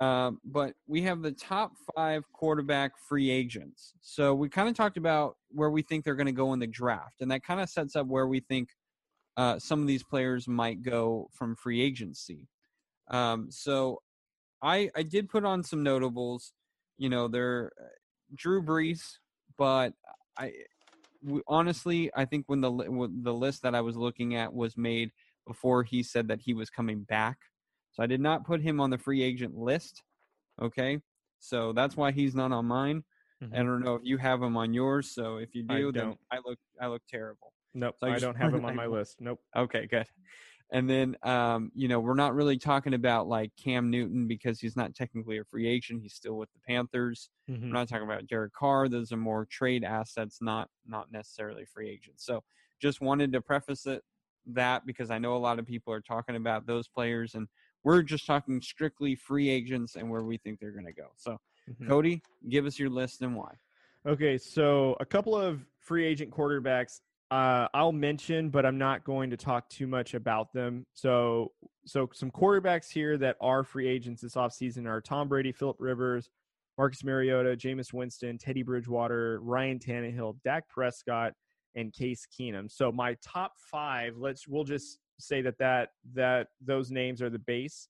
uh, 0.03 0.33
but 0.45 0.75
we 0.89 1.01
have 1.01 1.23
the 1.23 1.31
top 1.31 1.75
five 1.95 2.25
quarterback 2.33 2.99
free 2.99 3.31
agents. 3.31 3.95
So 4.01 4.35
we 4.35 4.49
kind 4.49 4.69
of 4.69 4.75
talked 4.75 4.97
about 4.97 5.37
where 5.51 5.71
we 5.71 5.83
think 5.83 6.05
they're 6.05 6.17
going 6.17 6.27
to 6.27 6.33
go 6.33 6.53
in 6.55 6.59
the 6.59 6.67
draft, 6.67 7.21
and 7.21 7.31
that 7.31 7.45
kind 7.45 7.61
of 7.61 7.71
sets 7.71 7.95
up 7.95 8.09
where 8.09 8.27
we 8.27 8.41
think 8.41 8.71
uh, 9.37 9.61
some 9.61 9.81
of 9.81 9.87
these 9.87 10.03
players 10.03 10.49
might 10.49 10.83
go 10.83 11.29
from 11.33 11.55
free 11.55 11.81
agency. 11.81 12.49
Um, 13.13 13.47
so 13.49 14.03
I 14.61 14.91
I 14.97 15.05
did 15.05 15.29
put 15.29 15.45
on 15.45 15.63
some 15.63 15.85
notables. 15.85 16.53
you 16.99 17.09
know, 17.09 17.29
they're 17.29 17.71
uh, 17.81 17.85
Drew 18.35 18.61
Brees, 18.61 19.19
but 19.57 19.93
I 20.37 20.53
honestly, 21.47 22.11
I 22.15 22.25
think 22.25 22.45
when 22.47 22.61
the 22.61 22.71
when 22.71 23.23
the 23.23 23.35
list 23.35 23.63
that 23.63 23.75
I 23.75 23.81
was 23.81 23.97
looking 23.97 24.35
at 24.37 24.53
was 24.53 24.77
made 24.77 25.11
before 25.47 25.83
he 25.83 26.03
said 26.03 26.29
that 26.29 26.41
he 26.41 26.55
was 26.55 26.71
coming 26.71 27.03
back, 27.03 27.39
so 27.93 28.03
I 28.03 28.07
did 28.07 28.21
not 28.21 28.45
put 28.45 28.61
him 28.61 28.81
on 28.81 28.91
the 28.91 28.99
free 28.99 29.23
agent 29.23 29.57
list. 29.57 30.03
Okay, 30.61 31.01
so 31.39 31.73
that's 31.73 31.97
why 31.97 32.13
he's 32.13 32.35
not 32.35 32.53
on 32.53 32.67
mine. 32.67 33.05
Mm-hmm. 33.43 33.55
I 33.55 33.59
don't 33.59 33.85
know 33.85 33.95
if 33.97 34.03
you 34.05 34.19
have 34.19 34.43
him 34.43 34.57
on 34.57 34.73
yours. 34.73 35.11
So 35.11 35.37
if 35.37 35.55
you 35.55 35.63
do, 35.63 35.89
I 35.89 35.91
then 35.93 36.17
I 36.31 36.39
look 36.45 36.59
I 36.81 36.87
look 36.87 37.03
terrible. 37.09 37.53
Nope, 37.75 37.97
so 37.99 38.07
I, 38.07 38.15
I 38.15 38.19
don't 38.19 38.37
have 38.37 38.55
him 38.55 38.65
on 38.65 38.77
my 38.77 38.87
list. 38.87 39.17
Nope. 39.21 39.41
Okay, 39.57 39.87
good. 39.87 40.07
And 40.73 40.89
then, 40.89 41.17
um, 41.23 41.71
you 41.75 41.87
know, 41.87 42.01
we're 42.01 42.15
not 42.15 42.35
really 42.35 42.57
talking 42.57 42.95
about 42.95 43.29
like 43.29 43.53
Cam 43.63 43.91
Newton 43.91 44.27
because 44.27 44.59
he's 44.59 44.75
not 44.75 44.95
technically 44.95 45.37
a 45.37 45.45
free 45.45 45.69
agent. 45.69 46.01
He's 46.01 46.15
still 46.15 46.39
with 46.39 46.49
the 46.55 46.61
Panthers. 46.67 47.29
Mm-hmm. 47.49 47.67
We're 47.67 47.75
not 47.75 47.89
talking 47.89 48.07
about 48.07 48.27
Derek 48.27 48.55
Carr. 48.55 48.89
Those 48.89 49.13
are 49.13 49.19
more 49.19 49.45
trade 49.45 49.85
assets, 49.85 50.39
not 50.41 50.71
not 50.87 51.13
necessarily 51.13 51.67
free 51.67 51.91
agents. 51.91 52.25
So, 52.25 52.43
just 52.81 53.03
wanted 53.03 53.33
to 53.33 53.43
preface 53.43 53.87
it 53.87 54.03
that 54.47 54.87
because 54.87 55.11
I 55.11 55.19
know 55.19 55.37
a 55.37 55.39
lot 55.39 55.59
of 55.59 55.67
people 55.67 55.93
are 55.93 56.01
talking 56.01 56.37
about 56.37 56.67
those 56.67 56.89
players, 56.89 57.35
and 57.35 57.49
we're 57.85 58.03
just 58.03 58.27
talking 58.27 58.61
strictly 58.63 59.15
free 59.15 59.51
agents 59.51 59.97
and 59.97 60.11
where 60.11 60.23
we 60.23 60.39
think 60.39 60.59
they're 60.59 60.73
going 60.73 60.87
to 60.87 60.93
go. 60.93 61.09
So, 61.17 61.39
mm-hmm. 61.71 61.87
Cody, 61.87 62.23
give 62.49 62.65
us 62.65 62.79
your 62.79 62.91
list 62.91 63.21
and 63.21 63.37
why. 63.37 63.53
Okay, 64.07 64.39
so 64.39 64.97
a 65.01 65.05
couple 65.05 65.37
of 65.37 65.61
free 65.79 66.07
agent 66.07 66.31
quarterbacks 66.31 67.01
uh, 67.33 67.67
I'll 67.73 67.93
mention, 67.93 68.51
but 68.51 68.67
I'm 68.67 68.77
not 68.77 69.05
going 69.05 69.31
to 69.31 69.39
talk 69.39 69.67
too 69.71 69.87
much 69.87 70.13
about 70.13 70.53
them. 70.53 70.85
So, 70.93 71.53
so 71.87 72.11
some 72.13 72.31
quarterbacks 72.31 72.91
here 72.91 73.17
that 73.17 73.37
are 73.41 73.65
free 73.65 73.89
agents 73.89 74.21
this 74.21 74.35
offseason 74.35 74.87
are 74.87 75.01
Tom 75.01 75.29
Brady, 75.29 75.51
Philip 75.51 75.77
Rivers, 75.79 76.29
Marcus 76.77 77.03
Mariota, 77.03 77.57
Jameis 77.57 77.91
Winston, 77.91 78.37
Teddy 78.37 78.63
Bridgewater, 78.63 79.41
Ryan 79.41 79.79
Tannehill, 79.79 80.37
Dak 80.45 80.69
Prescott, 80.69 81.33
and 81.75 81.91
Case 81.95 82.27
Keenum. 82.39 82.71
So 82.71 82.93
my 82.93 83.17
top 83.25 83.53
five, 83.57 84.19
let's 84.19 84.47
we'll 84.47 84.65
just 84.65 84.99
say 85.19 85.41
that 85.41 85.57
that 85.57 85.89
that 86.13 86.49
those 86.61 86.91
names 86.91 87.23
are 87.23 87.31
the 87.31 87.39
base, 87.39 87.89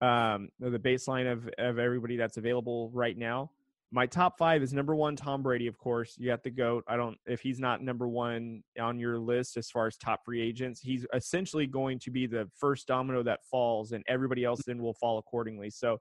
um, 0.00 0.48
the 0.58 0.80
baseline 0.80 1.30
of 1.30 1.48
of 1.58 1.78
everybody 1.78 2.16
that's 2.16 2.38
available 2.38 2.90
right 2.92 3.16
now 3.16 3.50
my 3.94 4.06
top 4.06 4.36
five 4.36 4.60
is 4.60 4.72
number 4.72 4.96
one, 4.96 5.14
Tom 5.14 5.40
Brady, 5.40 5.68
of 5.68 5.78
course. 5.78 6.16
You 6.18 6.26
got 6.26 6.42
the 6.42 6.50
GOAT. 6.50 6.82
I 6.88 6.96
don't, 6.96 7.16
if 7.26 7.40
he's 7.40 7.60
not 7.60 7.80
number 7.80 8.08
one 8.08 8.64
on 8.80 8.98
your 8.98 9.20
list 9.20 9.56
as 9.56 9.70
far 9.70 9.86
as 9.86 9.96
top 9.96 10.24
free 10.24 10.42
agents, 10.42 10.80
he's 10.80 11.06
essentially 11.14 11.68
going 11.68 12.00
to 12.00 12.10
be 12.10 12.26
the 12.26 12.50
first 12.58 12.88
domino 12.88 13.22
that 13.22 13.44
falls, 13.48 13.92
and 13.92 14.02
everybody 14.08 14.44
else 14.44 14.62
then 14.66 14.82
will 14.82 14.94
fall 14.94 15.18
accordingly. 15.18 15.70
So, 15.70 15.98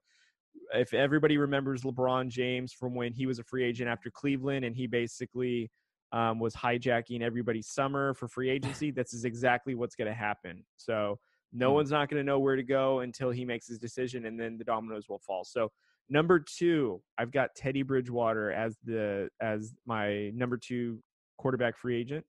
if 0.73 0.91
everybody 0.95 1.37
remembers 1.37 1.83
LeBron 1.83 2.29
James 2.29 2.73
from 2.73 2.95
when 2.95 3.13
he 3.13 3.27
was 3.27 3.37
a 3.37 3.43
free 3.43 3.63
agent 3.63 3.89
after 3.89 4.09
Cleveland 4.09 4.65
and 4.65 4.75
he 4.75 4.87
basically 4.87 5.69
um, 6.11 6.39
was 6.39 6.55
hijacking 6.55 7.21
everybody's 7.21 7.67
summer 7.67 8.15
for 8.15 8.27
free 8.27 8.49
agency, 8.55 8.89
this 8.89 9.13
is 9.13 9.23
exactly 9.23 9.75
what's 9.75 9.95
going 9.95 10.09
to 10.09 10.15
happen. 10.15 10.65
So, 10.77 11.19
no 11.51 11.67
mm-hmm. 11.67 11.75
one's 11.75 11.91
not 11.91 12.09
going 12.09 12.19
to 12.19 12.25
know 12.25 12.39
where 12.39 12.55
to 12.55 12.63
go 12.63 13.01
until 13.01 13.29
he 13.29 13.45
makes 13.45 13.67
his 13.67 13.77
decision, 13.77 14.25
and 14.25 14.39
then 14.39 14.57
the 14.57 14.63
dominoes 14.63 15.07
will 15.07 15.19
fall. 15.19 15.43
So, 15.43 15.71
Number 16.09 16.39
two, 16.39 17.01
I've 17.17 17.31
got 17.31 17.55
Teddy 17.55 17.81
Bridgewater 17.81 18.51
as 18.51 18.77
the 18.83 19.29
as 19.41 19.73
my 19.85 20.31
number 20.33 20.57
two 20.57 20.99
quarterback 21.37 21.77
free 21.77 21.99
agent. 21.99 22.25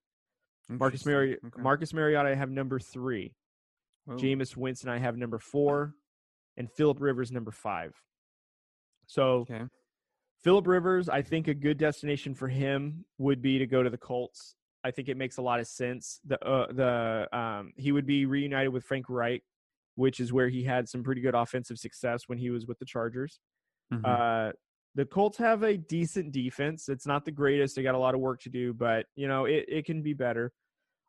Marcus 0.68 1.04
Mari- 1.04 1.38
okay. 1.44 1.62
Marcus 1.62 1.92
Mariota, 1.92 2.30
I 2.30 2.34
have 2.34 2.50
number 2.50 2.78
three. 2.78 3.34
Whoa. 4.06 4.16
Jameis 4.16 4.56
Winston, 4.56 4.88
I 4.90 4.98
have 4.98 5.16
number 5.16 5.38
four, 5.38 5.94
and 6.56 6.70
Philip 6.70 7.00
Rivers 7.00 7.30
number 7.30 7.50
five. 7.50 7.94
So, 9.06 9.46
okay. 9.50 9.62
Philip 10.42 10.66
Rivers, 10.66 11.08
I 11.08 11.22
think 11.22 11.48
a 11.48 11.54
good 11.54 11.78
destination 11.78 12.34
for 12.34 12.48
him 12.48 13.04
would 13.18 13.40
be 13.42 13.58
to 13.58 13.66
go 13.66 13.82
to 13.82 13.90
the 13.90 13.98
Colts. 13.98 14.54
I 14.84 14.90
think 14.90 15.08
it 15.08 15.16
makes 15.16 15.38
a 15.38 15.42
lot 15.42 15.60
of 15.60 15.66
sense. 15.66 16.20
The 16.26 16.38
uh, 16.44 16.66
the 16.70 17.36
um, 17.36 17.72
he 17.76 17.92
would 17.92 18.06
be 18.06 18.26
reunited 18.26 18.72
with 18.72 18.84
Frank 18.84 19.06
Reich, 19.08 19.42
which 19.94 20.20
is 20.20 20.32
where 20.32 20.48
he 20.48 20.62
had 20.64 20.88
some 20.88 21.02
pretty 21.02 21.22
good 21.22 21.34
offensive 21.34 21.78
success 21.78 22.24
when 22.26 22.36
he 22.36 22.50
was 22.50 22.66
with 22.66 22.78
the 22.78 22.84
Chargers. 22.84 23.40
Mm-hmm. 23.93 24.05
Uh, 24.05 24.53
the 24.95 25.05
Colts 25.05 25.39
have 25.39 25.62
a 25.62 25.76
decent 25.76 26.32
defense. 26.32 26.89
It's 26.89 27.07
not 27.07 27.24
the 27.24 27.32
greatest. 27.32 27.74
They 27.74 27.82
got 27.82 27.95
a 27.95 27.99
lot 27.99 28.14
of 28.14 28.20
work 28.20 28.41
to 28.43 28.51
do, 28.51 28.72
but 28.72 29.07
you 29.16 29.28
know 29.28 29.45
it, 29.45 29.64
it 29.68 29.85
can 29.85 30.03
be 30.03 30.14
better. 30.14 30.53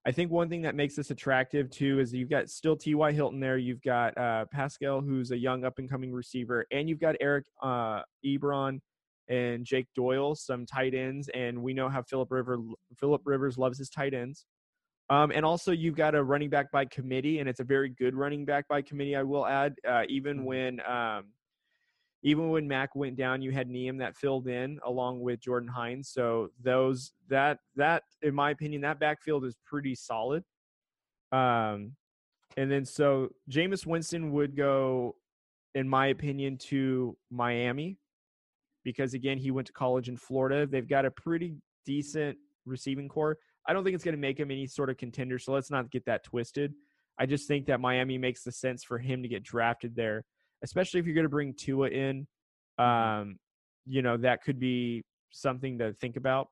I 0.08 0.12
think 0.12 0.32
one 0.32 0.50
thing 0.50 0.62
that 0.62 0.76
makes 0.76 0.96
this 0.96 1.10
attractive 1.10 1.70
too 1.72 2.00
is 2.00 2.14
you've 2.14 2.30
got 2.30 2.50
still 2.50 2.76
T.Y. 2.76 3.12
Hilton 3.12 3.40
there. 3.40 3.58
You've 3.58 3.82
got 3.82 4.16
uh, 4.18 4.46
Pascal, 4.52 5.02
who's 5.02 5.32
a 5.32 5.38
young 5.38 5.66
up 5.66 5.80
and 5.80 5.90
coming 5.90 6.12
receiver, 6.12 6.66
and 6.72 6.88
you've 6.88 7.00
got 7.00 7.16
Eric 7.20 7.46
uh, 7.62 8.02
Ebron 8.26 8.80
and 9.28 9.66
Jake 9.66 9.88
Doyle, 9.96 10.36
some 10.36 10.66
tight 10.66 10.94
ends, 10.94 11.30
and 11.34 11.62
we 11.62 11.74
know 11.74 11.90
how 11.90 12.04
Philip 12.04 12.32
River 12.32 12.60
Philip 12.96 13.22
Rivers 13.26 13.58
loves 13.58 13.78
his 13.78 13.90
tight 13.90 14.14
ends. 14.14 14.46
Um, 15.10 15.32
and 15.32 15.46
also, 15.46 15.72
you've 15.72 15.96
got 15.96 16.16
a 16.16 16.24
running 16.24 16.50
back 16.50 16.72
by 16.72 16.86
committee, 16.86 17.40
and 17.40 17.48
it's 17.48 17.60
a 17.60 17.64
very 17.64 17.90
good 17.90 18.16
running 18.16 18.46
back 18.46 18.68
by 18.68 18.82
committee. 18.82 19.16
I 19.16 19.24
will 19.24 19.46
add, 19.46 19.76
uh, 19.88 20.04
even 20.10 20.38
mm-hmm. 20.38 20.46
when 20.46 20.80
um, 20.82 21.26
even 22.26 22.50
when 22.50 22.68
Mack 22.68 22.96
went 22.96 23.16
down, 23.16 23.44
you 23.44 23.52
had 23.52 23.70
Nyheim 23.70 24.00
that 24.00 24.18
filled 24.18 24.48
in 24.48 24.80
along 24.84 25.20
with 25.22 25.40
Jordan 25.40 25.70
Hines. 25.70 26.10
So 26.10 26.50
those 26.62 27.12
that 27.30 27.60
that 27.76 28.02
in 28.24 28.34
my 28.34 28.50
opinion, 28.50 28.82
that 28.82 29.00
backfield 29.00 29.46
is 29.46 29.56
pretty 29.64 29.94
solid. 29.94 30.44
Um, 31.32 31.92
and 32.58 32.72
then 32.72 32.84
so 32.84 33.30
Jameis 33.52 33.86
Winston 33.86 34.32
would 34.32 34.58
go, 34.58 35.16
in 35.76 35.88
my 35.88 36.08
opinion, 36.08 36.58
to 36.70 37.16
Miami 37.30 38.00
because 38.84 39.14
again 39.14 39.38
he 39.38 39.52
went 39.52 39.68
to 39.68 39.74
college 39.74 40.10
in 40.10 40.18
Florida. 40.18 40.66
They've 40.66 40.90
got 40.90 41.06
a 41.06 41.12
pretty 41.12 41.54
decent 41.86 42.40
receiving 42.66 43.08
corps. 43.08 43.38
I 43.68 43.74
don't 43.74 43.84
think 43.84 43.94
it's 43.94 44.04
going 44.04 44.16
to 44.16 44.22
make 44.22 44.40
him 44.40 44.50
any 44.50 44.66
sort 44.66 44.90
of 44.90 44.98
contender. 44.98 45.38
So 45.38 45.54
let's 45.54 45.70
not 45.70 45.92
get 45.92 46.06
that 46.06 46.24
twisted. 46.24 46.74
I 47.20 47.28
just 47.28 47.48
think 47.48 47.68
that 47.68 47.80
Miami 47.80 48.18
makes 48.18 48.42
the 48.42 48.52
sense 48.52 48.84
for 48.84 48.98
him 48.98 49.22
to 49.22 49.28
get 49.30 49.44
drafted 49.44 49.96
there 49.96 50.26
especially 50.64 51.00
if 51.00 51.06
you're 51.06 51.16
going 51.16 51.26
to 51.26 51.30
bring 51.30 51.54
Tua 51.54 51.90
in. 51.90 52.28
Mm-hmm. 52.80 53.22
Um, 53.22 53.40
you 53.86 54.02
know, 54.02 54.18
that 54.18 54.44
could 54.44 54.60
be 54.60 55.04
something 55.32 55.78
to 55.80 55.94
think 55.94 56.18
about. 56.18 56.48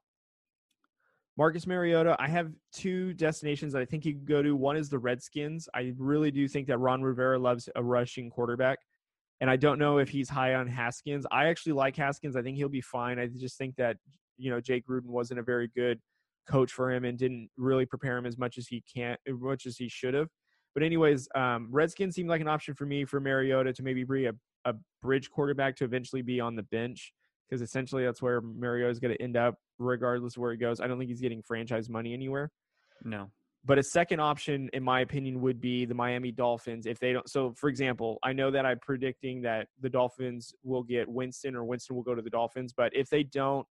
Marcus 1.36 1.66
Mariota, 1.66 2.16
I 2.20 2.28
have 2.28 2.51
two 2.72 3.14
destinations 3.16 3.74
that 3.74 3.82
I 3.82 3.86
think 3.86 4.06
you 4.06 4.14
could 4.14 4.28
go 4.28 4.43
to. 4.43 4.56
One 4.56 4.78
is 4.78 4.89
the 4.89 4.99
Redskins. 4.99 5.68
I 5.74 5.93
really 5.97 6.30
do 6.30 6.47
think 6.47 6.68
that 6.68 6.78
Ron 6.78 7.01
Rivera 7.01 7.39
loves 7.39 7.68
a 7.76 7.84
rushing 7.84 8.30
quarterback. 8.30 8.78
And 9.41 9.49
I 9.49 9.56
don't 9.56 9.80
know 9.80 9.97
if 9.97 10.10
he's 10.10 10.30
high 10.30 10.54
on 10.54 10.68
Haskins. 10.68 11.26
I 11.32 11.47
actually 11.47 11.74
like 11.74 11.95
Haskins. 11.95 12.36
I 12.36 12.43
think 12.43 12.58
he'll 12.58 12.70
be 12.70 12.82
fine. 12.82 13.18
I 13.18 13.28
just 13.28 13.58
think 13.58 13.76
that, 13.78 13.97
you 14.38 14.51
know, 14.51 14.62
Jay 14.62 14.80
Gruden 14.80 15.08
wasn't 15.08 15.39
a 15.39 15.43
very 15.43 15.70
good 15.76 15.99
coach 16.47 16.72
for 16.72 16.91
him 16.91 17.04
and 17.04 17.18
didn't 17.18 17.49
really 17.58 17.86
prepare 17.86 18.18
him 18.18 18.26
as 18.26 18.38
much 18.38 18.58
as 18.58 18.68
he 18.68 18.84
can 18.93 19.18
as 19.28 19.36
much 19.39 19.66
as 19.66 19.78
he 19.78 19.89
should 19.89 20.14
have. 20.14 20.28
But 20.74 20.84
anyways, 20.84 21.28
um, 21.36 21.68
Redskins 21.72 22.16
seemed 22.16 22.30
like 22.30 22.42
an 22.42 22.48
option 22.48 22.74
for 22.74 22.86
me 22.86 23.06
for 23.06 23.20
Mariota 23.20 23.74
to 23.74 23.84
maybe 23.84 24.04
bring 24.04 24.28
a, 24.28 24.34
a 24.66 24.74
bridge 25.02 25.30
quarterback 25.30 25.76
to 25.78 25.86
eventually 25.86 26.22
be 26.22 26.40
on 26.40 26.56
the 26.56 26.64
bench 26.64 27.14
because 27.48 27.62
essentially 27.62 28.04
that's 28.04 28.22
where 28.22 28.42
Mariota 28.42 28.90
is 28.90 29.00
going 29.00 29.16
to 29.16 29.22
end 29.22 29.38
up 29.38 29.56
regardless 29.78 30.36
of 30.36 30.42
where 30.42 30.52
he 30.52 30.58
goes. 30.58 30.80
I 30.80 30.88
don't 30.88 30.98
think 30.98 31.10
he's 31.10 31.22
getting 31.22 31.42
franchise 31.42 31.90
money 31.90 32.14
anywhere. 32.14 32.50
No. 33.04 33.30
But 33.66 33.78
a 33.78 33.84
second 33.84 34.20
option, 34.20 34.70
in 34.74 34.84
my 34.84 35.02
opinion, 35.02 35.40
would 35.42 35.62
be 35.62 35.86
the 35.86 35.94
Miami 35.94 36.32
Dolphins. 36.32 36.86
If 36.86 37.00
they 37.00 37.14
don't, 37.14 37.30
so 37.30 37.54
for 37.56 37.70
example, 37.70 38.18
I 38.22 38.34
know 38.34 38.52
that 38.52 38.66
I'm 38.66 38.80
predicting 38.80 39.42
that 39.44 39.68
the 39.80 39.90
Dolphins 39.90 40.54
will 40.64 40.84
get 40.84 41.08
Winston 41.08 41.56
or 41.56 41.64
Winston 41.64 41.96
will 41.96 42.04
go 42.04 42.14
to 42.14 42.22
the 42.22 42.30
Dolphins. 42.30 42.74
But 42.76 42.92
if 42.94 43.10
they 43.10 43.24
don't, 43.24 43.66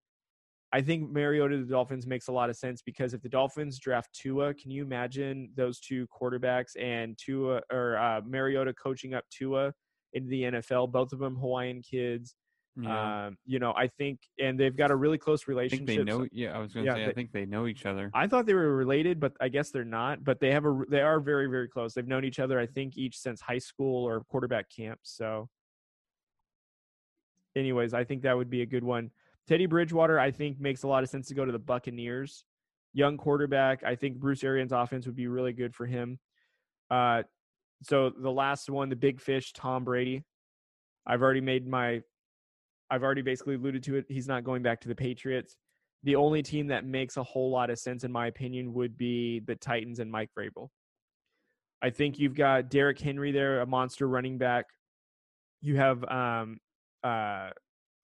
I 0.72 0.80
think 0.80 1.10
Mariota 1.10 1.58
to 1.58 1.64
the 1.64 1.70
Dolphins 1.70 2.06
makes 2.06 2.28
a 2.28 2.32
lot 2.32 2.48
of 2.48 2.56
sense 2.56 2.80
because 2.80 3.12
if 3.12 3.20
the 3.20 3.28
Dolphins 3.28 3.78
draft 3.78 4.08
Tua, 4.14 4.54
can 4.54 4.70
you 4.70 4.82
imagine 4.82 5.50
those 5.54 5.78
two 5.78 6.06
quarterbacks 6.08 6.70
and 6.80 7.16
Tua 7.18 7.60
or 7.70 7.98
uh, 7.98 8.22
Mariota 8.24 8.72
coaching 8.72 9.12
up 9.12 9.24
Tua 9.30 9.74
into 10.14 10.30
the 10.30 10.42
NFL? 10.44 10.90
Both 10.90 11.12
of 11.12 11.18
them 11.18 11.36
Hawaiian 11.36 11.82
kids. 11.82 12.34
Yeah. 12.80 13.26
Um, 13.26 13.36
you 13.44 13.58
know, 13.58 13.74
I 13.76 13.88
think, 13.88 14.20
and 14.40 14.58
they've 14.58 14.74
got 14.74 14.90
a 14.90 14.96
really 14.96 15.18
close 15.18 15.46
relationship. 15.46 15.86
they 15.86 15.98
know. 15.98 16.26
Yeah, 16.32 16.56
I 16.56 16.58
was 16.58 16.72
going 16.72 16.86
to 16.86 16.90
yeah, 16.90 16.96
say. 16.96 17.04
They, 17.04 17.10
I 17.10 17.14
think 17.14 17.32
they 17.32 17.44
know 17.44 17.66
each 17.66 17.84
other. 17.84 18.10
I 18.14 18.26
thought 18.26 18.46
they 18.46 18.54
were 18.54 18.74
related, 18.74 19.20
but 19.20 19.34
I 19.42 19.48
guess 19.48 19.70
they're 19.70 19.84
not. 19.84 20.24
But 20.24 20.40
they 20.40 20.52
have 20.52 20.64
a. 20.64 20.82
They 20.88 21.02
are 21.02 21.20
very, 21.20 21.48
very 21.48 21.68
close. 21.68 21.92
They've 21.92 22.08
known 22.08 22.24
each 22.24 22.38
other. 22.38 22.58
I 22.58 22.64
think 22.64 22.96
each 22.96 23.18
since 23.18 23.42
high 23.42 23.58
school 23.58 24.08
or 24.08 24.22
quarterback 24.24 24.70
camp. 24.74 25.00
So, 25.02 25.50
anyways, 27.54 27.92
I 27.92 28.04
think 28.04 28.22
that 28.22 28.38
would 28.38 28.48
be 28.48 28.62
a 28.62 28.66
good 28.66 28.84
one. 28.84 29.10
Teddy 29.48 29.66
Bridgewater, 29.66 30.18
I 30.18 30.30
think, 30.30 30.60
makes 30.60 30.82
a 30.82 30.88
lot 30.88 31.02
of 31.02 31.08
sense 31.08 31.28
to 31.28 31.34
go 31.34 31.44
to 31.44 31.52
the 31.52 31.58
Buccaneers. 31.58 32.44
Young 32.92 33.16
quarterback. 33.16 33.82
I 33.84 33.96
think 33.96 34.18
Bruce 34.18 34.44
Arians' 34.44 34.72
offense 34.72 35.06
would 35.06 35.16
be 35.16 35.26
really 35.26 35.52
good 35.52 35.74
for 35.74 35.86
him. 35.86 36.18
Uh, 36.90 37.22
so 37.82 38.10
the 38.10 38.30
last 38.30 38.70
one, 38.70 38.88
the 38.88 38.96
big 38.96 39.20
fish, 39.20 39.52
Tom 39.52 39.84
Brady. 39.84 40.22
I've 41.06 41.22
already 41.22 41.40
made 41.40 41.66
my, 41.66 42.02
I've 42.90 43.02
already 43.02 43.22
basically 43.22 43.56
alluded 43.56 43.82
to 43.84 43.96
it. 43.96 44.04
He's 44.08 44.28
not 44.28 44.44
going 44.44 44.62
back 44.62 44.80
to 44.82 44.88
the 44.88 44.94
Patriots. 44.94 45.56
The 46.04 46.16
only 46.16 46.42
team 46.42 46.68
that 46.68 46.84
makes 46.84 47.16
a 47.16 47.22
whole 47.22 47.50
lot 47.50 47.70
of 47.70 47.78
sense, 47.78 48.04
in 48.04 48.12
my 48.12 48.26
opinion, 48.26 48.72
would 48.74 48.96
be 48.96 49.40
the 49.40 49.56
Titans 49.56 49.98
and 49.98 50.10
Mike 50.10 50.30
Vrabel. 50.38 50.68
I 51.80 51.90
think 51.90 52.18
you've 52.18 52.34
got 52.36 52.70
Derrick 52.70 53.00
Henry 53.00 53.32
there, 53.32 53.60
a 53.60 53.66
monster 53.66 54.06
running 54.06 54.38
back. 54.38 54.66
You 55.60 55.76
have 55.76 56.04
um, 56.04 56.58
uh, 57.02 57.50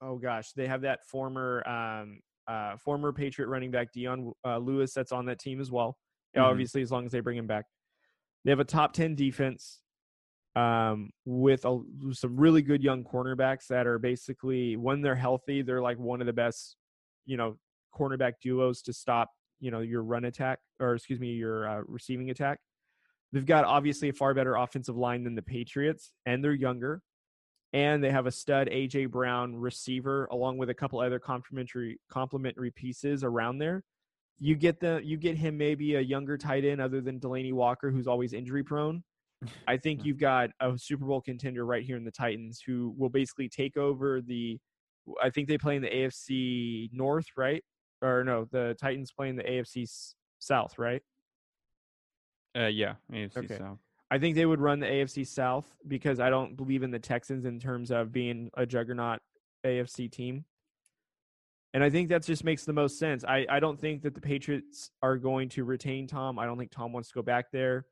oh 0.01 0.17
gosh, 0.17 0.51
they 0.53 0.67
have 0.67 0.81
that 0.81 1.05
former 1.05 1.67
um, 1.67 2.19
uh, 2.47 2.77
former 2.77 3.13
Patriot 3.13 3.47
running 3.47 3.71
back 3.71 3.91
Dion 3.93 4.31
uh, 4.45 4.57
Lewis 4.57 4.93
that's 4.93 5.11
on 5.11 5.25
that 5.25 5.39
team 5.39 5.59
as 5.59 5.71
well. 5.71 5.97
Mm-hmm. 6.35 6.45
Obviously, 6.45 6.81
as 6.81 6.91
long 6.91 7.05
as 7.05 7.11
they 7.11 7.19
bring 7.19 7.37
him 7.37 7.47
back, 7.47 7.65
they 8.43 8.51
have 8.51 8.59
a 8.59 8.65
top 8.65 8.93
ten 8.93 9.15
defense 9.15 9.81
um, 10.55 11.11
with 11.25 11.65
a, 11.65 11.79
some 12.11 12.35
really 12.35 12.61
good 12.61 12.83
young 12.83 13.03
cornerbacks 13.03 13.67
that 13.67 13.87
are 13.87 13.99
basically 13.99 14.75
when 14.75 15.01
they're 15.01 15.15
healthy, 15.15 15.61
they're 15.61 15.81
like 15.81 15.99
one 15.99 16.21
of 16.21 16.27
the 16.27 16.33
best, 16.33 16.75
you 17.25 17.37
know, 17.37 17.57
cornerback 17.97 18.33
duos 18.41 18.81
to 18.83 18.93
stop, 18.93 19.29
you 19.59 19.71
know, 19.71 19.79
your 19.79 20.03
run 20.03 20.25
attack 20.25 20.59
or 20.79 20.95
excuse 20.95 21.19
me, 21.19 21.33
your 21.33 21.67
uh, 21.67 21.81
receiving 21.87 22.29
attack. 22.29 22.59
They've 23.31 23.45
got 23.45 23.63
obviously 23.65 24.09
a 24.09 24.13
far 24.13 24.33
better 24.33 24.55
offensive 24.55 24.97
line 24.97 25.23
than 25.23 25.35
the 25.35 25.41
Patriots, 25.41 26.13
and 26.25 26.43
they're 26.43 26.53
younger. 26.53 27.03
And 27.73 28.03
they 28.03 28.09
have 28.09 28.25
a 28.25 28.31
stud 28.31 28.67
AJ 28.67 29.11
Brown 29.11 29.55
receiver, 29.55 30.27
along 30.31 30.57
with 30.57 30.69
a 30.69 30.73
couple 30.73 30.99
other 30.99 31.19
complementary 31.19 31.99
complementary 32.09 32.71
pieces 32.71 33.23
around 33.23 33.59
there. 33.59 33.83
You 34.39 34.55
get 34.55 34.79
the 34.79 35.01
you 35.03 35.17
get 35.17 35.37
him 35.37 35.57
maybe 35.57 35.95
a 35.95 36.01
younger 36.01 36.37
tight 36.37 36.65
end 36.65 36.81
other 36.81 37.01
than 37.01 37.19
Delanie 37.19 37.53
Walker, 37.53 37.91
who's 37.91 38.07
always 38.07 38.33
injury 38.33 38.63
prone. 38.63 39.03
I 39.67 39.77
think 39.83 40.03
you've 40.03 40.19
got 40.19 40.49
a 40.59 40.77
Super 40.77 41.05
Bowl 41.05 41.21
contender 41.21 41.65
right 41.65 41.83
here 41.83 41.97
in 41.97 42.03
the 42.03 42.11
Titans 42.11 42.61
who 42.65 42.95
will 42.97 43.09
basically 43.09 43.49
take 43.49 43.77
over 43.77 44.21
the. 44.21 44.57
I 45.21 45.29
think 45.29 45.47
they 45.47 45.57
play 45.57 45.75
in 45.75 45.81
the 45.81 45.89
AFC 45.89 46.89
North, 46.91 47.25
right? 47.37 47.63
Or 48.01 48.23
no, 48.23 48.47
the 48.51 48.75
Titans 48.79 49.11
play 49.11 49.29
in 49.29 49.35
the 49.35 49.43
AFC 49.43 49.87
South, 50.39 50.79
right? 50.79 51.01
Uh, 52.57 52.67
yeah, 52.67 52.95
AFC 53.11 53.37
okay. 53.37 53.57
South. 53.57 53.79
I 54.11 54.17
think 54.17 54.35
they 54.35 54.45
would 54.45 54.59
run 54.59 54.79
the 54.79 54.87
AFC 54.87 55.25
South 55.27 55.65
because 55.87 56.19
I 56.19 56.29
don't 56.29 56.55
believe 56.57 56.83
in 56.83 56.91
the 56.91 56.99
Texans 56.99 57.45
in 57.45 57.59
terms 57.59 57.91
of 57.91 58.11
being 58.11 58.49
a 58.55 58.65
juggernaut 58.65 59.19
AFC 59.65 60.11
team. 60.11 60.45
And 61.73 61.83
I 61.83 61.91
think 61.91 62.09
that 62.09 62.25
just 62.25 62.43
makes 62.43 62.65
the 62.65 62.73
most 62.73 62.97
sense. 62.97 63.23
I, 63.23 63.45
I 63.47 63.59
don't 63.59 63.79
think 63.79 64.01
that 64.01 64.15
the 64.15 64.21
Patriots 64.21 64.89
are 65.03 65.17
going 65.17 65.49
to 65.49 65.63
retain 65.63 66.07
Tom. 66.07 66.39
I 66.39 66.45
don't 66.45 66.57
think 66.57 66.71
Tom 66.71 66.91
wants 66.91 67.09
to 67.09 67.13
go 67.13 67.21
back 67.21 67.51
there. 67.51 67.85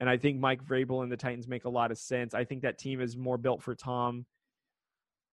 And 0.00 0.08
I 0.08 0.16
think 0.16 0.38
Mike 0.38 0.64
Vrabel 0.64 1.02
and 1.02 1.12
the 1.12 1.16
Titans 1.16 1.46
make 1.46 1.64
a 1.64 1.68
lot 1.68 1.90
of 1.90 1.98
sense. 1.98 2.32
I 2.32 2.44
think 2.44 2.62
that 2.62 2.78
team 2.78 3.00
is 3.02 3.16
more 3.16 3.36
built 3.36 3.62
for 3.62 3.74
Tom. 3.74 4.24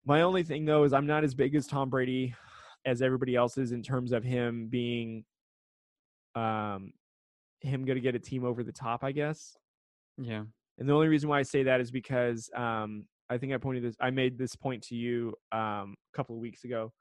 My 0.05 0.23
only 0.23 0.43
thing 0.43 0.65
though 0.65 0.85
is 0.85 0.93
I'm 0.93 1.07
not 1.07 1.23
as 1.23 1.35
big 1.35 1.55
as 1.55 1.67
Tom 1.67 1.91
Brady 1.91 2.35
as 2.85 3.01
everybody 3.01 3.37
else 3.37 3.57
is 3.57 3.73
in 3.73 3.83
terms 3.83 4.13
of 4.13 4.25
him 4.25 4.67
being 4.69 5.25
um 6.35 6.93
him 7.61 7.85
going 7.85 7.97
to 7.97 8.03
get 8.03 8.15
a 8.15 8.19
team 8.19 8.45
over 8.45 8.63
the 8.63 8.73
top, 8.73 9.05
I 9.05 9.13
guess. 9.13 9.57
Yeah. 10.19 10.45
And 10.79 10.89
the 10.89 10.93
only 10.93 11.09
reason 11.09 11.29
why 11.29 11.39
I 11.39 11.43
say 11.43 11.63
that 11.65 11.81
is 11.81 11.91
because 11.91 12.51
um, 12.57 13.05
I 13.31 13.39
think 13.39 13.53
I 13.53 13.59
pointed 13.59 13.85
this, 13.85 13.97
I 14.01 14.11
made 14.11 14.39
this 14.39 14.57
point 14.57 14.83
to 14.85 14.95
you 14.95 15.35
um, 15.53 15.95
a 16.13 16.17
couple 16.17 16.35
of 16.35 16.41
weeks 16.41 16.65
ago. 16.65 16.93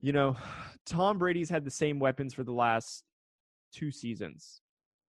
You 0.00 0.12
know, 0.12 0.36
Tom 0.86 1.18
Brady's 1.18 1.50
had 1.50 1.64
the 1.64 1.70
same 1.70 1.98
weapons 1.98 2.34
for 2.34 2.44
the 2.44 2.52
last 2.52 3.04
two 3.72 3.90
seasons. 3.90 4.60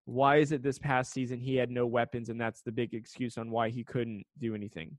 Why 0.05 0.38
is 0.38 0.51
it 0.51 0.61
this 0.61 0.78
past 0.78 1.13
season 1.13 1.39
he 1.39 1.55
had 1.55 1.71
no 1.71 1.88
weapons, 1.88 2.30
and 2.30 2.39
that's 2.39 2.61
the 2.61 2.71
big 2.71 2.93
excuse 2.93 3.38
on 3.38 3.49
why 3.49 3.69
he 3.69 3.84
couldn't 3.84 4.26
do 4.38 4.53
anything? 4.53 4.97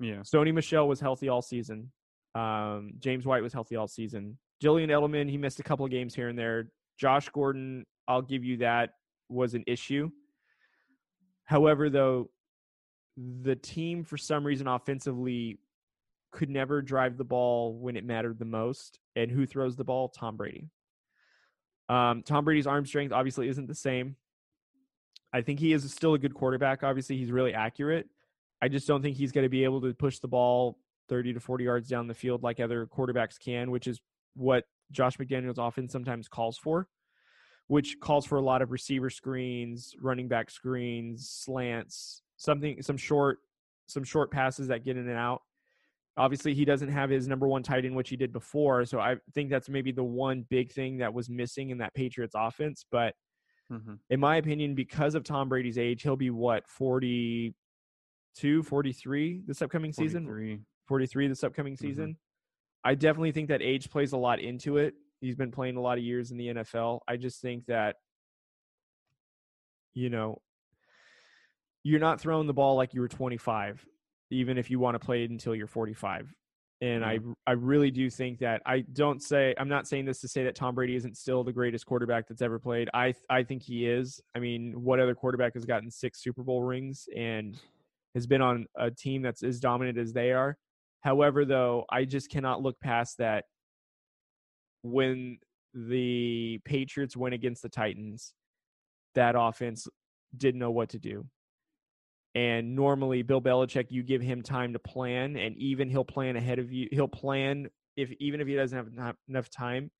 Yeah. 0.00 0.20
Sony 0.20 0.52
Michel 0.52 0.88
was 0.88 0.98
healthy 0.98 1.28
all 1.28 1.42
season. 1.42 1.92
Um, 2.34 2.92
James 2.98 3.24
White 3.24 3.42
was 3.42 3.52
healthy 3.52 3.76
all 3.76 3.86
season. 3.86 4.36
Julian 4.60 4.90
Edelman, 4.90 5.30
he 5.30 5.36
missed 5.36 5.60
a 5.60 5.62
couple 5.62 5.84
of 5.84 5.92
games 5.92 6.14
here 6.14 6.28
and 6.28 6.36
there. 6.38 6.68
Josh 6.98 7.28
Gordon 7.28 7.84
I'll 8.08 8.22
give 8.22 8.44
you 8.44 8.58
that 8.58 8.90
was 9.28 9.54
an 9.54 9.64
issue. 9.66 10.10
However, 11.52 11.90
though, 11.90 12.30
the 13.18 13.54
team 13.54 14.04
for 14.04 14.16
some 14.16 14.42
reason 14.42 14.66
offensively 14.66 15.58
could 16.30 16.48
never 16.48 16.80
drive 16.80 17.18
the 17.18 17.24
ball 17.24 17.74
when 17.74 17.94
it 17.94 18.06
mattered 18.06 18.38
the 18.38 18.46
most. 18.46 18.98
And 19.16 19.30
who 19.30 19.44
throws 19.44 19.76
the 19.76 19.84
ball? 19.84 20.08
Tom 20.08 20.38
Brady. 20.38 20.70
Um, 21.90 22.22
Tom 22.22 22.46
Brady's 22.46 22.66
arm 22.66 22.86
strength 22.86 23.12
obviously 23.12 23.48
isn't 23.48 23.66
the 23.66 23.74
same. 23.74 24.16
I 25.30 25.42
think 25.42 25.60
he 25.60 25.74
is 25.74 25.92
still 25.92 26.14
a 26.14 26.18
good 26.18 26.32
quarterback. 26.32 26.82
Obviously, 26.82 27.18
he's 27.18 27.30
really 27.30 27.52
accurate. 27.52 28.08
I 28.62 28.68
just 28.68 28.88
don't 28.88 29.02
think 29.02 29.18
he's 29.18 29.32
going 29.32 29.44
to 29.44 29.50
be 29.50 29.64
able 29.64 29.82
to 29.82 29.92
push 29.92 30.20
the 30.20 30.28
ball 30.28 30.78
30 31.10 31.34
to 31.34 31.40
40 31.40 31.64
yards 31.64 31.86
down 31.86 32.06
the 32.06 32.14
field 32.14 32.42
like 32.42 32.60
other 32.60 32.86
quarterbacks 32.86 33.38
can, 33.38 33.70
which 33.70 33.86
is 33.86 34.00
what 34.36 34.64
Josh 34.90 35.18
McDaniels 35.18 35.58
often 35.58 35.86
sometimes 35.86 36.28
calls 36.28 36.56
for 36.56 36.88
which 37.72 37.98
calls 38.00 38.26
for 38.26 38.36
a 38.36 38.42
lot 38.42 38.60
of 38.60 38.70
receiver 38.70 39.08
screens, 39.08 39.94
running 39.98 40.28
back 40.28 40.50
screens, 40.50 41.30
slants, 41.30 42.20
something, 42.36 42.82
some 42.82 42.98
short, 42.98 43.38
some 43.86 44.04
short 44.04 44.30
passes 44.30 44.68
that 44.68 44.84
get 44.84 44.98
in 44.98 45.08
and 45.08 45.16
out. 45.16 45.40
Obviously, 46.18 46.52
he 46.52 46.66
doesn't 46.66 46.90
have 46.90 47.08
his 47.08 47.26
number 47.26 47.48
one 47.48 47.62
tight 47.62 47.86
end, 47.86 47.96
which 47.96 48.10
he 48.10 48.16
did 48.16 48.30
before. 48.30 48.84
So 48.84 49.00
I 49.00 49.16
think 49.34 49.48
that's 49.48 49.70
maybe 49.70 49.90
the 49.90 50.04
one 50.04 50.44
big 50.50 50.70
thing 50.70 50.98
that 50.98 51.14
was 51.14 51.30
missing 51.30 51.70
in 51.70 51.78
that 51.78 51.94
Patriots 51.94 52.34
offense. 52.36 52.84
But 52.92 53.14
mm-hmm. 53.72 53.94
in 54.10 54.20
my 54.20 54.36
opinion, 54.36 54.74
because 54.74 55.14
of 55.14 55.24
Tom 55.24 55.48
Brady's 55.48 55.78
age, 55.78 56.02
he'll 56.02 56.14
be 56.14 56.28
what, 56.28 56.68
42, 56.68 58.62
43 58.64 59.44
this 59.46 59.62
upcoming 59.62 59.94
43. 59.94 60.06
season? 60.50 60.66
43 60.88 61.28
this 61.28 61.42
upcoming 61.42 61.72
mm-hmm. 61.72 61.86
season. 61.86 62.16
I 62.84 62.96
definitely 62.96 63.32
think 63.32 63.48
that 63.48 63.62
age 63.62 63.88
plays 63.88 64.12
a 64.12 64.18
lot 64.18 64.40
into 64.40 64.76
it. 64.76 64.92
He's 65.22 65.36
been 65.36 65.52
playing 65.52 65.76
a 65.76 65.80
lot 65.80 65.98
of 65.98 66.04
years 66.04 66.32
in 66.32 66.36
the 66.36 66.48
NFL. 66.48 67.00
I 67.06 67.16
just 67.16 67.40
think 67.40 67.66
that, 67.66 67.96
you 69.94 70.10
know, 70.10 70.42
you're 71.84 72.00
not 72.00 72.20
throwing 72.20 72.48
the 72.48 72.52
ball 72.52 72.76
like 72.76 72.92
you 72.92 73.00
were 73.00 73.08
25, 73.08 73.86
even 74.30 74.58
if 74.58 74.68
you 74.68 74.80
want 74.80 74.96
to 74.96 74.98
play 74.98 75.22
it 75.22 75.30
until 75.30 75.54
you're 75.54 75.68
45. 75.68 76.34
And 76.80 77.04
I, 77.04 77.18
mm-hmm. 77.18 77.32
I 77.46 77.52
really 77.52 77.92
do 77.92 78.10
think 78.10 78.40
that 78.40 78.62
I 78.66 78.80
don't 78.92 79.22
say 79.22 79.54
I'm 79.56 79.68
not 79.68 79.86
saying 79.86 80.04
this 80.04 80.20
to 80.22 80.28
say 80.28 80.42
that 80.42 80.56
Tom 80.56 80.74
Brady 80.74 80.96
isn't 80.96 81.16
still 81.16 81.44
the 81.44 81.52
greatest 81.52 81.86
quarterback 81.86 82.26
that's 82.26 82.42
ever 82.42 82.58
played. 82.58 82.90
I 82.92 83.14
I 83.30 83.44
think 83.44 83.62
he 83.62 83.86
is. 83.86 84.20
I 84.34 84.40
mean, 84.40 84.72
what 84.82 84.98
other 84.98 85.14
quarterback 85.14 85.54
has 85.54 85.64
gotten 85.64 85.92
six 85.92 86.20
Super 86.20 86.42
Bowl 86.42 86.64
rings 86.64 87.08
and 87.16 87.56
has 88.16 88.26
been 88.26 88.42
on 88.42 88.66
a 88.76 88.90
team 88.90 89.22
that's 89.22 89.44
as 89.44 89.60
dominant 89.60 89.96
as 89.96 90.12
they 90.12 90.32
are? 90.32 90.56
However, 91.02 91.44
though, 91.44 91.84
I 91.88 92.04
just 92.04 92.30
cannot 92.30 92.62
look 92.62 92.80
past 92.80 93.18
that 93.18 93.44
when 94.82 95.38
the 95.74 96.60
Patriots 96.64 97.16
went 97.16 97.34
against 97.34 97.62
the 97.62 97.68
Titans, 97.68 98.34
that 99.14 99.34
offense 99.36 99.88
didn't 100.36 100.60
know 100.60 100.70
what 100.70 100.90
to 100.90 100.98
do. 100.98 101.26
And 102.34 102.74
normally, 102.74 103.22
Bill 103.22 103.42
Belichick, 103.42 103.86
you 103.90 104.02
give 104.02 104.22
him 104.22 104.42
time 104.42 104.72
to 104.72 104.78
plan, 104.78 105.36
and 105.36 105.56
even 105.56 105.90
he'll 105.90 106.04
plan 106.04 106.36
ahead 106.36 106.58
of 106.58 106.72
you. 106.72 106.88
He'll 106.90 107.08
plan 107.08 107.68
if 107.96 108.10
even 108.20 108.40
if 108.40 108.48
he 108.48 108.54
doesn't 108.54 108.96
have 108.98 109.16
enough 109.28 109.50
time. 109.50 109.90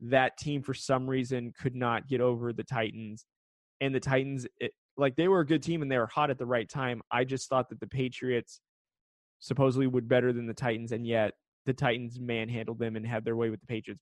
That 0.00 0.36
team, 0.36 0.62
for 0.62 0.74
some 0.74 1.08
reason, 1.08 1.52
could 1.58 1.74
not 1.74 2.06
get 2.08 2.20
over 2.20 2.52
the 2.52 2.64
Titans, 2.64 3.24
and 3.80 3.94
the 3.94 4.00
Titans, 4.00 4.46
it, 4.58 4.72
like 4.96 5.16
they 5.16 5.28
were 5.28 5.40
a 5.40 5.46
good 5.46 5.62
team 5.62 5.80
and 5.80 5.90
they 5.90 5.98
were 5.98 6.06
hot 6.06 6.30
at 6.30 6.38
the 6.38 6.46
right 6.46 6.68
time. 6.68 7.02
I 7.10 7.24
just 7.24 7.48
thought 7.48 7.68
that 7.68 7.80
the 7.80 7.86
Patriots 7.86 8.60
supposedly 9.38 9.86
would 9.86 10.08
better 10.08 10.32
than 10.32 10.46
the 10.46 10.54
Titans, 10.54 10.92
and 10.92 11.06
yet 11.06 11.34
the 11.66 11.74
Titans 11.74 12.18
manhandled 12.18 12.78
them 12.78 12.96
and 12.96 13.06
had 13.06 13.24
their 13.24 13.36
way 13.36 13.50
with 13.50 13.60
the 13.60 13.66
Patriots. 13.66 14.00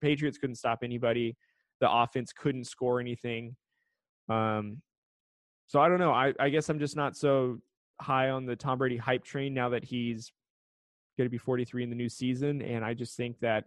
Patriots 0.00 0.38
couldn't 0.38 0.56
stop 0.56 0.80
anybody. 0.82 1.36
The 1.80 1.90
offense 1.90 2.32
couldn't 2.32 2.64
score 2.64 3.00
anything. 3.00 3.56
Um, 4.28 4.82
so 5.68 5.80
I 5.80 5.88
don't 5.88 5.98
know. 5.98 6.12
I, 6.12 6.34
I 6.38 6.50
guess 6.50 6.68
I'm 6.68 6.78
just 6.78 6.96
not 6.96 7.16
so 7.16 7.58
high 8.00 8.30
on 8.30 8.46
the 8.46 8.56
Tom 8.56 8.78
Brady 8.78 8.96
hype 8.96 9.24
train 9.24 9.54
now 9.54 9.70
that 9.70 9.84
he's 9.84 10.32
going 11.16 11.26
to 11.26 11.30
be 11.30 11.38
43 11.38 11.84
in 11.84 11.90
the 11.90 11.96
new 11.96 12.08
season, 12.08 12.62
and 12.62 12.84
I 12.84 12.94
just 12.94 13.16
think 13.16 13.40
that 13.40 13.64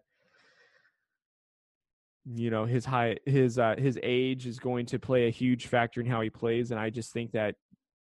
you 2.26 2.52
know 2.52 2.66
his 2.66 2.86
high 2.86 3.18
his 3.26 3.58
uh, 3.58 3.76
his 3.78 4.00
age 4.04 4.46
is 4.46 4.60
going 4.60 4.86
to 4.88 5.00
play 5.00 5.28
a 5.28 5.32
huge 5.32 5.68
factor 5.68 6.00
in 6.00 6.08
how 6.08 6.22
he 6.22 6.30
plays, 6.30 6.72
and 6.72 6.80
I 6.80 6.90
just 6.90 7.12
think 7.12 7.32
that 7.32 7.56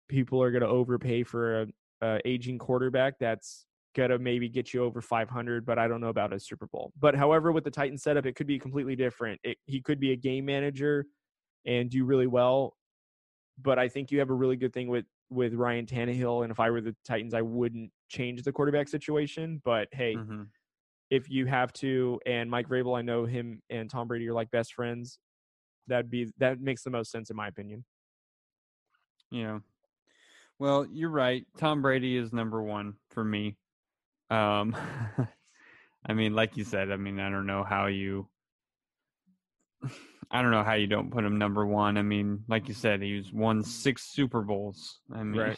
people 0.08 0.42
are 0.42 0.50
going 0.50 0.62
to 0.62 0.68
overpay 0.68 1.24
for 1.24 1.62
a, 1.62 1.66
a 2.02 2.20
aging 2.24 2.58
quarterback 2.58 3.18
that's 3.18 3.66
gonna 3.96 4.18
maybe 4.18 4.48
get 4.48 4.74
you 4.74 4.84
over 4.84 5.00
500, 5.00 5.64
but 5.64 5.78
I 5.78 5.88
don't 5.88 6.00
know 6.00 6.08
about 6.08 6.32
a 6.32 6.38
Super 6.38 6.66
Bowl. 6.66 6.92
But 7.00 7.16
however, 7.16 7.50
with 7.50 7.64
the 7.64 7.70
Titan 7.70 7.96
setup, 7.96 8.26
it 8.26 8.36
could 8.36 8.46
be 8.46 8.58
completely 8.58 8.94
different. 8.94 9.40
It, 9.42 9.56
he 9.64 9.80
could 9.80 9.98
be 9.98 10.12
a 10.12 10.16
game 10.16 10.44
manager 10.44 11.06
and 11.64 11.90
do 11.90 12.04
really 12.04 12.26
well. 12.26 12.76
But 13.60 13.78
I 13.78 13.88
think 13.88 14.10
you 14.10 14.18
have 14.18 14.30
a 14.30 14.34
really 14.34 14.56
good 14.56 14.72
thing 14.72 14.88
with 14.88 15.06
with 15.30 15.54
Ryan 15.54 15.86
Tannehill. 15.86 16.44
And 16.44 16.52
if 16.52 16.60
I 16.60 16.70
were 16.70 16.82
the 16.82 16.94
Titans, 17.04 17.34
I 17.34 17.42
wouldn't 17.42 17.90
change 18.08 18.42
the 18.42 18.52
quarterback 18.52 18.88
situation. 18.88 19.60
But 19.64 19.88
hey, 19.92 20.14
mm-hmm. 20.14 20.42
if 21.10 21.30
you 21.30 21.46
have 21.46 21.72
to, 21.74 22.20
and 22.26 22.50
Mike 22.50 22.68
Vrabel, 22.68 22.96
I 22.96 23.02
know 23.02 23.24
him 23.24 23.62
and 23.70 23.90
Tom 23.90 24.08
Brady 24.08 24.28
are 24.28 24.34
like 24.34 24.50
best 24.50 24.74
friends. 24.74 25.18
That'd 25.88 26.10
be 26.10 26.30
that 26.38 26.60
makes 26.60 26.82
the 26.82 26.90
most 26.90 27.10
sense 27.10 27.30
in 27.30 27.36
my 27.36 27.48
opinion. 27.48 27.84
Yeah. 29.30 29.60
Well, 30.58 30.86
you're 30.90 31.10
right. 31.10 31.46
Tom 31.58 31.82
Brady 31.82 32.16
is 32.16 32.32
number 32.32 32.62
one 32.62 32.94
for 33.10 33.24
me. 33.24 33.56
Um, 34.30 34.76
I 36.06 36.12
mean, 36.12 36.34
like 36.34 36.56
you 36.56 36.64
said, 36.64 36.90
I 36.90 36.96
mean, 36.96 37.18
I 37.18 37.30
don't 37.30 37.46
know 37.46 37.64
how 37.64 37.86
you, 37.86 38.28
I 40.30 40.42
don't 40.42 40.50
know 40.50 40.62
how 40.62 40.74
you 40.74 40.86
don't 40.86 41.10
put 41.10 41.24
him 41.24 41.38
number 41.38 41.66
one. 41.66 41.96
I 41.96 42.02
mean, 42.02 42.44
like 42.48 42.68
you 42.68 42.74
said, 42.74 43.02
he's 43.02 43.32
won 43.32 43.62
six 43.62 44.04
Super 44.04 44.42
Bowls. 44.42 45.00
I 45.12 45.22
mean, 45.22 45.56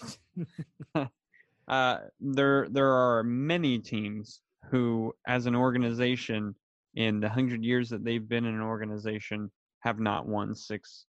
right. 0.94 1.08
uh, 1.68 1.98
there 2.20 2.66
there 2.70 2.92
are 2.92 3.22
many 3.22 3.78
teams 3.78 4.40
who, 4.70 5.14
as 5.26 5.46
an 5.46 5.54
organization, 5.54 6.54
in 6.94 7.20
the 7.20 7.28
hundred 7.28 7.62
years 7.62 7.90
that 7.90 8.04
they've 8.04 8.26
been 8.26 8.44
in 8.44 8.54
an 8.54 8.62
organization, 8.62 9.50
have 9.80 10.00
not 10.00 10.26
won 10.26 10.54
six 10.54 11.06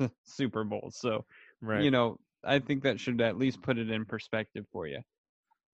Super 0.24 0.64
Bowls. 0.64 0.96
So, 0.98 1.24
right. 1.60 1.82
you 1.82 1.90
know, 1.90 2.18
I 2.44 2.58
think 2.58 2.82
that 2.82 3.00
should 3.00 3.20
at 3.20 3.38
least 3.38 3.62
put 3.62 3.78
it 3.78 3.90
in 3.90 4.04
perspective 4.04 4.66
for 4.72 4.86
you. 4.86 5.00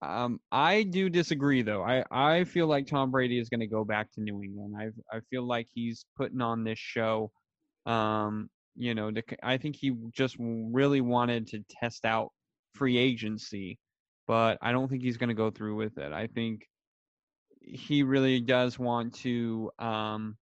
Um, 0.01 0.39
I 0.51 0.83
do 0.83 1.09
disagree 1.09 1.61
though. 1.61 1.83
I, 1.83 2.03
I 2.09 2.43
feel 2.45 2.67
like 2.67 2.87
Tom 2.87 3.11
Brady 3.11 3.37
is 3.37 3.49
going 3.49 3.59
to 3.59 3.67
go 3.67 3.83
back 3.83 4.11
to 4.13 4.21
New 4.21 4.41
England. 4.41 4.75
I 4.79 5.17
I 5.17 5.19
feel 5.29 5.43
like 5.45 5.67
he's 5.73 6.05
putting 6.15 6.41
on 6.41 6.63
this 6.63 6.79
show. 6.79 7.31
Um, 7.85 8.49
you 8.75 8.95
know, 8.95 9.11
to, 9.11 9.23
I 9.43 9.57
think 9.57 9.75
he 9.75 9.93
just 10.13 10.37
really 10.39 11.01
wanted 11.01 11.47
to 11.47 11.63
test 11.69 12.05
out 12.05 12.31
free 12.75 12.97
agency, 12.97 13.77
but 14.25 14.57
I 14.61 14.71
don't 14.71 14.87
think 14.87 15.03
he's 15.03 15.17
going 15.17 15.29
to 15.29 15.35
go 15.35 15.51
through 15.51 15.75
with 15.75 15.97
it. 15.97 16.13
I 16.13 16.27
think 16.27 16.61
he 17.61 18.03
really 18.03 18.39
does 18.39 18.79
want 18.79 19.15
to. 19.15 19.71
Um, 19.79 20.37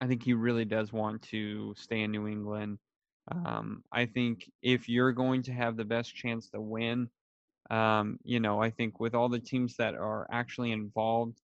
I 0.00 0.06
think 0.06 0.22
he 0.22 0.32
really 0.32 0.64
does 0.64 0.92
want 0.92 1.22
to 1.22 1.74
stay 1.76 2.00
in 2.02 2.10
New 2.12 2.26
England. 2.26 2.78
Um, 3.30 3.82
I 3.92 4.06
think 4.06 4.50
if 4.62 4.88
you're 4.88 5.12
going 5.12 5.42
to 5.42 5.52
have 5.52 5.76
the 5.76 5.84
best 5.84 6.14
chance 6.14 6.48
to 6.50 6.60
win, 6.60 7.10
um, 7.70 8.18
you 8.24 8.40
know, 8.40 8.60
I 8.62 8.70
think 8.70 9.00
with 9.00 9.14
all 9.14 9.28
the 9.28 9.38
teams 9.38 9.76
that 9.76 9.94
are 9.94 10.26
actually 10.30 10.72
involved, 10.72 11.38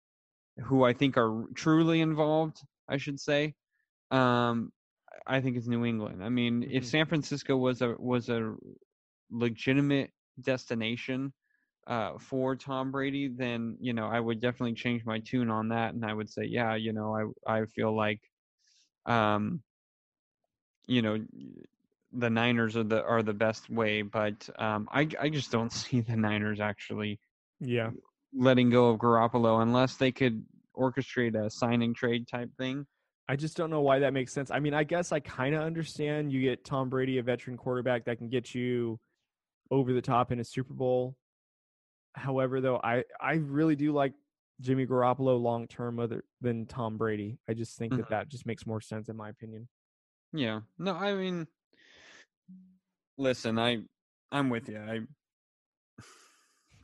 who 0.63 0.83
I 0.83 0.93
think 0.93 1.17
are 1.17 1.45
truly 1.55 2.01
involved, 2.01 2.61
I 2.87 2.97
should 2.97 3.19
say, 3.19 3.55
um, 4.11 4.71
I 5.25 5.41
think 5.41 5.57
it's 5.57 5.67
New 5.67 5.85
England. 5.85 6.23
I 6.23 6.29
mean, 6.29 6.61
mm-hmm. 6.61 6.71
if 6.71 6.85
San 6.85 7.05
Francisco 7.05 7.57
was 7.57 7.81
a 7.81 7.95
was 7.97 8.29
a 8.29 8.55
legitimate 9.29 10.11
destination 10.41 11.33
uh, 11.87 12.17
for 12.19 12.55
Tom 12.55 12.91
Brady, 12.91 13.27
then 13.27 13.77
you 13.79 13.93
know 13.93 14.07
I 14.07 14.19
would 14.19 14.41
definitely 14.41 14.73
change 14.73 15.05
my 15.05 15.19
tune 15.19 15.49
on 15.49 15.69
that, 15.69 15.93
and 15.93 16.05
I 16.05 16.13
would 16.13 16.29
say, 16.29 16.43
yeah, 16.45 16.75
you 16.75 16.93
know, 16.93 17.33
I 17.47 17.59
I 17.59 17.65
feel 17.65 17.95
like, 17.95 18.21
um, 19.05 19.61
you 20.87 21.01
know, 21.01 21.17
the 22.13 22.29
Niners 22.29 22.75
are 22.75 22.83
the 22.83 23.03
are 23.03 23.23
the 23.23 23.33
best 23.33 23.69
way, 23.69 24.01
but 24.01 24.49
um, 24.59 24.87
I 24.91 25.07
I 25.19 25.29
just 25.29 25.51
don't 25.51 25.71
see 25.71 26.01
the 26.01 26.15
Niners 26.15 26.59
actually, 26.59 27.19
yeah, 27.59 27.91
letting 28.33 28.69
go 28.69 28.89
of 28.89 28.99
Garoppolo 28.99 29.61
unless 29.61 29.95
they 29.95 30.11
could 30.11 30.45
orchestrate 30.75 31.35
a 31.35 31.49
signing 31.49 31.93
trade 31.93 32.27
type 32.27 32.49
thing. 32.57 32.85
I 33.27 33.35
just 33.35 33.55
don't 33.55 33.69
know 33.69 33.81
why 33.81 33.99
that 33.99 34.13
makes 34.13 34.33
sense. 34.33 34.51
I 34.51 34.59
mean, 34.59 34.73
I 34.73 34.83
guess 34.83 35.11
I 35.11 35.19
kind 35.19 35.55
of 35.55 35.61
understand. 35.61 36.31
You 36.31 36.41
get 36.41 36.65
Tom 36.65 36.89
Brady, 36.89 37.17
a 37.17 37.23
veteran 37.23 37.55
quarterback 37.55 38.05
that 38.05 38.17
can 38.17 38.29
get 38.29 38.53
you 38.53 38.99
over 39.69 39.93
the 39.93 40.01
top 40.01 40.31
in 40.31 40.39
a 40.39 40.43
Super 40.43 40.73
Bowl. 40.73 41.15
However, 42.13 42.59
though, 42.59 42.79
I 42.83 43.03
I 43.21 43.35
really 43.35 43.75
do 43.77 43.93
like 43.93 44.13
Jimmy 44.59 44.85
Garoppolo 44.85 45.41
long 45.41 45.67
term 45.67 45.99
other 45.99 46.25
than 46.41 46.65
Tom 46.65 46.97
Brady. 46.97 47.37
I 47.49 47.53
just 47.53 47.77
think 47.77 47.93
mm-hmm. 47.93 48.01
that 48.01 48.09
that 48.09 48.29
just 48.29 48.45
makes 48.45 48.65
more 48.65 48.81
sense 48.81 49.07
in 49.07 49.15
my 49.15 49.29
opinion. 49.29 49.69
Yeah. 50.33 50.61
No, 50.77 50.93
I 50.93 51.13
mean 51.13 51.47
listen, 53.21 53.57
I 53.59 53.79
I'm 54.31 54.49
with 54.49 54.69
you. 54.69 54.79
I 54.79 54.99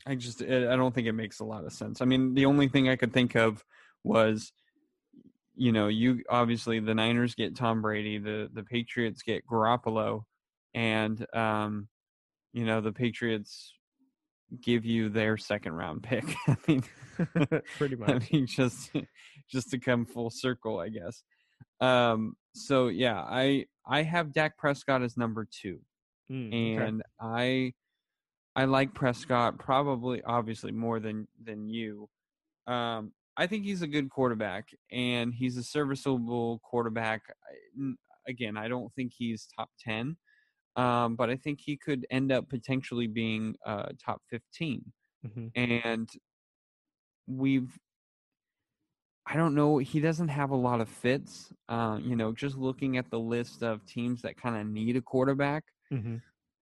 I 0.06 0.16
just 0.16 0.42
I 0.42 0.76
don't 0.76 0.94
think 0.94 1.08
it 1.08 1.14
makes 1.14 1.40
a 1.40 1.46
lot 1.46 1.66
of 1.66 1.74
sense. 1.74 2.02
I 2.02 2.06
mean, 2.06 2.34
the 2.34 2.46
only 2.46 2.68
thing 2.68 2.88
I 2.88 2.96
could 2.96 3.14
think 3.14 3.36
of 3.36 3.64
was 4.04 4.52
you 5.58 5.72
know, 5.72 5.88
you 5.88 6.24
obviously 6.30 6.80
the 6.80 6.94
Niners 6.94 7.34
get 7.34 7.56
Tom 7.56 7.82
Brady, 7.82 8.20
the 8.20 8.50
the 8.54 8.64
Patriots 8.64 9.24
get 9.24 9.46
Garoppolo, 9.48 10.22
and 10.74 11.26
um, 11.36 11.88
you 12.54 12.64
know, 12.64 12.80
the 12.80 12.92
Patriots 12.92 13.74
give 14.62 14.86
you 14.86 15.10
their 15.10 15.36
second 15.36 15.74
round 15.74 16.04
pick. 16.04 16.24
I 16.48 16.56
mean, 16.68 16.84
pretty 17.78 17.96
much. 17.96 18.10
I 18.10 18.20
mean, 18.32 18.46
just 18.46 18.92
just 19.52 19.72
to 19.72 19.80
come 19.80 20.06
full 20.06 20.30
circle, 20.30 20.80
I 20.80 20.90
guess. 20.90 21.24
Um, 21.82 22.36
so 22.54 22.88
yeah, 22.88 23.20
I 23.20 23.66
I 23.86 24.04
have 24.04 24.34
Dak 24.34 24.58
Prescott 24.58 25.02
as 25.02 25.18
number 25.18 25.48
two, 25.50 25.80
mm, 26.32 26.78
and 26.80 27.02
okay. 27.02 27.74
I 28.56 28.62
I 28.62 28.66
like 28.66 28.94
Prescott 28.94 29.60
probably 29.60 30.22
obviously 30.24 30.72
more 30.72 31.00
than 31.00 31.28
than 31.44 31.70
you. 31.70 32.10
Um, 32.68 33.14
I 33.38 33.48
think 33.48 33.66
he's 33.66 33.84
a 33.84 33.88
good 33.88 34.10
quarterback, 34.10 34.70
and 34.92 35.34
he's 35.34 35.58
a 35.58 35.64
serviceable 35.64 36.60
quarterback. 36.64 37.22
Again, 38.28 38.58
I 38.58 38.68
don't 38.68 38.92
think 38.94 39.14
he's 39.16 39.48
top 39.58 39.70
ten, 39.80 40.18
um, 40.78 41.16
but 41.16 41.30
I 41.30 41.36
think 41.36 41.60
he 41.60 41.76
could 41.76 42.06
end 42.12 42.32
up 42.32 42.48
potentially 42.50 43.08
being 43.08 43.56
uh, 43.66 43.88
top 44.04 44.22
15 44.30 44.84
mm-hmm. 45.26 45.48
And 45.56 46.08
we've, 47.26 47.78
I 49.26 49.36
don't 49.36 49.56
know, 49.56 49.80
he 49.80 50.00
doesn't 50.00 50.28
have 50.28 50.52
a 50.52 50.56
lot 50.56 50.80
of 50.80 50.88
fits. 50.88 51.52
Uh, 51.68 52.00
you 52.02 52.16
know, 52.16 52.32
just 52.32 52.58
looking 52.58 52.98
at 52.98 53.10
the 53.10 53.20
list 53.20 53.64
of 53.64 53.86
teams 53.88 54.22
that 54.22 54.40
kind 54.40 54.56
of 54.56 54.68
need 54.68 54.96
a 54.96 55.02
quarterback, 55.02 55.64
mm-hmm. 55.92 56.18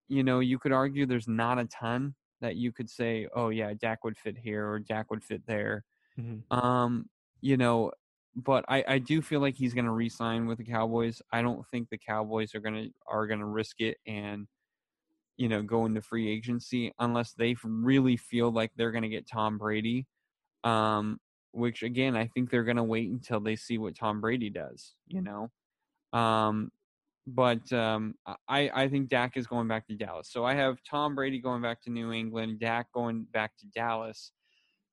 you 0.07 0.23
know, 0.23 0.39
you 0.39 0.59
could 0.59 0.71
argue 0.71 1.05
there's 1.05 1.28
not 1.28 1.59
a 1.59 1.65
ton 1.65 2.15
that 2.41 2.55
you 2.55 2.71
could 2.71 2.89
say, 2.89 3.28
oh 3.36 3.49
yeah, 3.49 3.73
Dak 3.73 4.03
would 4.03 4.17
fit 4.17 4.38
here 4.38 4.67
or 4.69 4.80
Dak 4.80 5.09
would 5.11 5.23
fit 5.23 5.41
there. 5.47 5.84
Mm-hmm. 6.19 6.57
Um, 6.57 7.09
you 7.41 7.57
know, 7.57 7.91
but 8.36 8.65
I, 8.67 8.84
I 8.88 8.99
do 8.99 9.21
feel 9.21 9.39
like 9.39 9.55
he's 9.55 9.73
going 9.73 9.86
to 9.86 9.91
re-sign 9.91 10.45
with 10.45 10.57
the 10.57 10.65
Cowboys. 10.65 11.21
I 11.32 11.41
don't 11.41 11.65
think 11.67 11.89
the 11.89 11.97
Cowboys 11.97 12.53
are 12.53 12.59
going 12.59 12.76
to 12.76 12.89
are 13.07 13.28
going 13.28 13.39
to 13.39 13.45
risk 13.45 13.80
it 13.80 13.97
and 14.05 14.47
you 15.38 15.49
know 15.49 15.61
go 15.61 15.86
into 15.86 16.01
free 16.01 16.30
agency 16.30 16.93
unless 16.99 17.34
they 17.34 17.55
really 17.63 18.17
feel 18.17 18.51
like 18.51 18.71
they're 18.76 18.91
going 18.91 19.03
to 19.03 19.09
get 19.09 19.28
Tom 19.28 19.57
Brady. 19.57 20.05
Um, 20.63 21.19
which 21.51 21.84
again, 21.84 22.17
I 22.17 22.28
think 22.28 22.49
they're 22.49 22.63
going 22.63 22.76
to 22.78 22.84
wait 22.84 23.09
until 23.09 23.39
they 23.39 23.55
see 23.55 23.78
what 23.78 23.95
Tom 23.95 24.19
Brady 24.19 24.49
does. 24.49 24.95
You 25.07 25.21
know, 25.21 26.19
um, 26.19 26.71
but 27.28 27.71
um, 27.73 28.15
I 28.47 28.69
I 28.73 28.88
think 28.88 29.09
Dak 29.09 29.38
is 29.38 29.47
going 29.47 29.67
back 29.67 29.88
to 29.88 29.95
Dallas. 29.95 30.30
So 30.32 30.45
I 30.45 30.53
have 30.55 30.78
Tom 30.89 31.15
Brady 31.15 31.39
going 31.39 31.61
back 31.61 31.82
to 31.84 31.89
New 31.89 32.11
England, 32.11 32.59
Dak 32.59 32.91
going 32.93 33.26
back 33.34 33.57
to 33.57 33.65
Dallas. 33.67 34.32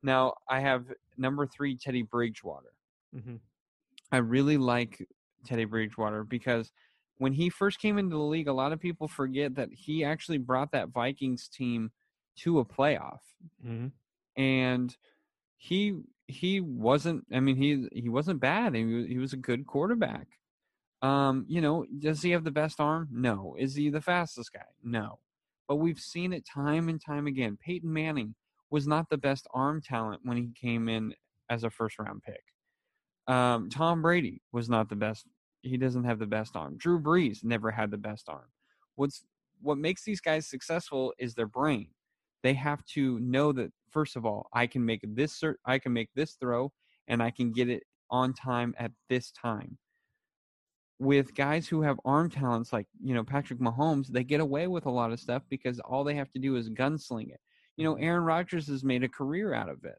Now 0.03 0.35
I 0.49 0.61
have 0.61 0.87
number 1.16 1.47
three 1.47 1.76
Teddy 1.76 2.03
Bridgewater. 2.03 2.72
Mm-hmm. 3.14 3.37
I 4.11 4.18
really 4.18 4.57
like 4.57 5.07
Teddy 5.47 5.64
Bridgewater 5.64 6.24
because 6.24 6.70
when 7.18 7.33
he 7.33 7.51
first 7.51 7.80
came 7.80 7.99
into 7.99 8.16
the 8.16 8.22
league, 8.22 8.49
a 8.49 8.53
lot 8.53 8.72
of 8.72 8.80
people 8.80 9.09
forget 9.09 9.55
that 9.55 9.68
he 9.72 10.05
actually 10.05 10.39
brought 10.39 10.72
that 10.72 10.89
Vikings 10.89 11.49
team 11.49 11.91
to 12.37 12.61
a 12.61 12.64
playoff, 12.64 13.20
mm-hmm. 13.64 13.89
and 14.43 14.97
he 15.57 15.99
he 16.26 16.61
wasn't. 16.61 17.26
I 17.33 17.41
mean, 17.41 17.57
he 17.57 17.89
he 17.93 18.09
wasn't 18.09 18.41
bad. 18.41 18.74
He 18.74 18.85
was, 18.85 19.07
he 19.07 19.18
was 19.18 19.33
a 19.35 19.39
good 19.39 19.66
quarterback. 19.66 20.26
Um, 21.03 21.44
you 21.48 21.61
know, 21.61 21.84
does 21.98 22.22
he 22.22 22.30
have 22.30 22.44
the 22.44 22.50
best 22.50 22.80
arm? 22.80 23.09
No. 23.12 23.57
Is 23.59 23.74
he 23.74 23.90
the 23.90 24.00
fastest 24.00 24.53
guy? 24.53 24.61
No. 24.82 25.18
But 25.68 25.76
we've 25.76 25.98
seen 25.98 26.32
it 26.32 26.46
time 26.46 26.88
and 26.88 27.00
time 27.05 27.26
again. 27.26 27.59
Peyton 27.61 27.92
Manning 27.92 28.34
was 28.70 28.86
not 28.86 29.11
the 29.11 29.18
best 29.18 29.46
arm 29.53 29.82
talent 29.82 30.20
when 30.24 30.36
he 30.36 30.50
came 30.59 30.88
in 30.88 31.14
as 31.50 31.64
a 31.64 31.70
first 31.70 31.98
round 31.98 32.22
pick. 32.22 32.42
Um, 33.26 33.68
Tom 33.68 34.03
Brady 34.03 34.42
was 34.53 34.68
not 34.68 34.88
the 34.88 34.96
best. 34.96 35.26
He 35.62 35.76
doesn't 35.76 36.05
have 36.05 36.18
the 36.18 36.26
best 36.26 36.57
arm. 36.57 36.76
Drew 36.76 37.00
Brees 37.00 37.44
never 37.44 37.70
had 37.70 37.90
the 37.90 37.98
best 37.98 38.28
arm. 38.28 38.48
What's 38.96 39.24
what 39.61 39.78
makes 39.78 40.05
these 40.05 40.20
guys 40.20 40.46
successful 40.46 41.12
is 41.18 41.34
their 41.34 41.46
brain. 41.46 41.88
They 42.42 42.55
have 42.55 42.84
to 42.86 43.20
know 43.20 43.53
that 43.53 43.70
first 43.90 44.16
of 44.16 44.26
all, 44.26 44.48
I 44.53 44.66
can 44.66 44.84
make 44.84 45.03
this 45.14 45.42
I 45.64 45.78
can 45.78 45.92
make 45.92 46.11
this 46.14 46.32
throw 46.40 46.72
and 47.09 47.22
I 47.22 47.30
can 47.30 47.53
get 47.53 47.68
it 47.68 47.84
on 48.11 48.34
time 48.34 48.74
at 48.78 48.90
this 49.09 49.30
time. 49.32 49.78
With 51.03 51.34
guys 51.34 51.66
who 51.66 51.82
have 51.82 51.98
arm 52.05 52.30
talents 52.30 52.72
like, 52.72 52.86
you 53.00 53.12
know, 53.14 53.24
Patrick 53.24 53.59
Mahomes, 53.59 54.07
they 54.07 54.22
get 54.22 54.40
away 54.40 54.68
with 54.68 54.86
a 54.86 54.90
lot 54.90 55.11
of 55.12 55.18
stuff 55.18 55.42
because 55.48 55.80
all 55.80 56.05
they 56.05 56.14
have 56.14 56.30
to 56.32 56.38
do 56.38 56.55
is 56.57 56.70
gunsling 56.70 57.30
it 57.30 57.40
you 57.76 57.84
know, 57.84 57.94
Aaron 57.94 58.24
Rodgers 58.24 58.68
has 58.68 58.84
made 58.84 59.03
a 59.03 59.09
career 59.09 59.55
out 59.55 59.68
of 59.68 59.84
it. 59.84 59.98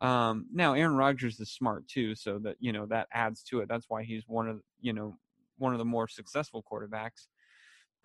Um, 0.00 0.46
now 0.52 0.74
Aaron 0.74 0.94
Rodgers 0.94 1.40
is 1.40 1.50
smart 1.50 1.88
too, 1.88 2.14
so 2.14 2.38
that 2.38 2.56
you 2.60 2.72
know 2.72 2.86
that 2.86 3.08
adds 3.12 3.42
to 3.44 3.60
it. 3.60 3.68
That's 3.68 3.86
why 3.88 4.04
he's 4.04 4.24
one 4.28 4.48
of 4.48 4.60
you 4.80 4.92
know 4.92 5.16
one 5.58 5.72
of 5.72 5.78
the 5.78 5.84
more 5.84 6.06
successful 6.06 6.64
quarterbacks. 6.70 7.26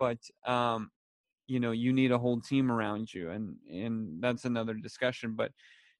But 0.00 0.18
um, 0.46 0.90
you 1.46 1.60
know, 1.60 1.70
you 1.70 1.92
need 1.92 2.10
a 2.10 2.18
whole 2.18 2.40
team 2.40 2.72
around 2.72 3.14
you, 3.14 3.30
and 3.30 3.56
and 3.72 4.20
that's 4.20 4.44
another 4.44 4.74
discussion. 4.74 5.34
But 5.36 5.52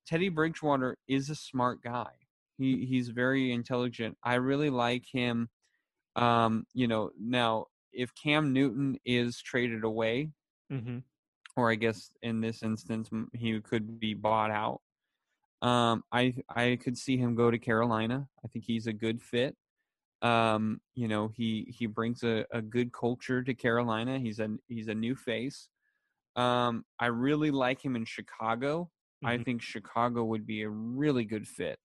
Teddy 0.07 0.29
Bridgewater 0.29 0.99
is 1.07 1.31
a 1.31 1.37
smart 1.37 1.81
guy. 1.83 2.11
He 2.59 2.87
he's 2.87 3.09
very 3.11 3.53
intelligent. 3.53 4.17
I 4.25 4.35
really 4.35 4.71
like 4.71 5.05
him. 5.11 5.49
Um, 6.17 6.67
you 6.75 6.87
know, 6.87 7.11
now 7.19 7.67
if 7.93 8.15
Cam 8.15 8.53
Newton 8.53 8.99
is 9.05 9.41
traded 9.41 9.85
away, 9.85 10.31
mm-hmm 10.73 10.99
or 11.57 11.71
I 11.71 11.75
guess 11.77 12.11
in 12.23 12.41
this 12.41 12.63
instance 12.63 13.11
he 13.33 13.61
could 13.61 14.01
be 14.01 14.15
bought 14.15 14.51
out. 14.51 14.81
Um, 15.63 16.03
I 16.13 16.35
I 16.49 16.79
could 16.83 16.99
see 16.99 17.17
him 17.17 17.35
go 17.35 17.51
to 17.51 17.59
Carolina. 17.59 18.29
I 18.45 18.49
think 18.49 18.65
he's 18.67 18.87
a 18.87 18.93
good 18.93 19.23
fit. 19.23 19.57
Um, 20.21 20.81
you 20.95 21.09
know, 21.09 21.29
he 21.29 21.73
he 21.77 21.87
brings 21.87 22.23
a, 22.23 22.45
a 22.53 22.61
good 22.61 22.93
culture 22.93 23.43
to 23.43 23.55
Carolina. 23.55 24.19
He's 24.19 24.41
a 24.41 24.49
he's 24.69 24.89
a 24.89 24.95
new 24.95 25.15
face. 25.15 25.69
Um, 26.37 26.85
I 26.99 27.07
really 27.07 27.51
like 27.51 27.85
him 27.85 27.97
in 27.97 28.05
Chicago. 28.05 28.91
Mm-hmm. 29.25 29.27
I 29.27 29.43
think 29.43 29.63
Chicago 29.63 30.25
would 30.25 30.47
be 30.47 30.63
a 30.63 30.69
really 30.69 31.25
good 31.25 31.47
fit, 31.47 31.79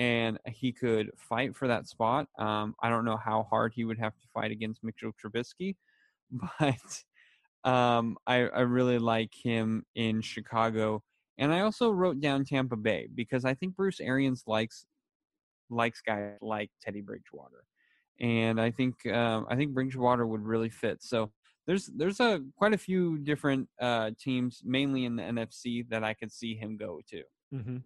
and 0.00 0.38
he 0.46 0.72
could 0.72 1.10
fight 1.14 1.54
for 1.54 1.68
that 1.68 1.86
spot. 1.86 2.26
Um, 2.38 2.74
I 2.82 2.88
don't 2.88 3.04
know 3.04 3.18
how 3.18 3.46
hard 3.50 3.74
he 3.76 3.84
would 3.84 3.98
have 3.98 4.16
to 4.16 4.26
fight 4.32 4.50
against 4.50 4.82
Mitchell 4.82 5.12
Trubisky, 5.12 5.76
but 6.58 7.70
um, 7.70 8.16
I, 8.26 8.48
I 8.48 8.60
really 8.60 8.98
like 8.98 9.34
him 9.34 9.84
in 9.94 10.22
Chicago. 10.22 11.02
And 11.36 11.52
I 11.52 11.60
also 11.60 11.90
wrote 11.90 12.18
down 12.18 12.46
Tampa 12.46 12.76
Bay 12.76 13.08
because 13.14 13.44
I 13.44 13.52
think 13.52 13.76
Bruce 13.76 14.00
Arians 14.00 14.44
likes 14.46 14.86
likes 15.68 16.00
guys 16.00 16.32
like 16.40 16.70
Teddy 16.82 17.02
Bridgewater, 17.02 17.64
and 18.20 18.60
I 18.60 18.70
think 18.70 19.06
um, 19.06 19.46
I 19.50 19.56
think 19.56 19.72
Bridgewater 19.72 20.26
would 20.26 20.42
really 20.42 20.70
fit. 20.70 21.02
So 21.02 21.30
there's 21.66 21.86
there's 21.94 22.20
a 22.20 22.42
quite 22.56 22.74
a 22.74 22.78
few 22.78 23.18
different 23.18 23.68
uh, 23.80 24.10
teams, 24.18 24.62
mainly 24.64 25.04
in 25.04 25.16
the 25.16 25.22
NFC, 25.22 25.88
that 25.90 26.04
I 26.04 26.14
could 26.14 26.32
see 26.32 26.54
him 26.54 26.76
go 26.76 27.00
to. 27.08 27.22
Mm-hmm. 27.54 27.76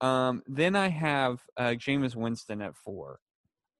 Um, 0.00 0.42
then 0.46 0.76
I 0.76 0.88
have 0.88 1.40
uh, 1.56 1.74
Jameis 1.76 2.14
Winston 2.14 2.62
at 2.62 2.76
four. 2.76 3.20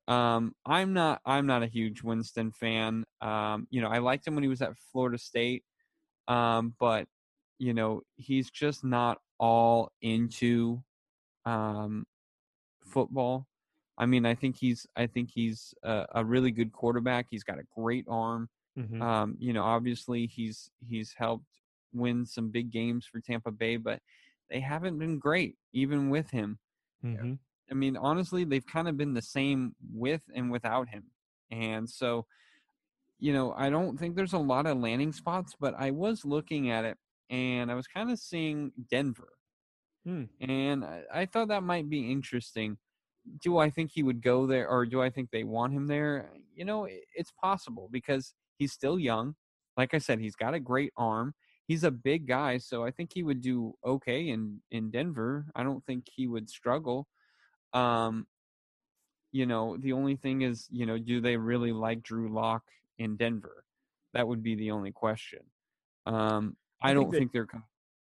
Um, 0.09 0.55
I'm 0.67 0.93
not 0.93 1.21
I'm 1.25 1.47
not 1.47 1.63
a 1.63 1.67
huge 1.69 2.03
Winston 2.03 2.51
fan. 2.51 3.05
Um, 3.21 3.69
you 3.71 3.81
know, 3.81 3.89
I 3.89 3.99
liked 3.99 4.27
him 4.27 4.35
when 4.35 4.43
he 4.43 4.49
was 4.49 4.63
at 4.63 4.77
Florida 4.93 5.19
State, 5.19 5.63
um, 6.27 6.75
but 6.81 7.07
you 7.59 7.75
know 7.75 8.03
he's 8.17 8.51
just 8.51 8.83
not 8.85 9.19
all 9.39 9.93
into 10.03 10.83
um, 11.47 12.07
football. 12.85 13.47
I 13.97 14.07
mean, 14.07 14.27
I 14.27 14.35
think 14.35 14.57
he's 14.57 14.87
I 14.97 15.07
think 15.07 15.31
he's 15.33 15.75
a, 15.85 16.07
a 16.17 16.25
really 16.25 16.51
good 16.51 16.73
quarterback. 16.73 17.27
He's 17.31 17.45
got 17.45 17.59
a 17.59 17.67
great 17.77 18.07
arm. 18.09 18.49
Mm-hmm. 18.79 19.03
Um, 19.03 19.37
you 19.39 19.53
know, 19.53 19.63
obviously 19.63 20.27
he's 20.27 20.71
he's 20.87 21.15
helped 21.17 21.45
win 21.93 22.27
some 22.27 22.51
big 22.51 22.71
games 22.71 23.07
for 23.07 23.21
Tampa 23.21 23.51
Bay, 23.51 23.77
but 23.77 24.01
they 24.51 24.61
haven't 24.61 24.99
been 24.99 25.19
great 25.19 25.57
even 25.73 26.11
with 26.11 26.31
him. 26.31 26.59
Mm-hmm. 27.05 27.35
I 27.71 27.75
mean, 27.75 27.97
honestly, 27.97 28.45
they've 28.45 28.67
kind 28.67 28.89
of 28.89 28.97
been 28.97 29.15
the 29.15 29.23
same 29.23 29.75
with 29.93 30.23
and 30.35 30.51
without 30.51 30.89
him. 30.89 31.05
And 31.51 31.89
so, 31.89 32.27
you 33.19 33.33
know, 33.33 33.55
I 33.57 33.71
don't 33.71 33.99
think 33.99 34.17
there's 34.17 34.33
a 34.33 34.39
lot 34.39 34.67
of 34.67 34.79
landing 34.79 35.13
spots, 35.13 35.55
but 35.59 35.75
I 35.79 35.91
was 35.93 36.25
looking 36.25 36.71
at 36.71 36.85
it 36.85 36.97
and 37.29 37.71
I 37.71 37.75
was 37.75 37.87
kind 37.87 38.11
of 38.11 38.19
seeing 38.19 38.73
Denver. 38.91 39.33
Hmm. 40.05 40.25
And 40.41 40.85
I, 40.85 41.03
I 41.13 41.27
thought 41.27 41.49
that 41.49 41.63
might 41.63 41.89
be 41.89 42.11
interesting 42.11 42.79
do 43.43 43.59
I 43.59 43.71
think 43.71 43.91
he 43.93 44.03
would 44.03 44.23
go 44.23 44.47
there 44.47 44.69
or 44.69 44.87
do 44.87 45.03
I 45.03 45.11
think 45.11 45.31
they 45.31 45.45
want 45.45 45.73
him 45.73 45.87
there? 45.87 46.31
You 46.55 46.65
know, 46.65 46.89
it's 47.15 47.33
possible 47.43 47.89
because 47.91 48.35
he's 48.57 48.73
still 48.73 48.99
young. 48.99 49.35
Like 49.77 49.95
I 49.95 49.99
said, 49.99 50.21
he's 50.21 50.37
got 50.37 50.55
a 50.55 50.61
great 50.61 50.93
arm. 50.97 51.35
He's 51.71 51.85
a 51.85 51.91
big 51.93 52.27
guy, 52.27 52.59
so 52.59 52.85
I 52.85 52.91
think 52.91 53.13
he 53.15 53.23
would 53.23 53.41
do 53.41 53.75
okay 53.87 54.31
in 54.31 54.61
in 54.73 54.91
Denver. 54.91 55.47
I 55.55 55.63
don't 55.63 55.85
think 55.87 56.07
he 56.13 56.27
would 56.27 56.51
struggle. 56.51 57.07
Um 57.73 58.27
you 59.31 59.47
know, 59.47 59.77
the 59.77 59.93
only 59.93 60.17
thing 60.17 60.43
is, 60.43 60.67
you 60.73 60.85
know, 60.85 60.99
do 60.99 61.21
they 61.21 61.37
really 61.37 61.71
like 61.71 62.03
Drew 62.03 62.35
Lock 62.35 62.65
in 62.99 63.17
Denver? 63.17 63.65
That 64.15 64.27
would 64.27 64.43
be 64.43 64.57
the 64.57 64.73
only 64.73 64.91
question. 64.91 65.43
Um 66.07 66.57
I, 66.83 66.91
I 66.91 66.95
don't 66.95 67.05
think, 67.05 67.13
they, 67.13 67.19
think 67.21 67.33
they're 67.33 67.63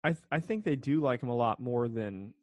I 0.05 0.11
th- 0.11 0.29
I 0.31 0.39
think 0.39 0.65
they 0.65 0.77
do 0.77 1.01
like 1.01 1.21
him 1.21 1.29
a 1.29 1.35
lot 1.35 1.59
more 1.59 1.89
than 1.89 2.35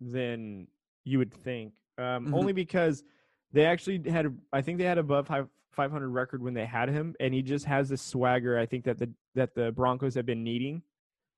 than 0.00 0.66
you 1.04 1.18
would 1.18 1.32
think 1.32 1.74
um, 1.96 2.24
mm-hmm. 2.24 2.34
only 2.34 2.52
because 2.52 3.04
they 3.52 3.66
actually 3.66 4.02
had 4.10 4.36
I 4.52 4.62
think 4.62 4.78
they 4.78 4.84
had 4.84 4.98
above 4.98 5.28
500 5.28 6.08
record 6.08 6.42
when 6.42 6.54
they 6.54 6.66
had 6.66 6.88
him, 6.88 7.14
and 7.20 7.32
he 7.32 7.42
just 7.42 7.66
has 7.66 7.88
this 7.88 8.02
swagger. 8.02 8.58
I 8.58 8.66
think 8.66 8.84
that 8.84 8.98
the 8.98 9.10
that 9.34 9.54
the 9.54 9.72
Broncos 9.72 10.14
have 10.14 10.26
been 10.26 10.44
needing, 10.44 10.82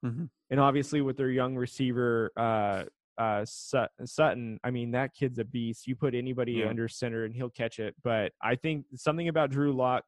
mm-hmm. 0.04 0.24
and 0.50 0.60
obviously 0.60 1.00
with 1.00 1.16
their 1.16 1.30
young 1.30 1.56
receiver 1.56 2.32
uh, 2.36 2.84
uh, 3.18 3.44
Sutton, 3.44 4.58
I 4.64 4.70
mean 4.70 4.92
that 4.92 5.14
kid's 5.14 5.38
a 5.38 5.44
beast. 5.44 5.86
You 5.86 5.96
put 5.96 6.14
anybody 6.14 6.52
yeah. 6.52 6.68
under 6.68 6.88
center 6.88 7.24
and 7.24 7.34
he'll 7.34 7.50
catch 7.50 7.78
it. 7.78 7.94
But 8.02 8.32
I 8.42 8.54
think 8.56 8.86
something 8.96 9.28
about 9.28 9.50
Drew 9.50 9.72
Lock, 9.72 10.04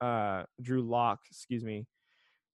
uh, 0.00 0.44
Drew 0.60 0.82
Lock, 0.82 1.20
excuse 1.30 1.64
me, 1.64 1.86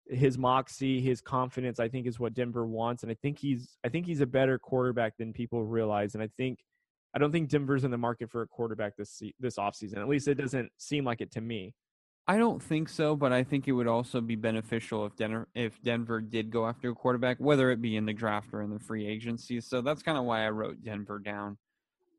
his 0.09 0.37
moxie, 0.37 1.01
his 1.01 1.21
confidence, 1.21 1.79
I 1.79 1.89
think 1.89 2.07
is 2.07 2.19
what 2.19 2.33
Denver 2.33 2.65
wants, 2.65 3.03
and 3.03 3.11
I 3.11 3.15
think 3.21 3.39
he's 3.39 3.77
I 3.85 3.89
think 3.89 4.05
he's 4.05 4.21
a 4.21 4.25
better 4.25 4.57
quarterback 4.57 5.17
than 5.17 5.33
people 5.33 5.63
realize, 5.65 6.15
and 6.15 6.23
I 6.23 6.29
think 6.37 6.59
I 7.13 7.19
don't 7.19 7.31
think 7.31 7.49
Denver's 7.49 7.83
in 7.83 7.91
the 7.91 7.97
market 7.97 8.29
for 8.31 8.41
a 8.41 8.47
quarterback 8.47 8.95
this 8.95 9.21
this 9.39 9.57
offseason. 9.57 9.97
At 9.97 10.07
least 10.07 10.27
it 10.27 10.35
doesn't 10.35 10.71
seem 10.77 11.05
like 11.05 11.21
it 11.21 11.31
to 11.31 11.41
me. 11.41 11.73
I 12.29 12.37
don't 12.37 12.61
think 12.61 12.89
so, 12.89 13.15
but 13.15 13.33
I 13.33 13.43
think 13.43 13.67
it 13.67 13.71
would 13.71 13.87
also 13.87 14.21
be 14.21 14.35
beneficial 14.35 15.05
if 15.07 15.15
Denver 15.15 15.47
if 15.55 15.81
Denver 15.81 16.21
did 16.21 16.51
go 16.51 16.67
after 16.67 16.91
a 16.91 16.93
quarterback, 16.93 17.37
whether 17.39 17.71
it 17.71 17.81
be 17.81 17.95
in 17.95 18.05
the 18.05 18.13
draft 18.13 18.49
or 18.53 18.61
in 18.61 18.69
the 18.69 18.79
free 18.79 19.07
agency. 19.07 19.59
So 19.61 19.81
that's 19.81 20.03
kind 20.03 20.15
of 20.15 20.25
why 20.25 20.45
I 20.45 20.49
wrote 20.51 20.83
Denver 20.83 21.17
down. 21.17 21.57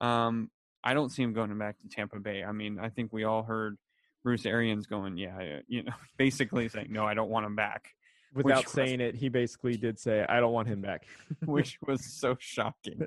Um, 0.00 0.50
I 0.82 0.94
don't 0.94 1.10
see 1.10 1.22
him 1.22 1.32
going 1.32 1.56
back 1.58 1.78
to 1.78 1.88
Tampa 1.88 2.18
Bay. 2.18 2.42
I 2.42 2.50
mean, 2.50 2.80
I 2.80 2.88
think 2.88 3.12
we 3.12 3.22
all 3.22 3.44
heard 3.44 3.78
Bruce 4.24 4.46
Arians 4.46 4.86
going, 4.86 5.16
yeah, 5.16 5.60
you 5.68 5.84
know, 5.84 5.92
basically 6.18 6.68
saying, 6.68 6.88
no, 6.90 7.06
I 7.06 7.14
don't 7.14 7.30
want 7.30 7.46
him 7.46 7.54
back 7.54 7.94
without 8.34 8.68
saying 8.68 9.00
it, 9.00 9.14
he 9.14 9.28
basically 9.28 9.76
did 9.76 9.98
say, 9.98 10.24
"I 10.28 10.40
don't 10.40 10.52
want 10.52 10.68
him 10.68 10.80
back," 10.80 11.06
which 11.44 11.78
was 11.86 12.04
so 12.04 12.36
shocking. 12.38 13.06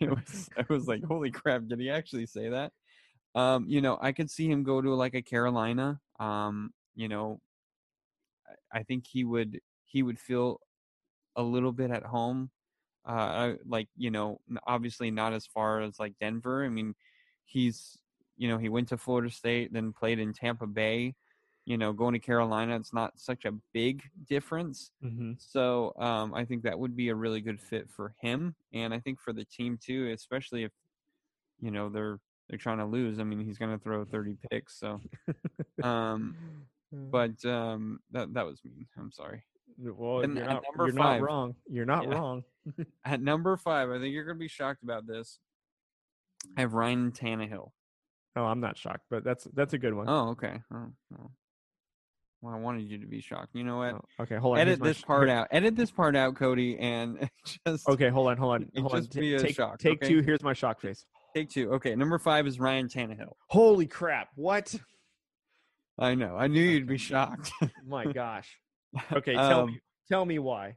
It 0.00 0.10
was, 0.10 0.48
I 0.56 0.64
was 0.68 0.86
like, 0.86 1.04
"Holy 1.04 1.30
crap! 1.30 1.66
Did 1.66 1.80
he 1.80 1.90
actually 1.90 2.26
say 2.26 2.50
that?" 2.50 2.72
Um, 3.34 3.66
you 3.68 3.80
know, 3.80 3.98
I 4.00 4.12
could 4.12 4.30
see 4.30 4.48
him 4.48 4.62
go 4.62 4.80
to 4.80 4.94
like 4.94 5.14
a 5.14 5.22
Carolina. 5.22 6.00
Um, 6.18 6.72
you 6.94 7.08
know, 7.08 7.40
I 8.72 8.82
think 8.82 9.06
he 9.06 9.24
would 9.24 9.60
he 9.84 10.02
would 10.02 10.18
feel 10.18 10.60
a 11.36 11.42
little 11.42 11.72
bit 11.72 11.90
at 11.90 12.04
home. 12.04 12.50
Uh, 13.04 13.54
like 13.66 13.88
you 13.96 14.10
know, 14.10 14.40
obviously 14.66 15.10
not 15.10 15.32
as 15.32 15.46
far 15.46 15.80
as 15.80 15.98
like 15.98 16.14
Denver. 16.20 16.64
I 16.64 16.68
mean, 16.68 16.94
he's 17.44 17.98
you 18.36 18.48
know 18.48 18.58
he 18.58 18.68
went 18.68 18.88
to 18.88 18.98
Florida 18.98 19.30
State, 19.30 19.72
then 19.72 19.92
played 19.92 20.18
in 20.18 20.32
Tampa 20.32 20.66
Bay 20.66 21.14
you 21.70 21.78
know, 21.78 21.92
going 21.92 22.14
to 22.14 22.18
Carolina, 22.18 22.74
it's 22.74 22.92
not 22.92 23.20
such 23.20 23.44
a 23.44 23.52
big 23.72 24.02
difference. 24.28 24.90
Mm-hmm. 25.04 25.32
So 25.38 25.92
um, 25.98 26.34
I 26.34 26.44
think 26.44 26.62
that 26.62 26.78
would 26.78 26.96
be 26.96 27.10
a 27.10 27.14
really 27.14 27.40
good 27.40 27.60
fit 27.60 27.88
for 27.88 28.14
him, 28.20 28.54
and 28.72 28.94
I 28.94 28.98
think 28.98 29.20
for 29.20 29.32
the 29.32 29.44
team 29.44 29.78
too, 29.80 30.10
especially 30.12 30.64
if 30.64 30.72
you 31.60 31.70
know 31.70 31.88
they're 31.88 32.18
they're 32.50 32.58
trying 32.58 32.78
to 32.78 32.84
lose. 32.84 33.20
I 33.20 33.24
mean, 33.24 33.44
he's 33.44 33.58
going 33.58 33.70
to 33.70 33.82
throw 33.82 34.04
30 34.04 34.36
picks. 34.50 34.78
So, 34.78 35.00
um, 35.84 36.34
but 36.92 37.42
um, 37.44 38.00
that 38.10 38.34
that 38.34 38.44
was 38.44 38.60
mean. 38.64 38.86
I'm 38.98 39.12
sorry. 39.12 39.44
Well, 39.78 40.20
and 40.20 40.36
you're, 40.36 40.44
not, 40.44 40.64
you're 40.76 40.88
five, 40.88 40.94
not, 40.94 41.20
wrong. 41.22 41.54
You're 41.68 41.86
not 41.86 42.08
yeah. 42.08 42.14
wrong. 42.14 42.44
at 43.04 43.22
number 43.22 43.56
five, 43.56 43.88
I 43.88 43.98
think 43.98 44.12
you're 44.12 44.24
going 44.24 44.36
to 44.36 44.40
be 44.40 44.48
shocked 44.48 44.82
about 44.82 45.06
this. 45.06 45.38
I 46.56 46.62
have 46.62 46.74
Ryan 46.74 47.12
Tannehill. 47.12 47.70
Oh, 48.36 48.44
I'm 48.44 48.60
not 48.60 48.76
shocked, 48.76 49.04
but 49.10 49.24
that's 49.24 49.44
that's 49.54 49.72
a 49.72 49.78
good 49.78 49.94
one. 49.94 50.08
Oh, 50.08 50.30
okay. 50.30 50.60
Oh, 50.74 50.88
well. 51.10 51.32
Well, 52.42 52.54
I 52.54 52.58
wanted 52.58 52.90
you 52.90 52.96
to 52.98 53.06
be 53.06 53.20
shocked. 53.20 53.50
You 53.52 53.64
know 53.64 53.76
what? 53.76 53.94
Oh, 53.94 54.22
okay, 54.22 54.36
hold 54.36 54.56
on. 54.56 54.62
Edit 54.62 54.82
this 54.82 54.96
sh- 54.96 55.04
part 55.04 55.28
out. 55.28 55.48
Edit 55.50 55.76
this 55.76 55.90
part 55.90 56.16
out, 56.16 56.34
Cody, 56.36 56.78
and 56.78 57.28
just. 57.66 57.86
Okay, 57.86 58.08
hold 58.08 58.28
on, 58.28 58.38
hold 58.38 58.54
on, 58.54 58.70
hold 58.78 58.94
on. 58.94 59.06
T- 59.06 59.36
take 59.38 59.54
shock, 59.54 59.78
take 59.78 60.02
okay? 60.02 60.08
two. 60.08 60.22
Here's 60.22 60.42
my 60.42 60.54
shock 60.54 60.80
face. 60.80 61.04
Take 61.34 61.50
two. 61.50 61.72
Okay, 61.74 61.94
number 61.94 62.18
five 62.18 62.46
is 62.46 62.58
Ryan 62.58 62.88
Tannehill. 62.88 63.32
Holy 63.48 63.86
crap! 63.86 64.28
What? 64.34 64.74
I 65.98 66.14
know. 66.14 66.36
I 66.36 66.46
knew 66.46 66.62
you'd 66.62 66.86
be 66.86 66.98
shocked. 66.98 67.52
my 67.86 68.06
gosh. 68.06 68.56
Okay, 69.12 69.34
tell 69.34 69.60
um, 69.60 69.66
me. 69.68 69.80
Tell 70.08 70.24
me 70.24 70.38
why. 70.38 70.76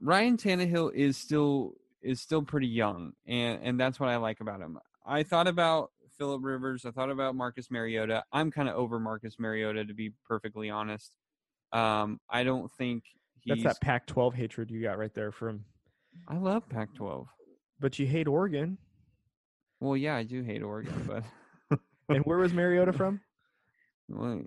Ryan 0.00 0.36
Tannehill 0.36 0.94
is 0.94 1.16
still 1.16 1.74
is 2.02 2.20
still 2.20 2.42
pretty 2.42 2.68
young, 2.68 3.12
and 3.26 3.60
and 3.62 3.80
that's 3.80 3.98
what 4.00 4.08
I 4.08 4.16
like 4.16 4.40
about 4.40 4.60
him. 4.60 4.78
I 5.06 5.22
thought 5.22 5.48
about 5.48 5.90
Philip 6.16 6.42
Rivers. 6.44 6.84
I 6.84 6.90
thought 6.90 7.10
about 7.10 7.34
Marcus 7.34 7.70
Mariota. 7.70 8.24
I'm 8.32 8.50
kind 8.50 8.68
of 8.68 8.76
over 8.76 8.98
Marcus 8.98 9.36
Mariota 9.38 9.84
to 9.84 9.94
be 9.94 10.12
perfectly 10.26 10.70
honest. 10.70 11.12
Um, 11.72 12.20
I 12.30 12.44
don't 12.44 12.70
think 12.72 13.04
he's. 13.40 13.62
That's 13.62 13.78
that 13.78 13.84
Pac-12 13.84 14.34
hatred 14.34 14.70
you 14.70 14.82
got 14.82 14.98
right 14.98 15.14
there 15.14 15.32
from. 15.32 15.64
I 16.26 16.36
love 16.36 16.68
Pac-12, 16.68 17.26
but 17.80 17.98
you 17.98 18.06
hate 18.06 18.26
Oregon. 18.26 18.78
Well, 19.80 19.96
yeah, 19.96 20.16
I 20.16 20.24
do 20.24 20.42
hate 20.42 20.62
Oregon, 20.62 21.04
but. 21.06 21.78
and 22.08 22.24
where 22.24 22.38
was 22.38 22.52
Mariota 22.52 22.92
from? 22.92 23.20
Well, 24.10 24.40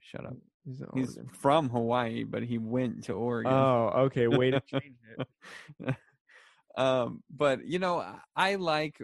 shut 0.00 0.26
up. 0.26 0.34
He's, 0.64 0.82
He's 0.94 1.16
from 1.32 1.68
Hawaii, 1.68 2.24
but 2.24 2.42
he 2.42 2.58
went 2.58 3.04
to 3.04 3.12
Oregon. 3.12 3.52
Oh, 3.52 3.92
okay. 4.06 4.26
Way 4.26 4.50
to 4.50 4.60
change 4.66 4.96
it. 5.16 5.94
um, 6.76 7.22
but 7.30 7.64
you 7.64 7.78
know, 7.78 8.04
I 8.34 8.56
like 8.56 9.00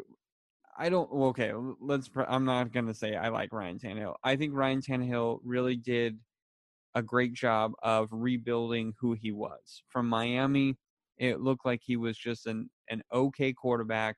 I 0.76 0.88
don't. 0.88 1.10
Okay, 1.10 1.52
let's. 1.80 2.10
I'm 2.28 2.44
not 2.44 2.72
gonna 2.72 2.94
say 2.94 3.16
I 3.16 3.28
like 3.28 3.52
Ryan 3.52 3.78
Tannehill. 3.78 4.16
I 4.22 4.36
think 4.36 4.54
Ryan 4.54 4.82
Tannehill 4.82 5.38
really 5.42 5.76
did 5.76 6.18
a 6.94 7.02
great 7.02 7.32
job 7.32 7.72
of 7.82 8.08
rebuilding 8.10 8.92
who 9.00 9.14
he 9.14 9.32
was 9.32 9.82
from 9.88 10.08
Miami. 10.08 10.76
It 11.16 11.40
looked 11.40 11.64
like 11.64 11.80
he 11.82 11.96
was 11.96 12.18
just 12.18 12.46
an 12.46 12.68
an 12.90 13.02
okay 13.12 13.52
quarterback 13.52 14.16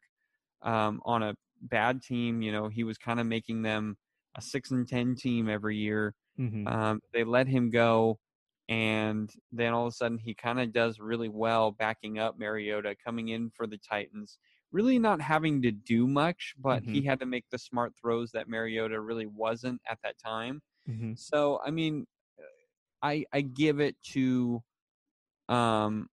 um, 0.62 1.00
on 1.04 1.22
a 1.22 1.34
bad 1.62 2.02
team. 2.02 2.42
You 2.42 2.52
know, 2.52 2.68
he 2.68 2.84
was 2.84 2.98
kind 2.98 3.20
of 3.20 3.26
making 3.26 3.62
them 3.62 3.96
a 4.36 4.40
six 4.42 4.70
and 4.70 4.86
ten 4.88 5.14
team 5.16 5.48
every 5.48 5.76
year. 5.76 6.14
Mm-hmm. 6.38 6.66
Um, 6.68 7.00
they 7.12 7.24
let 7.24 7.46
him 7.48 7.70
go. 7.70 8.18
and 8.70 9.30
then 9.50 9.72
all 9.72 9.86
of 9.86 9.92
a 9.92 9.96
sudden 9.96 10.18
he 10.18 10.34
kind 10.34 10.60
of 10.60 10.72
does 10.74 11.00
really 11.00 11.30
well 11.30 11.70
backing 11.72 12.18
up 12.18 12.38
Mariota 12.38 12.94
coming 13.02 13.28
in 13.28 13.50
for 13.50 13.66
the 13.66 13.78
Titans 13.78 14.38
really 14.72 14.98
not 14.98 15.22
having 15.22 15.62
to 15.62 15.70
do 15.72 16.06
much 16.06 16.54
but 16.58 16.82
Mhm. 16.84 16.92
he 16.94 17.02
had 17.02 17.18
to 17.20 17.26
make 17.26 17.46
the 17.50 17.56
smart 17.58 17.94
throws 17.96 18.30
that 18.32 18.46
Mariota 18.46 19.00
really 19.00 19.24
wasn't 19.26 19.80
at 19.88 19.98
that 20.02 20.18
time 20.18 20.60
Mm-hmm. 20.86 21.14
so 21.14 21.60
I 21.64 21.70
mean 21.70 22.06
I 23.02 23.24
I 23.32 23.40
give 23.40 23.80
it 23.80 23.96
to 24.14 24.62
um 25.48 26.08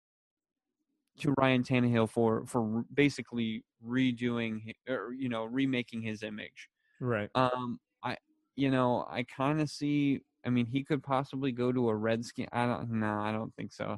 to 1.20 1.34
Ryan 1.38 1.64
Tannehill 1.64 2.10
for 2.10 2.46
for 2.48 2.84
basically 2.94 3.64
redoing 3.88 4.74
or 4.88 5.14
you 5.14 5.30
know 5.30 5.46
remaking 5.46 6.02
his 6.02 6.24
image 6.24 6.70
Right. 7.02 7.30
um, 7.34 7.80
I, 8.04 8.16
you 8.56 8.70
know, 8.70 9.06
I 9.10 9.24
kind 9.24 9.60
of 9.60 9.70
see. 9.70 10.22
I 10.46 10.50
mean, 10.50 10.68
he 10.68 10.84
could 10.84 11.04
possibly 11.04 11.52
go 11.52 11.72
to 11.72 11.90
a 11.90 11.96
Redskin. 11.96 12.48
I 12.54 12.66
don't. 12.68 12.92
No, 12.92 13.20
I 13.20 13.32
don't 13.32 13.54
think 13.56 13.74
so. 13.74 13.98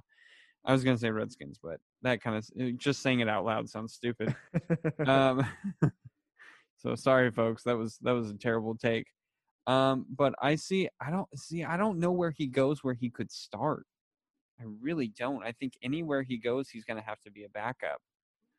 I 0.66 0.72
was 0.72 0.84
gonna 0.84 0.98
say 0.98 1.12
Redskins, 1.12 1.60
but 1.62 1.80
that 2.02 2.22
kind 2.22 2.38
of 2.38 2.78
just 2.78 3.02
saying 3.02 3.20
it 3.20 3.28
out 3.28 3.46
loud 3.46 3.70
sounds 3.70 3.94
stupid. 3.94 4.34
um, 5.06 5.46
so 6.78 6.96
sorry, 6.96 7.30
folks. 7.32 7.64
That 7.64 7.78
was 7.78 7.98
that 8.02 8.14
was 8.14 8.32
a 8.32 8.38
terrible 8.38 8.76
take. 8.76 9.08
Um, 9.68 10.06
but 10.10 10.34
I 10.42 10.56
see. 10.56 10.88
I 11.02 11.12
don't 11.12 11.28
see. 11.38 11.66
I 11.66 11.76
don't 11.76 12.00
know 12.00 12.12
where 12.12 12.32
he 12.32 12.48
goes 12.48 12.84
where 12.84 12.94
he 12.94 13.10
could 13.10 13.32
start. 13.32 13.86
I 14.60 14.64
really 14.82 15.08
don't. 15.08 15.44
I 15.44 15.52
think 15.52 15.74
anywhere 15.82 16.24
he 16.24 16.38
goes, 16.38 16.70
he's 16.70 16.86
gonna 16.86 17.04
have 17.06 17.22
to 17.24 17.32
be 17.32 17.44
a 17.44 17.50
backup. 17.50 18.00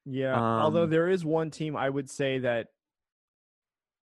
Yeah. 0.04 0.38
Although 0.38 0.84
Um, 0.84 0.90
there 0.90 1.08
is 1.08 1.24
one 1.24 1.50
team 1.50 1.76
I 1.76 1.88
would 1.88 2.10
say 2.10 2.38
that 2.38 2.68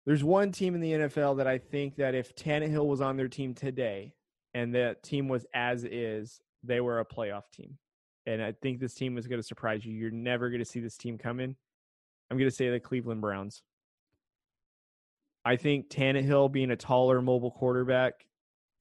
there's 0.06 0.24
one 0.24 0.52
team 0.52 0.74
in 0.74 0.82
the 0.82 0.92
NFL 0.94 1.38
that 1.38 1.48
I 1.48 1.60
think 1.60 1.98
that 1.98 2.16
if 2.16 2.36
Tannehill 2.36 2.88
was 2.88 3.02
on 3.02 3.18
their 3.18 3.28
team 3.28 3.54
today 3.54 4.16
and 4.54 4.74
that 4.74 5.04
team 5.04 5.28
was 5.28 5.46
as 5.54 5.84
is, 5.84 6.42
they 6.64 6.82
were 6.82 7.00
a 7.00 7.06
playoff 7.06 7.50
team. 7.52 7.78
And 8.26 8.42
I 8.42 8.52
think 8.52 8.80
this 8.80 8.94
team 8.94 9.18
is 9.18 9.28
going 9.28 9.40
to 9.40 9.48
surprise 9.48 9.86
you. 9.86 9.94
You're 9.94 10.12
never 10.12 10.50
going 10.50 10.60
to 10.60 10.66
see 10.66 10.80
this 10.80 10.98
team 10.98 11.18
coming. 11.18 11.56
I'm 12.30 12.38
going 12.38 12.50
to 12.50 12.56
say 12.56 12.70
the 12.70 12.80
Cleveland 12.80 13.22
Browns. 13.22 13.62
I 15.44 15.56
think 15.56 15.90
Tannehill 15.90 16.52
being 16.52 16.72
a 16.72 16.76
taller 16.76 17.22
mobile 17.22 17.52
quarterback 17.52 18.26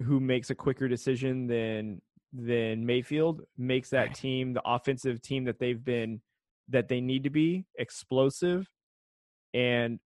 who 0.02 0.20
makes 0.20 0.50
a 0.50 0.54
quicker 0.54 0.88
decision 0.88 1.46
than 1.46 2.00
than 2.32 2.86
Mayfield 2.86 3.42
makes 3.58 3.90
that 3.90 4.14
team 4.14 4.52
the 4.52 4.62
offensive 4.64 5.20
team 5.20 5.44
that 5.44 5.58
they've 5.58 5.82
been 5.82 6.20
that 6.70 6.88
they 6.88 7.00
need 7.00 7.24
to 7.24 7.30
be 7.30 7.66
explosive 7.78 8.66
and 9.54 9.98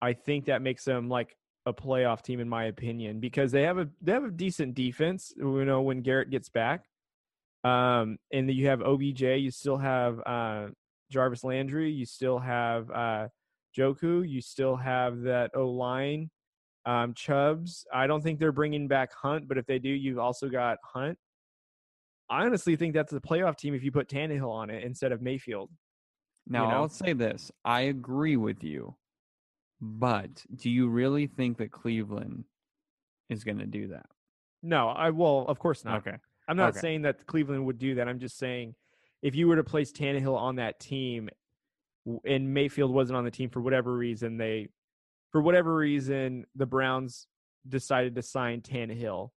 I 0.00 0.12
think 0.12 0.46
that 0.46 0.62
makes 0.62 0.84
them 0.84 1.08
like 1.08 1.36
a 1.66 1.72
playoff 1.72 2.22
team 2.22 2.40
in 2.40 2.48
my 2.48 2.64
opinion 2.64 3.20
because 3.20 3.50
they 3.50 3.62
have 3.62 3.78
a 3.78 3.88
they 4.02 4.12
have 4.12 4.24
a 4.24 4.30
decent 4.30 4.74
defense 4.74 5.32
you 5.36 5.64
know 5.64 5.82
when 5.82 6.02
Garrett 6.02 6.30
gets 6.30 6.48
back 6.48 6.84
um 7.64 8.18
and 8.32 8.50
you 8.50 8.66
have 8.68 8.80
OBJ 8.80 9.22
you 9.22 9.50
still 9.50 9.78
have 9.78 10.20
uh 10.26 10.66
Jarvis 11.10 11.42
Landry 11.42 11.90
you 11.90 12.04
still 12.04 12.38
have 12.38 12.90
uh 12.90 13.28
Njoku 13.76 14.28
you 14.28 14.40
still 14.42 14.76
have 14.76 15.22
that 15.22 15.52
O 15.54 15.68
line 15.68 16.30
um 16.84 17.14
I 17.92 18.06
don't 18.06 18.22
think 18.22 18.38
they're 18.38 18.52
bringing 18.52 18.86
back 18.86 19.14
Hunt 19.14 19.48
but 19.48 19.56
if 19.56 19.64
they 19.66 19.78
do 19.78 19.88
you've 19.88 20.18
also 20.18 20.48
got 20.48 20.78
Hunt. 20.84 21.18
I 22.30 22.44
honestly 22.44 22.76
think 22.76 22.94
that's 22.94 23.12
a 23.12 23.20
playoff 23.20 23.56
team 23.56 23.74
if 23.74 23.82
you 23.82 23.92
put 23.92 24.08
Tannehill 24.08 24.50
on 24.50 24.70
it 24.70 24.82
instead 24.84 25.12
of 25.12 25.22
Mayfield 25.22 25.70
Now, 26.46 26.68
know? 26.68 26.76
I'll 26.76 26.88
say 26.88 27.12
this: 27.12 27.50
I 27.64 27.82
agree 27.82 28.36
with 28.36 28.62
you, 28.62 28.96
but 29.80 30.44
do 30.54 30.70
you 30.70 30.88
really 30.88 31.26
think 31.26 31.58
that 31.58 31.70
Cleveland 31.72 32.44
is 33.30 33.44
going 33.44 33.58
to 33.58 33.66
do 33.66 33.88
that? 33.88 34.06
No, 34.62 34.88
I 34.88 35.10
well, 35.10 35.44
of 35.48 35.58
course 35.58 35.84
not. 35.84 36.06
Okay. 36.06 36.16
I'm 36.48 36.56
not 36.56 36.70
Okay. 36.70 36.80
saying 36.80 37.02
that 37.02 37.26
Cleveland 37.26 37.64
would 37.66 37.78
do 37.78 37.94
that. 37.96 38.08
I'm 38.08 38.18
just 38.18 38.36
saying 38.38 38.74
if 39.22 39.34
you 39.34 39.48
were 39.48 39.56
to 39.56 39.64
place 39.64 39.92
Tannehill 39.92 40.36
on 40.36 40.56
that 40.56 40.78
team 40.78 41.30
and 42.26 42.52
Mayfield 42.52 42.92
wasn't 42.92 43.16
on 43.16 43.24
the 43.24 43.30
team 43.30 43.48
for 43.48 43.60
whatever 43.60 43.94
reason, 43.96 44.36
they 44.36 44.68
for 45.32 45.40
whatever 45.40 45.74
reason 45.74 46.44
the 46.54 46.66
Browns 46.66 47.26
decided 47.66 48.14
to 48.14 48.22
sign 48.22 48.60
Tannehill 48.60 49.30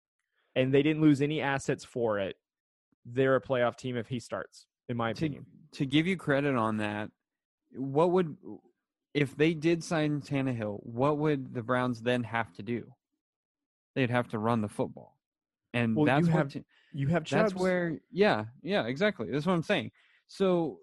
and 0.55 0.73
they 0.73 0.81
didn't 0.81 1.01
lose 1.03 1.21
any 1.21 1.41
assets 1.41 1.85
for 1.85 2.19
it. 2.19 2.35
They're 3.05 3.35
a 3.35 3.41
playoff 3.41 3.77
team 3.77 3.97
if 3.97 4.07
he 4.07 4.19
starts, 4.19 4.65
in 4.89 4.97
my 4.97 5.13
To, 5.13 5.25
opinion. 5.25 5.45
to 5.73 5.85
give 5.85 6.07
you 6.07 6.17
credit 6.17 6.55
on 6.55 6.77
that, 6.77 7.09
what 7.75 8.11
would 8.11 8.35
if 9.13 9.35
they 9.35 9.53
did 9.53 9.83
sign 9.83 10.21
Tannehill? 10.21 10.79
What 10.85 11.17
would 11.17 11.53
the 11.53 11.63
Browns 11.63 12.01
then 12.01 12.23
have 12.23 12.51
to 12.53 12.63
do? 12.63 12.85
They'd 13.95 14.09
have 14.09 14.27
to 14.29 14.39
run 14.39 14.61
the 14.61 14.67
football, 14.67 15.17
and 15.73 15.95
Well, 15.95 16.03
you 16.05 16.05
that's 16.07 16.27
what 16.27 16.33
have 16.37 16.51
t- 16.53 16.65
You 16.93 17.07
have 17.07 17.23
Chubbs. 17.23 17.51
that's 17.53 17.61
where 17.61 17.97
yeah 18.11 18.45
yeah 18.61 18.85
exactly 18.87 19.29
that's 19.31 19.45
what 19.45 19.53
i'm 19.53 19.63
saying 19.63 19.91
so 20.27 20.79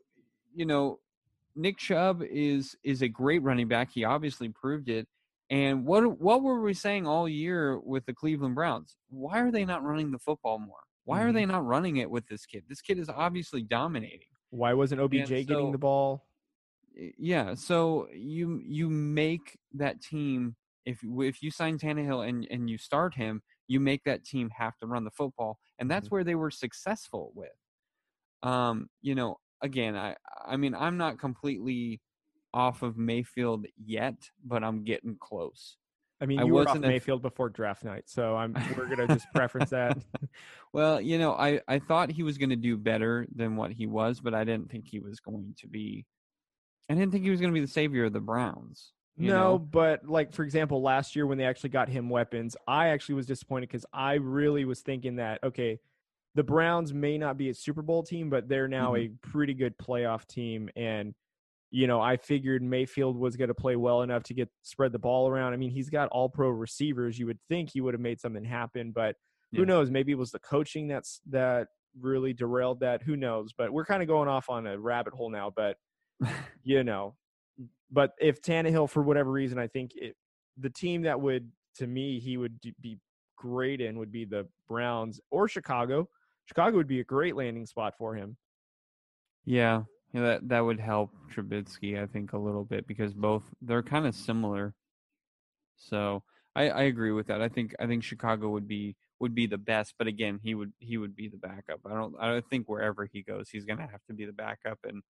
you 0.55 0.64
know 0.66 0.98
nick 1.55 1.76
chubb 1.78 2.22
is 2.22 2.74
is 2.82 3.03
a 3.03 3.09
great 3.09 3.42
running 3.42 3.68
back 3.68 3.90
he 3.92 4.05
obviously 4.05 4.48
proved 4.48 4.88
it 4.88 5.07
and 5.50 5.84
what 5.84 6.18
what 6.20 6.42
were 6.42 6.61
we 6.62 6.72
saying 6.74 7.07
all 7.07 7.28
year 7.28 7.78
with 7.78 8.05
the 8.07 8.14
cleveland 8.14 8.55
browns 8.55 8.96
why 9.11 9.40
are 9.40 9.50
they 9.50 9.64
not 9.66 9.82
running 9.82 10.11
the 10.11 10.18
football 10.18 10.59
more 10.59 10.84
why 11.05 11.22
are 11.22 11.32
Mhm. 11.32 11.34
they 11.34 11.46
not 11.46 11.64
running 11.64 11.96
it 11.98 12.11
with 12.11 12.26
this 12.28 12.46
kid 12.46 12.64
this 12.68 12.80
kid 12.80 12.98
is 12.98 13.09
obviously 13.09 13.62
dominating 13.62 14.28
why 14.50 14.72
wasn't 14.74 15.00
OBJ 15.00 15.30
And 15.30 15.46
getting 15.46 15.72
the 15.72 15.78
ball? 15.78 16.26
Yeah 16.94 17.55
so 17.55 18.09
you 18.12 18.61
you 18.62 18.88
make 18.90 19.59
that 19.72 20.00
team 20.03 20.57
if 20.84 21.00
if 21.03 21.42
you 21.42 21.50
sign 21.50 21.78
Tannehill 21.78 22.28
and 22.28 22.46
and 22.50 22.68
you 22.68 22.76
start 22.78 23.14
him 23.14 23.42
you 23.68 23.80
make 23.80 24.05
that 24.05 24.24
team 24.24 24.50
have 24.50 24.76
to 24.78 24.86
run 24.86 25.05
the 25.05 25.11
football 25.11 25.59
and 25.78 25.90
that's 25.90 26.07
Mm-hmm. 26.07 26.11
where 26.11 26.24
they 26.24 26.34
were 26.34 26.50
successful 26.50 27.32
with 27.34 27.53
um 28.42 28.88
you 29.00 29.14
know 29.14 29.38
again 29.62 29.96
i 29.96 30.16
i 30.46 30.57
mean 30.57 30.74
i'm 30.74 30.96
not 30.98 31.18
completely 31.18 32.00
off 32.55 32.82
of 32.82 32.98
mayfield 32.98 33.66
yet 33.76 34.30
but 34.44 34.62
i'm 34.64 34.84
getting 34.84 35.16
close 35.20 35.78
I 36.23 36.27
mean, 36.27 36.39
I 36.39 36.45
you 36.45 36.55
were 36.55 36.68
off 36.68 36.79
Mayfield 36.79 37.20
before 37.20 37.49
draft 37.49 37.85
night, 37.85 38.05
so 38.07 38.37
I'm 38.37 38.55
we're 38.77 38.87
gonna 38.87 39.09
just 39.09 39.27
preference 39.35 39.70
that. 39.70 39.99
well 40.73 41.01
you 41.01 41.18
know 41.18 41.33
i 41.33 41.61
i 41.68 41.79
thought 41.79 42.11
he 42.11 42.23
was 42.23 42.39
going 42.39 42.49
to 42.49 42.57
do 42.57 42.79
better 42.79 43.27
than 43.35 43.57
what 43.57 43.70
he 43.70 43.87
was 43.87 44.20
but 44.20 44.33
i 44.33 44.43
didn't 44.43 44.70
think 44.70 44.87
he 44.87 45.01
was 45.01 45.20
going 45.20 45.55
to 45.59 45.66
be 45.66 46.07
i 46.89 46.95
didn't 46.95 47.12
think 47.12 47.25
he 47.25 47.31
was 47.31 47.41
going 47.41 47.53
to 47.53 47.55
be 47.55 47.61
the 47.61 47.70
savior 47.70 48.07
of 48.07 48.12
the 48.14 48.20
browns 48.20 48.93
you 49.16 49.29
no, 49.29 49.53
know? 49.53 49.59
but 49.59 50.09
like 50.09 50.33
for 50.33 50.43
example, 50.43 50.81
last 50.81 51.14
year 51.14 51.27
when 51.27 51.37
they 51.37 51.45
actually 51.45 51.70
got 51.70 51.89
him 51.89 52.09
weapons, 52.09 52.57
I 52.66 52.89
actually 52.89 53.16
was 53.16 53.27
disappointed 53.27 53.68
because 53.68 53.85
I 53.93 54.14
really 54.14 54.64
was 54.64 54.81
thinking 54.81 55.16
that 55.16 55.39
okay, 55.45 55.81
the 56.35 56.43
Browns 56.43 56.95
may 56.95 57.18
not 57.18 57.37
be 57.37 57.51
a 57.51 57.55
Super 57.55 57.83
Bowl 57.83 58.03
team, 58.03 58.31
but 58.31 58.49
they're 58.49 58.68
now 58.68 58.95
Mm-hmm. 58.95 59.14
a 59.14 59.29
pretty 59.29 59.55
good 59.55 59.77
playoff 59.77 60.27
team, 60.27 60.70
and 60.77 61.14
you 61.73 61.89
know 61.89 62.01
I 62.01 62.16
figured 62.16 62.62
Mayfield 62.62 63.16
was 63.16 63.35
going 63.35 63.49
to 63.49 63.55
play 63.55 63.75
well 63.75 64.03
enough 64.03 64.23
to 64.25 64.35
get 64.35 64.49
spread 64.62 64.93
the 64.93 64.99
ball 65.01 65.29
around. 65.29 65.53
I 65.53 65.57
mean, 65.57 65.70
he's 65.70 65.91
got 65.91 66.09
All 66.11 66.29
Pro 66.29 66.51
receivers. 66.51 67.18
You 67.18 67.27
would 67.27 67.41
think 67.49 67.70
he 67.70 67.81
would 67.81 67.95
have 67.95 68.01
made 68.01 68.20
something 68.20 68.45
happen, 68.45 68.93
but 68.93 69.16
who 69.55 69.66
knows? 69.66 69.91
Maybe 69.91 70.12
it 70.12 70.18
was 70.18 70.31
the 70.31 70.39
coaching 70.39 70.89
that's 70.89 71.20
that 71.29 71.68
really 72.01 72.33
derailed 72.33 72.81
that. 72.81 73.03
Who 73.03 73.16
knows? 73.16 73.53
But 73.53 73.73
we're 73.73 73.85
kind 73.85 74.03
of 74.03 74.09
going 74.09 74.29
off 74.29 74.49
on 74.49 74.66
a 74.66 74.79
rabbit 74.79 75.12
hole 75.12 75.31
now, 75.31 75.53
but 75.55 75.77
you 76.62 76.85
know. 76.85 77.16
But 77.91 78.12
if 78.18 78.41
Tannehill, 78.41 78.89
for 78.89 79.03
whatever 79.03 79.31
reason, 79.31 79.59
I 79.59 79.66
think 79.66 79.93
it, 79.97 80.16
the 80.57 80.70
team 80.70 81.03
that 81.03 81.20
would, 81.20 81.51
to 81.77 81.87
me, 81.87 82.18
he 82.18 82.39
would 82.39 82.59
be 82.81 82.99
great 83.37 83.83
in 83.83 83.99
would 83.99 84.11
be 84.11 84.25
the 84.25 84.47
Browns 84.66 85.20
or 85.31 85.47
Chicago. 85.49 86.09
Chicago 86.47 86.79
would 86.79 86.87
be 86.87 87.01
a 87.01 87.05
great 87.05 87.37
landing 87.37 87.66
spot 87.66 87.95
for 87.99 88.14
him. 88.14 88.37
Yeah, 89.45 89.83
yeah, 90.12 90.22
that 90.22 90.48
that 90.48 90.60
would 90.60 90.80
help 90.80 91.10
Trubisky, 91.34 92.00
I 92.02 92.06
think, 92.06 92.32
a 92.32 92.38
little 92.38 92.64
bit 92.64 92.86
because 92.86 93.14
both 93.14 93.44
they're 93.62 93.82
kind 93.82 94.06
of 94.06 94.14
similar. 94.14 94.74
So 95.76 96.22
I, 96.54 96.68
I 96.70 96.82
agree 96.82 97.12
with 97.12 97.26
that. 97.28 97.42
I 97.42 97.48
think 97.48 97.74
I 97.80 97.86
think 97.86 98.04
Chicago 98.04 98.50
would 98.50 98.68
be 98.68 98.96
would 99.20 99.34
be 99.34 99.46
the 99.46 99.58
best, 99.58 99.94
but 99.98 100.06
again, 100.06 100.38
he 100.42 100.54
would 100.54 100.72
he 100.78 100.98
would 100.98 101.16
be 101.16 101.28
the 101.28 101.36
backup. 101.38 101.80
I 101.86 101.94
don't 101.94 102.14
I 102.20 102.28
don't 102.28 102.48
think 102.50 102.68
wherever 102.68 103.06
he 103.10 103.22
goes, 103.22 103.48
he's 103.50 103.64
gonna 103.64 103.86
have 103.90 104.04
to 104.08 104.14
be 104.14 104.24
the 104.26 104.32
backup 104.32 104.78
and 104.84 105.02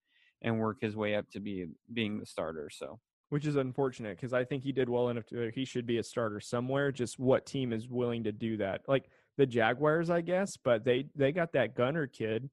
and 0.42 0.58
work 0.60 0.78
his 0.80 0.96
way 0.96 1.14
up 1.14 1.28
to 1.30 1.40
be 1.40 1.66
being 1.92 2.18
the 2.18 2.26
starter. 2.26 2.68
So 2.70 3.00
Which 3.30 3.46
is 3.46 3.56
unfortunate 3.56 4.16
because 4.16 4.32
I 4.32 4.44
think 4.44 4.62
he 4.62 4.72
did 4.72 4.88
well 4.88 5.08
enough 5.08 5.26
to 5.26 5.50
he 5.54 5.64
should 5.64 5.86
be 5.86 5.98
a 5.98 6.02
starter 6.04 6.40
somewhere. 6.40 6.92
Just 6.92 7.18
what 7.18 7.46
team 7.46 7.72
is 7.72 7.88
willing 7.88 8.24
to 8.24 8.32
do 8.32 8.58
that? 8.58 8.82
Like 8.88 9.06
the 9.36 9.46
Jaguars, 9.46 10.10
I 10.10 10.20
guess, 10.20 10.56
but 10.56 10.84
they 10.84 11.06
they 11.16 11.32
got 11.32 11.52
that 11.54 11.74
Gunner 11.74 12.06
kid, 12.06 12.50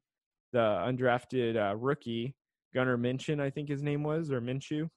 the 0.54 0.60
undrafted 0.60 1.56
uh, 1.58 1.76
rookie 1.76 2.36
Gunner 2.74 2.98
Minshew, 2.98 3.40
I 3.42 3.50
think 3.50 3.70
his 3.70 3.82
name 3.82 4.04
was, 4.04 4.32
or 4.32 4.42
Minshew. 4.42 4.90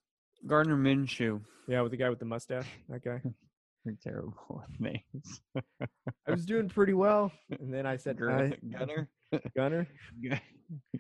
Gardner 0.47 0.77
Minshew, 0.77 1.41
Yeah, 1.69 1.83
with 1.83 1.93
the 1.93 1.97
guy 1.97 2.11
with 2.11 2.19
the 2.19 2.25
mustache. 2.25 2.67
That 2.89 3.05
guy. 3.05 3.21
terrible 4.03 4.35
with 4.51 4.81
names. 4.81 5.41
I 5.57 6.31
was 6.31 6.45
doing 6.47 6.69
pretty 6.69 6.95
well, 6.95 7.33
and 7.61 7.73
then 7.73 7.87
I 7.87 7.97
said, 7.97 8.19
Gunner, 8.19 8.53
Gunner, 8.77 9.09
Gunner, 9.57 9.87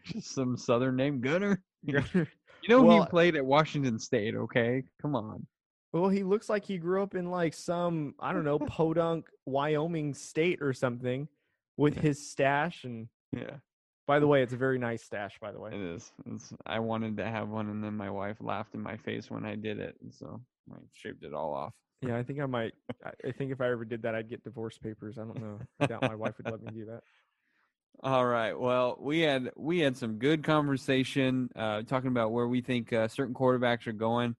just 0.04 0.34
some 0.34 0.56
southern 0.56 0.96
name, 0.96 1.20
Gunner. 1.20 1.62
Gunner. 1.88 2.28
You 2.62 2.68
know 2.68 2.82
Well- 2.82 3.02
he 3.04 3.08
played 3.10 3.36
at 3.36 3.44
Washington 3.44 3.98
State. 3.98 4.34
Okay, 4.34 4.82
come 5.00 5.14
on. 5.16 5.46
Well, 5.92 6.08
he 6.08 6.22
looks 6.22 6.48
like 6.48 6.64
he 6.64 6.78
grew 6.78 7.02
up 7.02 7.14
in 7.14 7.30
like 7.30 7.52
some 7.52 8.14
I 8.18 8.32
don't 8.32 8.44
know 8.44 8.58
podunk 8.58 9.26
Wyoming 9.44 10.14
state 10.14 10.62
or 10.62 10.72
something. 10.72 11.28
with 11.76 11.96
his 11.98 12.30
stash 12.30 12.84
and 12.84 13.08
yeah. 13.36 13.56
By 14.06 14.18
the 14.18 14.26
way, 14.26 14.42
it's 14.42 14.52
a 14.52 14.56
very 14.56 14.78
nice 14.78 15.02
stash. 15.04 15.38
By 15.40 15.52
the 15.52 15.60
way, 15.60 15.70
it 15.72 15.80
is. 15.80 16.12
It's, 16.26 16.52
I 16.66 16.80
wanted 16.80 17.16
to 17.18 17.24
have 17.24 17.48
one, 17.48 17.68
and 17.68 17.82
then 17.82 17.96
my 17.96 18.10
wife 18.10 18.36
laughed 18.40 18.74
in 18.74 18.80
my 18.80 18.96
face 18.96 19.30
when 19.30 19.44
I 19.44 19.54
did 19.54 19.78
it, 19.78 19.96
and 20.02 20.12
so 20.12 20.40
I 20.72 20.76
shaved 20.92 21.24
it 21.24 21.32
all 21.32 21.54
off. 21.54 21.72
Yeah, 22.00 22.18
I 22.18 22.24
think 22.24 22.40
I 22.40 22.46
might. 22.46 22.72
I 23.24 23.30
think 23.30 23.52
if 23.52 23.60
I 23.60 23.70
ever 23.70 23.84
did 23.84 24.02
that, 24.02 24.14
I'd 24.14 24.28
get 24.28 24.42
divorce 24.42 24.76
papers. 24.76 25.18
I 25.18 25.22
don't 25.22 25.40
know. 25.40 25.60
I 25.80 25.86
doubt 25.86 26.02
my 26.02 26.16
wife 26.16 26.34
would 26.38 26.50
let 26.50 26.60
me 26.60 26.72
do 26.72 26.86
that. 26.86 27.02
All 28.02 28.26
right. 28.26 28.58
Well, 28.58 28.96
we 29.00 29.20
had 29.20 29.50
we 29.56 29.78
had 29.78 29.96
some 29.96 30.18
good 30.18 30.42
conversation 30.42 31.50
uh, 31.54 31.82
talking 31.82 32.08
about 32.08 32.32
where 32.32 32.48
we 32.48 32.60
think 32.60 32.92
uh, 32.92 33.06
certain 33.06 33.34
quarterbacks 33.34 33.86
are 33.86 33.92
going. 33.92 34.34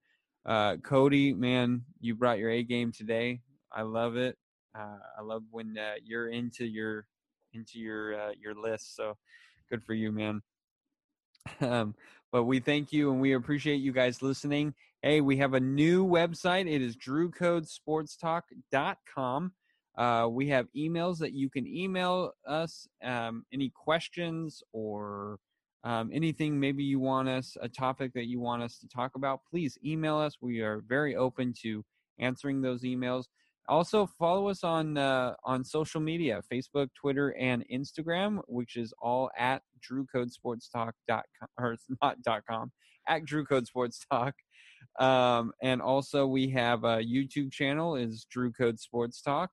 Uh, 0.45 0.75
Cody, 0.77 1.33
man, 1.33 1.83
you 2.01 2.15
brought 2.15 2.39
your 2.39 2.49
A 2.49 2.63
game 2.63 2.91
today. 2.91 3.39
I 3.71 3.83
love 3.83 4.17
it. 4.17 4.37
Uh, 4.77 4.97
I 5.17 5.21
love 5.21 5.43
when 5.51 5.77
uh, 5.77 5.93
you're 6.03 6.27
into 6.27 6.65
your 6.65 7.05
into 7.53 7.79
your 7.79 8.19
uh, 8.19 8.31
your 8.37 8.53
list. 8.53 8.97
So 8.97 9.15
good 9.69 9.83
for 9.83 9.93
you, 9.93 10.11
man. 10.11 10.41
Um, 11.59 11.93
but 12.31 12.45
we 12.45 12.59
thank 12.59 12.93
you 12.93 13.11
and 13.11 13.21
we 13.21 13.33
appreciate 13.33 13.75
you 13.75 13.91
guys 13.91 14.23
listening. 14.23 14.73
Hey, 15.03 15.21
we 15.21 15.37
have 15.37 15.53
a 15.53 15.59
new 15.59 16.07
website. 16.07 16.73
It 16.73 16.81
is 16.81 16.97
drewcodesportstalk.com. 16.97 19.51
Uh, 19.95 20.27
we 20.31 20.47
have 20.47 20.65
emails 20.75 21.19
that 21.19 21.33
you 21.33 21.47
can 21.49 21.67
email 21.67 22.31
us 22.47 22.87
um, 23.03 23.45
any 23.53 23.69
questions 23.69 24.63
or 24.71 25.37
um, 25.83 26.09
anything 26.13 26.59
maybe 26.59 26.83
you 26.83 26.99
want 26.99 27.29
us, 27.29 27.55
a 27.61 27.69
topic 27.69 28.13
that 28.13 28.25
you 28.25 28.39
want 28.39 28.63
us 28.63 28.79
to 28.79 28.87
talk 28.87 29.15
about. 29.15 29.41
Please 29.49 29.77
email 29.85 30.17
us. 30.17 30.37
We 30.41 30.61
are 30.61 30.81
very 30.87 31.15
open 31.15 31.53
to 31.61 31.83
answering 32.19 32.61
those 32.61 32.83
emails. 32.83 33.25
Also, 33.69 34.05
follow 34.05 34.49
us 34.49 34.63
on 34.63 34.97
uh, 34.97 35.33
on 35.43 35.63
social 35.63 36.01
media: 36.01 36.41
Facebook, 36.51 36.89
Twitter, 36.95 37.35
and 37.39 37.63
Instagram, 37.71 38.41
which 38.47 38.75
is 38.75 38.93
all 39.01 39.29
at 39.37 39.61
DrewCodeSportsTalk.com 39.89 41.47
or 41.57 41.77
not 42.01 42.21
dot 42.21 42.43
com 42.49 42.71
at 43.07 43.23
DrewCodeSportsTalk. 43.23 44.33
Um, 44.99 45.53
and 45.61 45.81
also, 45.81 46.27
we 46.27 46.49
have 46.49 46.83
a 46.83 46.97
YouTube 46.97 47.51
channel 47.51 47.95
is 47.95 48.25
Drew 48.29 48.51
Code 48.51 48.79
Sports 48.79 49.21
Talk. 49.21 49.49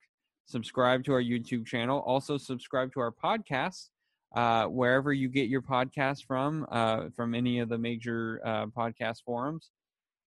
Subscribe 0.47 1.05
to 1.05 1.13
our 1.13 1.23
YouTube 1.23 1.67
channel. 1.67 2.01
Also, 2.01 2.37
subscribe 2.37 2.93
to 2.95 3.01
our 3.01 3.13
podcast 3.13 3.91
uh, 4.35 4.67
wherever 4.67 5.13
you 5.13 5.29
get 5.29 5.49
your 5.49 5.63
podcast 5.63 6.25
from, 6.25 6.67
uh, 6.71 7.05
from 7.15 7.35
any 7.35 7.61
of 7.61 7.69
the 7.69 7.79
major 7.79 8.41
uh, 8.45 8.67
podcast 8.67 9.23
forums. 9.25 9.71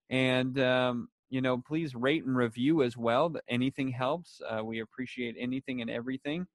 And 0.09 0.59
um, 0.59 1.09
you 1.33 1.41
know, 1.41 1.57
please 1.57 1.95
rate 1.95 2.25
and 2.25 2.37
review 2.37 2.83
as 2.83 2.95
well. 2.97 3.33
Anything 3.49 3.89
helps. 3.89 4.41
Uh, 4.47 4.63
we 4.63 4.81
appreciate 4.81 5.35
anything 5.39 5.81
and 5.81 5.89
everything. 5.89 6.47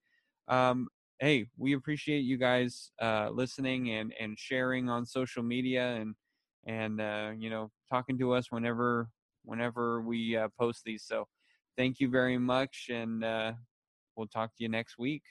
Um, 0.48 0.88
hey, 1.20 1.48
we 1.56 1.74
appreciate 1.74 2.20
you 2.20 2.38
guys 2.38 2.90
uh, 3.02 3.30
listening 3.32 3.90
and 3.90 4.12
and 4.20 4.38
sharing 4.38 4.88
on 4.88 5.06
social 5.06 5.42
media 5.42 5.96
and 5.96 6.14
and 6.66 7.00
uh, 7.00 7.32
you 7.38 7.50
know 7.50 7.70
talking 7.90 8.18
to 8.18 8.32
us 8.34 8.50
whenever 8.52 9.10
whenever 9.44 10.02
we 10.02 10.36
uh, 10.36 10.48
post 10.58 10.82
these. 10.84 11.04
So, 11.04 11.28
thank 11.76 12.00
you 12.00 12.08
very 12.08 12.38
much, 12.38 12.88
and 12.92 13.24
uh, 13.24 13.52
we'll 14.16 14.28
talk 14.28 14.50
to 14.56 14.64
you 14.64 14.68
next 14.68 14.98
week. 14.98 15.22